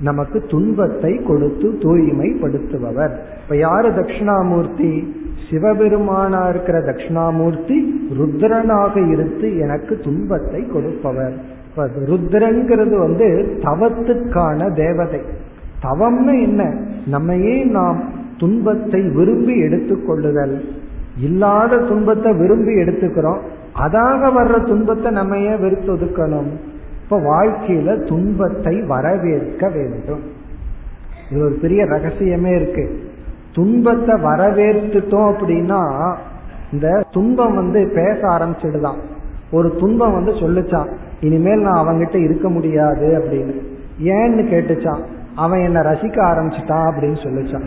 நமக்கு 0.01 0.43
துன்பத்தை 0.49 1.15
கொடுத்து 1.15 1.69
தூய்மைப்படுத்துபவர். 1.79 3.11
இப்ப 3.43 3.57
யாரு 3.57 3.89
தட்சிணாமூர்த்தி? 3.89 5.19
சிவபெருமானா 5.49 6.49
இருக்கிற 6.49 6.79
தட்சிணாமூர்த்தி 6.79 7.77
ருத்ரனாக 8.19 9.09
இருந்து 9.11 9.57
எனக்கு 9.57 9.99
துன்பத்தை 10.03 10.67
கொடுப்பவர். 10.67 11.33
இப்ப 11.69 11.89
ருத்ரங்கிறது 12.07 12.97
வந்து 12.97 13.57
தவத்துக்கான 13.61 14.73
தேவதை. 14.75 15.19
தவம்னு 15.83 16.41
என்ன? 16.41 16.75
நம்மையே 17.05 17.63
நாம் 17.63 18.03
துன்பத்தை 18.37 19.01
விரும்பி 19.01 19.61
எடுத்துக்கொள்ளுதல். 19.63 20.65
இல்லாத 21.19 21.77
துன்பத்தை 21.77 22.33
விரும்பி 22.33 22.73
எடுத்துக்கிறோம். 22.73 23.39
அதாக 23.79 24.31
வர்ற 24.37 24.65
துன்பத்தை 24.65 25.11
நம்ம 25.11 25.37
ஏன் 25.37 25.61
வெறுத்து 25.61 25.93
ஒதுக்கணும். 25.93 26.69
இப்ப 27.11 27.23
வாழ்க்கையில 27.23 28.07
துன்பத்தை 28.07 28.81
வரவேற்க 28.81 29.69
வேண்டும். 29.69 30.19
இது 31.31 31.45
ஒரு 31.45 31.57
பெரிய 31.61 31.85
ரகசியமே 31.85 32.55
இருக்கு. 32.55 33.11
துன்பத்தை 33.53 34.15
வரவேற்றுட்டோம் 34.21 35.33
அப்படின்னா 35.33 36.13
இந்த 36.71 37.03
துன்பம் 37.11 37.55
வந்து 37.55 37.91
பேச 37.95 38.19
ஆரம்பிச்சிடுதான். 38.27 38.97
ஒரு 39.51 39.75
துன்பம் 39.75 40.13
வந்து 40.13 40.31
சொல்லுச்சான் 40.31 40.91
இனிமேல் 41.19 41.59
நான் 41.59 41.87
அவங்கிட்ட 41.87 42.23
இருக்க 42.23 42.49
முடியாது 42.49 43.07
அப்படின்னு. 43.19 43.61
ஏன்னு 44.03 44.53
கேட்டுச்சான் 44.53 45.03
அவன் 45.35 45.59
என்ன 45.59 45.81
ரசிக்க 45.81 46.19
ஆரம்பிச்சிட்டான் 46.21 46.91
அப்படின்னு 46.91 47.17
சொல்லிச்சான். 47.23 47.65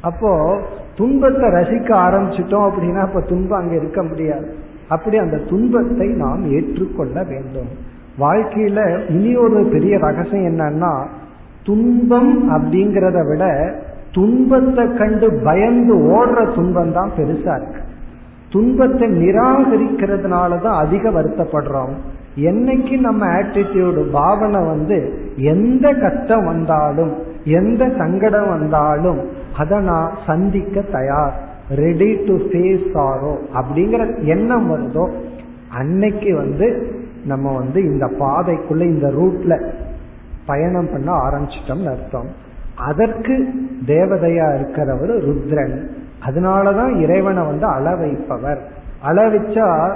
அப்போ 0.00 0.60
துன்பத்தை 0.94 1.48
ரசிக்க 1.48 1.92
ஆரம்பிச்சிட்டோம் 1.94 2.70
அப்படின்னா 2.70 3.00
அப்ப 3.00 3.20
துன்பம் 3.20 3.60
அங்க 3.60 3.74
இருக்க 3.74 4.02
முடியாது. 4.02 4.54
அப்படி 4.88 5.16
அந்த 5.16 5.36
துன்பத்தை 5.36 6.06
நாம் 6.06 6.52
ஏற்றுக்கொள்ள 6.52 7.22
வேண்டும். 7.22 7.88
வாழ்க்கையில 8.20 8.80
இனி 9.08 9.32
ஒரு 9.36 9.60
பெரிய 9.64 9.94
ரகசியம் 9.98 10.48
என்னன்னா 10.50 10.92
துன்பம் 11.64 12.32
அப்படிங்கிறத 12.50 13.18
விட 13.26 13.44
துன்பத்தை 14.12 14.84
கண்டு 14.92 15.26
பயந்து 15.42 15.94
ஓடுற 16.14 16.38
துன்பம் 16.54 16.92
தான் 16.92 17.10
பெருசா 17.16 17.54
இருக்கு. 17.56 17.82
துன்பத்தை 18.50 19.06
நிராகரிக்கிறதுனால 19.20 20.60
தான் 20.60 20.78
அதிக 20.84 21.10
வருத்தப்படுறோம். 21.10 21.92
என்னைக்கு 22.50 22.96
நம்ம 23.00 23.22
ஆட்டிடியூடு 23.36 24.02
பாவனை 24.10 24.60
வந்து 24.64 24.98
எந்த 25.52 25.86
கஷ்டம் 25.94 26.44
வந்தாலும் 26.44 27.12
எந்த 27.58 27.82
சங்கடம் 27.98 28.48
வந்தாலும் 28.48 29.20
அதை 29.56 29.78
நான் 29.80 30.10
சந்திக்க 30.26 30.82
தயார் 30.92 31.36
ரெடி 31.74 32.10
டு 32.26 32.34
ஃபேஸ் 32.46 32.86
சாரோ 32.94 33.34
அப்படிங்கிற 33.54 34.02
எண்ணம் 34.24 34.68
வருதோ 34.70 35.04
அன்னைக்கு 35.74 36.30
வந்து 36.34 36.68
நம்ம 37.24 37.54
வந்து 37.56 37.82
இந்த 37.82 38.06
பாதைக்குள்ள 38.06 38.80
இந்த 38.80 39.08
ரூட்ல 39.08 39.70
பயணம் 40.46 40.90
பண்ண 40.92 41.12
ஆரம்பிச்சிட்டோம்னு 41.12 41.90
அர்த்தம். 41.90 42.28
அதற்கு 42.76 43.52
தேவதையா 43.86 44.54
இருக்கிறவர் 44.54 45.20
ருத்ரன். 45.20 45.86
அதனாலதான் 46.26 47.00
இறைவனை 47.00 47.46
வந்து 47.46 47.66
அளவைப்பவர். 47.66 48.58
அளவிச்சா 49.06 49.94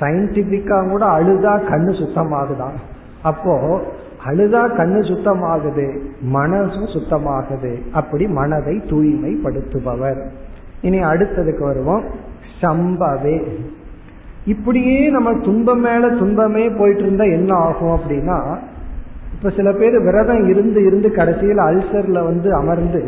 சயின்டிபிக்கா 0.00 0.88
கூட 0.88 1.06
அழுதா 1.06 1.60
கண்ணு 1.60 1.90
சுத்தமாகுதான். 1.90 2.74
அப்போ 3.22 3.80
அழுதா 4.26 4.68
கண்ணு 4.76 5.00
சுத்தமாகுது 5.00 5.98
மனசும் 6.32 6.96
சுத்தமாகுது. 6.96 7.90
அப்படி 7.92 8.26
மனதை 8.26 8.76
தூய்மைப்படுத்துபவர். 8.76 10.28
இனி 10.80 11.00
அடுத்ததுக்கு 11.00 11.60
வருவோம். 11.60 12.04
சம்பவே. 12.60 13.60
இப்படியே 14.46 14.98
நம்ம 15.10 15.30
துன்பம் 15.44 15.82
மேல 15.82 16.08
துன்பமே 16.16 16.64
போயிட்டு 16.78 17.02
இருந்தா 17.02 17.26
என்ன 17.30 17.50
ஆகும் 17.66 17.94
அப்படின்னா 17.96 18.38
இப்ப 19.34 19.50
சில 19.50 19.68
பேர் 19.72 19.96
விரதம் 20.00 20.44
இருந்து 20.48 20.80
இருந்து 20.80 21.08
கடைசியில் 21.10 21.62
அல்சர்ல 21.66 22.20
வந்து 22.24 22.48
அமர்ந்து 22.52 23.02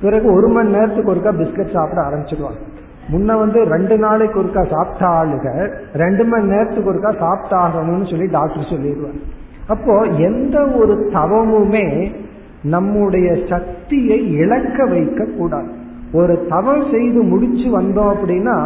பிறகு 0.00 0.26
ஒரு 0.32 0.48
மணி 0.48 0.70
நேரத்துக்கு 0.70 1.12
ஒருக்கா 1.12 1.32
பிஸ்கட் 1.38 1.76
சாப்பிட 1.76 2.00
ஆரம்பிச்சிடுவாங்க 2.02 2.60
முன்ன 3.08 3.36
வந்து 3.38 3.58
ரெண்டு 3.64 3.96
நாளைக்கு 3.98 4.36
ஒருக்கா 4.40 4.62
சாப்பிட்ட 4.70 5.04
ஆளுக 5.18 5.46
ரெண்டு 5.94 6.24
மணி 6.24 6.46
நேரத்துக்கு 6.46 6.90
ஒருக்கா 6.90 7.12
சாப்பிட்டாகணும்னு 7.22 8.08
சொல்லி 8.10 8.28
டாக்டர் 8.30 8.70
சொல்லிடுவாங்க 8.70 9.22
அப்போ 9.68 9.94
எந்த 10.26 10.56
ஒரு 10.80 10.94
தவமுமே 11.12 11.86
நம்முடைய 12.70 13.28
சக்தியை 13.48 14.18
இழக்க 14.36 14.84
வைக்க 14.84 15.26
கூடாது 15.32 15.70
ஒரு 16.12 16.34
தவம் 16.48 16.84
செய்து 16.90 17.20
முடிச்சு 17.22 17.66
வந்தோம் 17.70 18.12
அப்படின்னா 18.14 18.56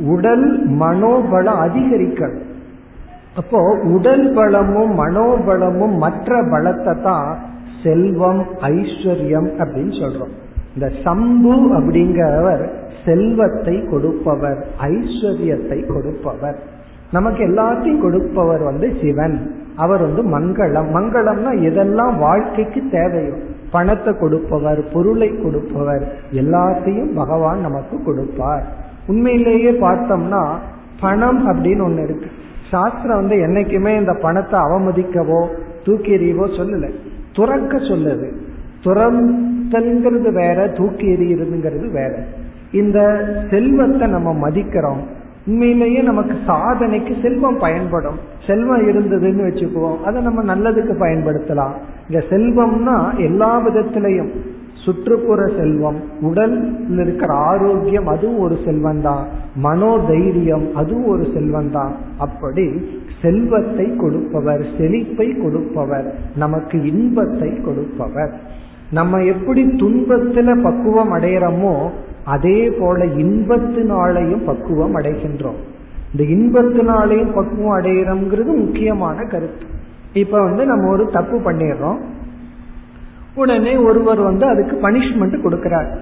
உடல் 0.00 0.66
மனோபலம் 0.68 1.60
அதிகரிக்கணும். 1.66 2.48
அப்போ 3.36 3.60
உடல் 3.82 4.32
பலமும் 4.34 4.98
மனோபலமும் 4.98 5.96
மற்ற 5.96 6.42
பலத்தை 6.42 7.02
தான் 7.02 7.38
செல்வம் 7.82 8.42
ஐஸ்வர்யம் 8.60 9.50
அப்படின்னு 9.58 9.94
சொல்றோம். 10.02 10.34
இந்த 10.74 10.92
சம்பு 11.04 11.54
அப்படிங்கிறவர் 11.78 12.70
செல்வத்தை 13.04 13.86
கொடுப்பவர் 13.86 14.66
ஐஸ்வர்யத்தை 14.80 15.86
கொடுப்பவர். 15.86 16.58
நமக்கு 17.10 17.46
எல்லாத்தையும் 17.46 18.00
கொடுப்பவர் 18.00 18.62
வந்து 18.62 18.92
சிவன். 19.00 19.36
அவர் 19.76 20.00
வந்து 20.00 20.22
மங்களம். 20.22 20.88
மங்களம்னா 20.96 21.52
எதெல்லாம் 21.68 22.18
வாழ்க்கைக்கு 22.18 22.82
தேவையோ 22.90 23.34
பணத்தை 23.70 24.12
கொடுப்பவர் 24.14 24.80
பொருளை 24.92 25.28
கொடுப்பவர் 25.42 26.04
எல்லாத்தையும் 26.32 27.12
பகவான் 27.14 27.60
நமக்கு 27.60 28.02
கொடுப்பார். 28.02 28.64
உண்மையிலேயே 29.06 29.70
பார்த்தோம்னா 29.70 30.54
பணம் 31.00 31.48
அப்படின்னு 31.48 31.84
ஒண்ணு 31.88 32.04
இருக்கு. 32.04 32.26
சாஸ்திரம் 32.70 33.16
வந்து 33.16 33.36
என்னைக்குமே 33.36 33.98
இந்த 33.98 34.18
பணத்தை 34.22 34.60
அவமதிக்கவோ 34.60 35.46
தூக்கி 35.84 36.16
எறியவோ 36.16 36.44
சொல்லல. 36.44 36.90
துறக்க 37.32 37.76
சொல்லுது. 37.76 38.32
துறந்தல்ங்கிறது 38.84 40.32
வேற 40.32 40.68
தூக்கி 40.68 41.06
எறிகிறதுங்கிறது 41.06 41.90
வேற. 41.90 42.24
இந்த 42.72 43.24
செல்வத்தை 43.50 44.08
நம்ம 44.08 44.50
மதிக்கிறோம். 44.50 45.02
உண்மையிலேயே 45.46 46.00
நமக்கு 46.00 46.36
சாதனைக்கு 46.46 47.22
செல்வம் 47.22 47.58
பயன்படும். 47.58 48.18
செல்வம் 48.46 48.88
இருந்ததுன்னு 48.88 49.44
வச்சுக்குவோம். 49.48 50.00
அதை 50.00 50.22
நம்ம 50.22 50.54
நல்லதுக்கு 50.54 50.94
பயன்படுத்தலாம். 51.00 51.72
இந்த 52.08 52.24
செல்வம்னா 52.30 53.16
எல்லா 53.16 53.66
விதத்திலையும். 53.68 54.30
சுற்றுப்புற 54.84 55.40
செல்வம் 55.56 55.98
உடல் 56.20 56.54
இருக்கிற 56.98 57.34
ஆரோக்கியம் 57.34 58.06
அதுவும் 58.06 58.38
ஒரு 58.38 58.56
செல்வம் 58.64 59.02
தான் 59.02 59.24
மனோதைரியம் 59.62 60.66
அதுவும் 60.74 61.06
ஒரு 61.06 61.24
செல்வம் 61.34 61.70
தான் 61.70 61.92
அப்படி 62.18 62.66
செல்வத்தை 63.22 63.96
கொடுப்பவர் 63.96 64.62
செழிப்பை 64.78 65.28
கொடுப்பவர் 65.42 66.14
நமக்கு 66.36 66.76
இன்பத்தை 66.84 67.50
கொடுப்பவர். 67.60 68.32
நம்ம 68.90 69.20
எப்படி 69.22 69.62
துன்பத்துல 69.64 70.62
பக்குவம் 70.62 71.12
அடையிறோமோ 71.12 71.74
அதே 72.24 72.70
போல 72.70 73.04
இன்பத்தினாலையும் 73.04 74.44
பக்குவம் 74.44 74.96
அடைகின்றோம். 74.96 75.60
இந்த 76.12 76.24
இன்பத்தினாலையும் 76.36 77.34
பக்குவம் 77.34 77.76
அடைகிறோம்ங்கிறது 77.78 78.52
முக்கியமான 78.56 79.24
கருத்து. 79.24 79.66
இப்ப 80.12 80.42
வந்து 80.42 80.66
நம்ம 80.66 80.90
ஒரு 80.90 81.04
தப்பு 81.12 81.36
பண்ணிடுறோம். 81.38 82.00
உடனே 83.34 83.76
ஒருவர் 83.76 84.20
வந்து 84.20 84.46
அதுக்கு 84.46 84.90
பனிஷ்மெண்ட் 84.90 85.40
கொடுக்கிறார். 85.44 85.96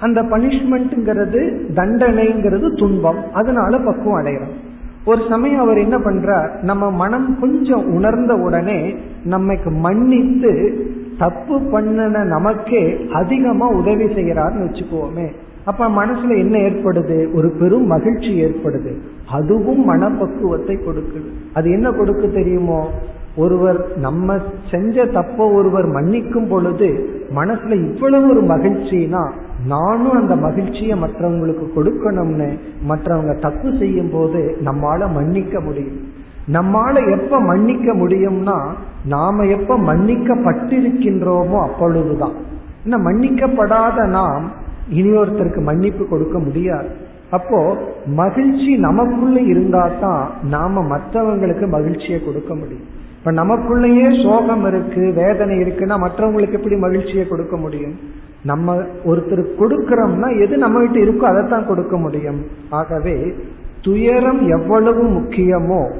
அந்த 0.00 0.22
பனிஷ்மெண்ட்ங்கிறது 0.22 1.60
தண்டனைங்கிறது 1.74 2.78
துன்பம். 2.78 3.32
அதனால 3.32 3.78
பக்குவம் 3.78 4.24
அடைகிறோம் 4.24 4.56
ஒரு 5.04 5.22
சமயம் 5.28 5.60
அவர் 5.60 5.78
என்ன 5.78 5.98
பண்றார்? 5.98 6.62
நம்ம 6.62 6.90
மனம் 6.90 7.38
கொஞ்சம் 7.40 7.92
உணர்ந்த 7.92 8.34
உடனே 8.34 8.96
நம்மைக்கு 9.30 9.70
மன்னித்து 9.70 10.86
தப்பு 11.18 11.60
பண்ணன 11.60 12.24
நமக்கே 12.24 13.06
அதிகமா 13.12 13.68
உதவி 13.68 14.04
செய்யறாருன்னு 14.04 14.68
வச்சுக்கோமே. 14.68 15.32
அப்ப 15.64 15.88
மனசுல 15.88 16.36
என்ன 16.36 16.58
ஏற்படுது? 16.58 17.32
ஒரு 17.32 17.50
பெரும் 17.60 17.86
மகிழ்ச்சி 17.86 18.44
ஏற்படுது. 18.44 18.96
அதுவும் 19.30 19.84
மனப்பக்குவத்தை 19.84 20.76
கொடுக்குது. 20.76 21.30
அது 21.54 21.70
என்ன 21.70 21.90
கொடுக்கு 21.90 22.32
தெரியுமோ? 22.32 22.90
ஒருவர் 23.36 23.96
நம்ம 23.96 24.36
செஞ்ச 24.70 25.04
தப்ப 25.04 25.50
ஒருவர் 25.50 25.86
மன்னிக்கும் 25.86 26.48
பொழுது 26.48 26.88
மனசுல 27.34 27.92
இவ்வளவு 27.92 28.28
ஒரு 28.28 28.42
மகிழ்ச்சினா 28.42 29.30
நானும் 29.66 30.12
அந்த 30.12 30.36
மகிழ்ச்சியை 30.36 30.98
மற்றவங்களுக்கு 31.02 31.66
கொடுக்கணும்னு 31.76 32.58
மற்றவங்க 32.88 33.38
தப்பு 33.38 33.76
செய்யும் 33.78 34.10
போது 34.10 34.56
நம்மால 34.64 35.12
மன்னிக்க 35.12 35.60
முடியும். 35.60 36.00
நம்மால 36.52 37.18
எப்ப 37.18 37.40
மன்னிக்க 37.40 37.94
முடியும்னா 37.94 38.58
நாம 39.04 39.44
எப்ப 39.44 39.78
மன்னிக்கப்பட்டிருக்கின்றோமோ 39.78 41.58
அப்பொழுதுதான். 41.60 42.32
இன்னும் 42.84 43.06
மன்னிக்கப்படாத 43.06 44.06
நாம் 44.06 44.52
இனியொருத்தருக்கு 44.92 45.62
மன்னிப்பு 45.62 46.08
கொடுக்க 46.08 46.38
முடியாது. 46.38 46.88
அப்போ 47.30 47.76
மகிழ்ச்சி 48.06 48.76
நமக்குள்ள 48.76 49.40
இருந்தா 49.40 49.90
தான் 50.00 50.30
நாம 50.42 50.98
மற்றவங்களுக்கு 50.98 51.68
மகிழ்ச்சியை 51.68 52.24
கொடுக்க 52.24 52.54
முடியும். 52.54 52.96
இப்ப 53.18 53.32
நமக்குள்ளேயே 53.32 54.22
சோகம் 54.22 54.66
இருக்கு 54.66 55.12
வேதனை 55.14 55.56
இருக்குன்னா 55.58 55.96
மற்றவங்களுக்கு 56.04 56.52
எப்படி 56.52 56.76
மகிழ்ச்சியை 56.76 57.28
கொடுக்க 57.28 57.56
முடியும்? 57.56 57.94
நம்ம 58.42 58.74
ஒருத்தர் 59.06 59.46
கொடுக்கிறோம்னா 59.58 60.44
எது 60.44 60.56
நம்ம 60.56 60.86
கிட்ட 60.86 60.98
இருக்கோ 60.98 61.30
அதைத்தான் 61.30 61.66
கொடுக்க 61.66 61.96
முடியும். 61.96 62.44
ஆகவே 62.70 63.32
துயரம் 63.82 64.48
எவ்வளவு 64.48 65.02
முக்கியமோ 65.02 65.92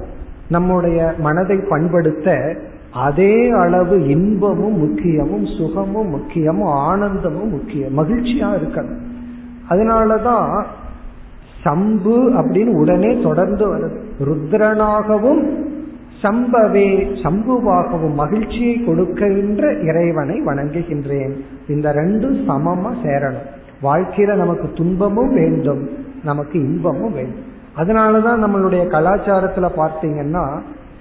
நம்முடைய 0.48 1.14
மனதை 1.18 1.56
பண்படுத்த 1.56 2.56
அதே 2.92 3.50
அளவு 3.50 4.08
இன்பமும் 4.08 4.78
முக்கியமும் 4.78 5.58
சுகமும் 5.58 6.14
முக்கியமும் 6.14 6.72
ஆனந்தமும் 6.72 7.50
முக்கியம் 7.50 7.98
மகிழ்ச்சியா 7.98 8.48
இருக்கணும். 8.58 9.00
அதனாலதான் 9.70 10.64
சம்பு 11.62 12.30
அப்படின்னு 12.30 12.74
உடனே 12.74 13.20
தொடர்ந்து 13.22 13.76
வருது. 13.76 13.98
ருத்ரனாகவும் 14.24 15.66
சம்பவே 16.22 16.88
சம்புவாகவும் 17.22 18.14
மகிழ்ச்சியை 18.14 18.84
கொடுக்கின்ற 18.84 19.72
இறைவனை 19.72 20.40
வணங்குகின்றேன். 20.40 21.32
இந்த 21.68 21.92
ரெண்டும் 21.92 22.36
சமமா 22.48 22.92
சேரணும். 23.04 23.46
வாழ்க்கையில 23.82 24.34
நமக்கு 24.34 24.70
துன்பமும் 24.74 25.34
வேண்டும் 25.34 25.88
நமக்கு 26.24 26.58
இன்பமும் 26.58 27.12
வேண்டும். 27.12 27.56
அதனாலதான் 27.76 28.44
நம்மளுடைய 28.44 28.82
கலாச்சாரத்துல 28.86 29.70
பார்த்தீங்கன்னா 29.76 30.58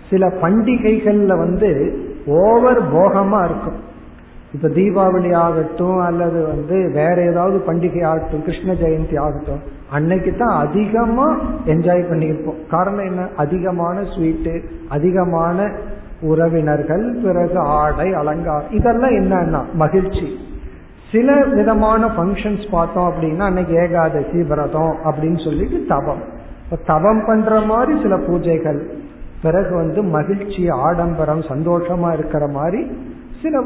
சில 0.10 0.28
பண்டிகைகள்ல 0.28 1.38
வந்து 1.38 2.00
ஓவர் 2.26 2.94
போகமா 2.94 3.46
இருக்கும். 3.46 3.87
இப்ப 4.58 4.68
தீபாவளி 4.68 5.36
ஆகட்டும் 5.36 6.00
அல்லது 6.00 6.48
வந்து 6.48 6.92
வேற 6.94 7.24
ஏதாவது 7.24 7.64
பண்டிகை 7.68 8.06
ஆகட்டும் 8.06 8.44
கிருஷ்ண 8.44 8.74
ஜெயந்தி 8.74 9.20
ஆகட்டும் 9.20 9.60
அன்னைக்கு 9.92 10.36
தான் 10.38 10.68
அதிகமா 10.68 11.28
என்ஜாய் 11.66 12.10
பண்ணியிருப்போம். 12.12 12.68
காரணம் 12.70 13.06
என்ன? 13.06 13.28
அதிகமான 13.36 14.02
ஸ்வீட்டு 14.02 14.62
அதிகமான 14.90 15.72
உறவினர்கள் 16.22 17.16
பிறகு 17.24 17.58
ஆடை 17.58 18.14
அலங்காரம் 18.14 18.72
இதெல்லாம் 18.72 19.12
என்னன்னா 19.12 19.62
மகிழ்ச்சி. 19.74 20.28
சில 21.12 21.44
விதமான 21.44 22.06
ஃபங்க்ஷன்ஸ் 22.08 22.66
பார்த்தோம் 22.72 23.12
அப்படின்னா 23.12 23.40
அன்னைக்கு 23.40 23.74
ஏகாதசி 23.74 24.44
விரதம் 24.44 24.96
அப்படின்னு 25.06 25.44
சொல்லிட்டு 25.44 25.86
தவம் 25.88 26.24
இப்போ 26.64 26.78
தவம் 26.86 27.24
பண்ற 27.28 27.60
மாதிரி 27.60 28.02
சில 28.02 28.16
பூஜைகள் 28.16 28.80
பிறகு 29.42 29.76
வந்து 29.76 30.04
மகிழ்ச்சி 30.04 30.70
ஆடம்பரம் 30.70 31.42
சந்தோஷமா 31.42 32.14
இருக்கிற 32.14 32.48
மாதிரி 32.48 32.82
சில 33.48 33.64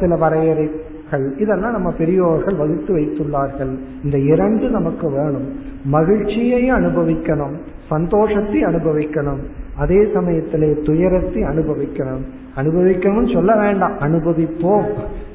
சில 0.00 0.16
வரையறைகள் 0.16 1.26
இதெல்லாம் 1.38 1.72
நம்ம 1.72 1.90
பெரியோர்கள் 1.90 2.56
வகுத்து 2.56 2.92
வைத்துள்ளார்கள். 2.96 3.72
இந்த 4.04 4.18
இரண்டு 4.18 4.68
நமக்கு 4.68 5.10
வேணும். 5.10 5.48
மகிழ்ச்சியை 5.84 6.62
அனுபவிக்கணும் 6.72 7.56
சந்தோஷத்தை 7.88 8.60
அனுபவிக்கணும் 8.64 9.42
அதே 9.76 9.98
சமயத்திலே 10.14 10.68
துயரத்தை 10.82 11.42
அனுபவிக்கணும். 11.42 12.22
அனுபவிக்கணும்னு 12.56 13.34
சொல்ல 13.34 13.52
வேண்டாம் 13.56 13.96
அனுபவிப்போம். 13.98 14.88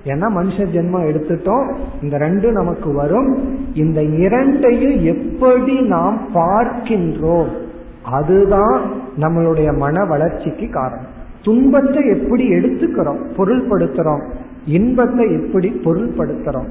ஏன்னா 0.05 0.27
மனுஷ 0.39 0.57
ஜென்மம் 0.75 1.07
எடுத்துட்டோம் 1.09 1.67
இந்த 2.03 2.17
ரெண்டு 2.17 2.51
நமக்கு 2.51 2.93
வரும். 2.93 3.31
இந்த 3.73 3.99
இரண்டையும் 4.03 4.97
எப்படி 5.13 5.75
நாம் 5.81 6.17
பார்க்கின்றோம் 6.33 7.51
அதுதான் 8.17 8.81
நம்மளுடைய 9.19 9.77
மன 9.77 10.05
வளர்ச்சிக்கு 10.05 10.69
காரணம். 10.69 11.15
துன்பத்தை 11.47 12.07
எப்படி 12.07 12.49
எடுத்துக்கிறோம்? 12.49 13.21
பொருள்படுத்துறோம். 13.37 14.23
இன்பத்தை 14.65 15.25
எப்படி 15.31 15.69
பொருள்படுத்துறோம்? 15.85 16.69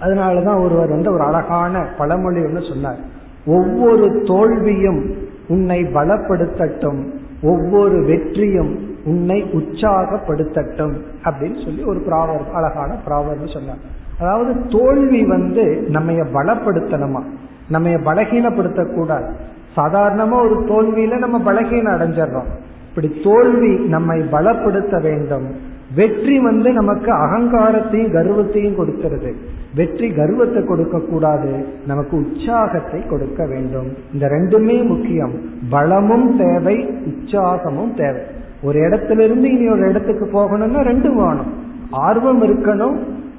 அதனாலதான் 0.00 0.64
ஒருவர் 0.64 0.88
வந்து 0.88 1.12
ஒரு 1.12 1.22
அழகான 1.22 1.86
பழமொழி 1.98 2.44
ஒன்று 2.44 2.62
சொன்னார். 2.68 2.98
ஒவ்வொரு 3.46 4.22
தோல்வியும் 4.26 5.14
உன்னை 5.48 5.82
பலப்படுத்தட்டும். 5.82 7.00
ஒவ்வொரு 7.42 8.04
வெற்றியும் 8.04 8.78
உன்னை 9.04 9.42
உற்சாகப்படுத்தட்டும் 9.42 10.94
அப்படின்னு 11.24 11.64
சொல்லி 11.64 11.82
ஒரு 11.82 11.98
ப்ராவர் 11.98 12.50
அழகான 12.52 12.96
ப்ராவர்னு 13.06 13.52
சொன்னார். 13.52 13.82
அதாவது 14.20 14.66
தோல்வி 14.66 15.24
வந்து 15.24 15.86
நம்ம 15.88 16.12
பலப்படுத்தணுமா? 16.12 17.22
நம்ம 17.68 17.88
பலகீனப்படுத்தக்கூடாது. 17.88 19.30
சாதாரணமா 19.76 20.38
ஒரு 20.40 20.56
தோல்வியில 20.60 21.18
நம்ம 21.18 21.52
பலகீனம் 21.52 21.94
அடைஞ்சிடறோம். 21.96 22.50
இப்படி 22.96 23.20
தோல்வி 23.24 23.86
நம்மை 23.86 24.20
பலப்படுத்த 24.20 25.02
வேண்டும். 25.02 25.46
வெற்றி 25.94 26.38
வந்து 26.38 26.72
நமக்கு 26.72 27.12
அகங்காரத்தையும் 27.12 28.12
கர்வத்தையும் 28.12 28.76
கொடுக்கிறது. 28.76 29.34
வெற்றி 29.74 30.08
கர்வத்தை 30.10 30.64
கொடுக்க 30.64 31.00
கூடாது 31.00 31.66
நமக்கு 31.86 32.16
உற்சாகத்தை 32.16 33.06
கொடுக்க 33.06 33.46
வேண்டும். 33.46 33.86
இந்த 34.12 34.26
ரெண்டுமே 34.26 34.86
முக்கியம். 34.86 35.32
பலமும் 35.70 36.36
தேவை 36.36 36.88
உற்சாகமும் 36.88 37.94
தேவை. 37.96 38.20
ஒரு 38.62 38.80
இடத்துல 38.80 39.18
இருந்து 39.18 39.50
இனி 39.50 39.68
ஒரு 39.68 39.88
இடத்துக்கு 39.88 40.26
போகணும்னா 40.26 40.82
ரெண்டு 40.82 41.14
வேணும். 41.14 41.52
ஆர்வம் 41.90 42.42
இருக்கணும் 42.42 42.96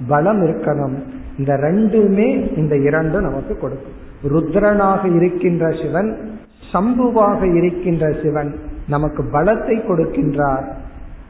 பலம் 0.08 0.44
இருக்கணும். 0.44 0.96
இந்த 1.40 1.54
ரெண்டுமே 1.54 2.58
இந்த 2.58 2.78
இரண்டும் 2.78 3.22
நமக்கு 3.22 3.58
கொடுக்கும். 3.58 4.04
ருத்ரனாக 4.30 5.16
இருக்கின்ற 5.16 5.72
சிவன் 5.82 6.18
சம்புவாக 6.74 7.56
இருக்கின்ற 7.56 8.16
சிவன் 8.24 8.56
நமக்கு 8.88 9.24
பலத்தை 9.24 9.76
கொடுக்கின்றார். 9.88 10.66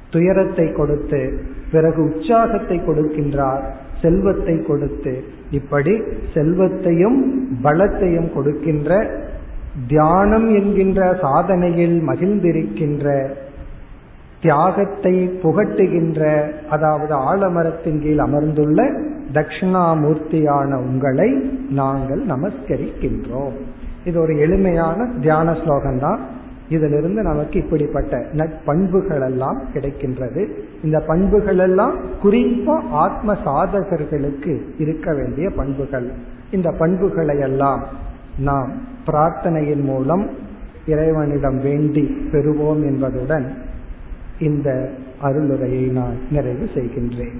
துயரத்தை 0.10 0.72
கொடுத்து 0.72 1.22
பிறகு 1.72 1.99
உற்சாகத்தை 2.03 2.78
கொடுக்கின்றார். 2.78 3.64
செல்வத்தை 4.01 4.56
கொடுத்து 4.62 5.14
இப்படி 5.51 5.93
செல்வத்தையும் 6.34 7.20
பலத்தையும் 7.64 8.30
கொடுக்கின்ற 8.34 8.91
தியானம் 9.88 10.47
என்கின்ற 10.56 10.99
சாதனையில் 11.22 11.97
மகிழ்ந்திருக்கின்ற 12.10 13.08
தியாகத்தை 14.41 15.14
புகட்டுகின்ற 15.43 16.22
அதாவது 16.70 17.14
ஆலமரத்தின் 17.32 17.99
கீழ் 18.03 18.22
அமர்ந்துள்ள 18.26 18.80
தட்சிணாமூர்த்தியான 19.34 20.70
உங்களை 20.88 21.30
நாங்கள் 21.70 22.22
நமஸ்கரிக்கின்றோம். 22.26 23.56
இது 24.03 24.18
ஒரு 24.22 24.34
எளிமையான 24.38 25.08
தியான 25.22 25.56
ஸ்லோகம் 25.62 25.99
தான் 25.99 26.22
இதிலிருந்து 26.70 27.22
நமக்கு 27.22 27.63
இப்படிப்பட்ட 27.63 28.18
நட்பண்புகள் 28.34 29.24
எல்லாம் 29.24 29.61
கிடைக்கின்றது. 29.74 30.47
இந்த 30.84 30.99
பண்புகள் 30.99 31.57
எல்லாம் 31.57 31.95
குறிப்பா 32.24 32.82
ஆத்ம 32.89 33.34
சாதகர்களுக்கு 33.45 34.61
இருக்க 34.78 35.13
வேண்டிய 35.13 35.49
பண்புகள். 35.49 36.11
இந்த 36.51 36.72
பண்புகளை 36.72 37.39
எல்லாம் 37.39 37.84
நாம் 38.39 38.72
பிரார்த்தனையின் 39.07 39.84
மூலம் 39.84 40.30
இறைவனிடம் 40.88 41.61
வேண்டி 41.61 42.18
பெறுவோம் 42.32 42.82
என்பதுடன் 42.86 43.53
இந்த 44.39 44.89
அருளுரையை 45.24 45.91
நான் 45.91 46.16
நிறைவு 46.32 46.70
செய்கின்றேன். 46.74 47.39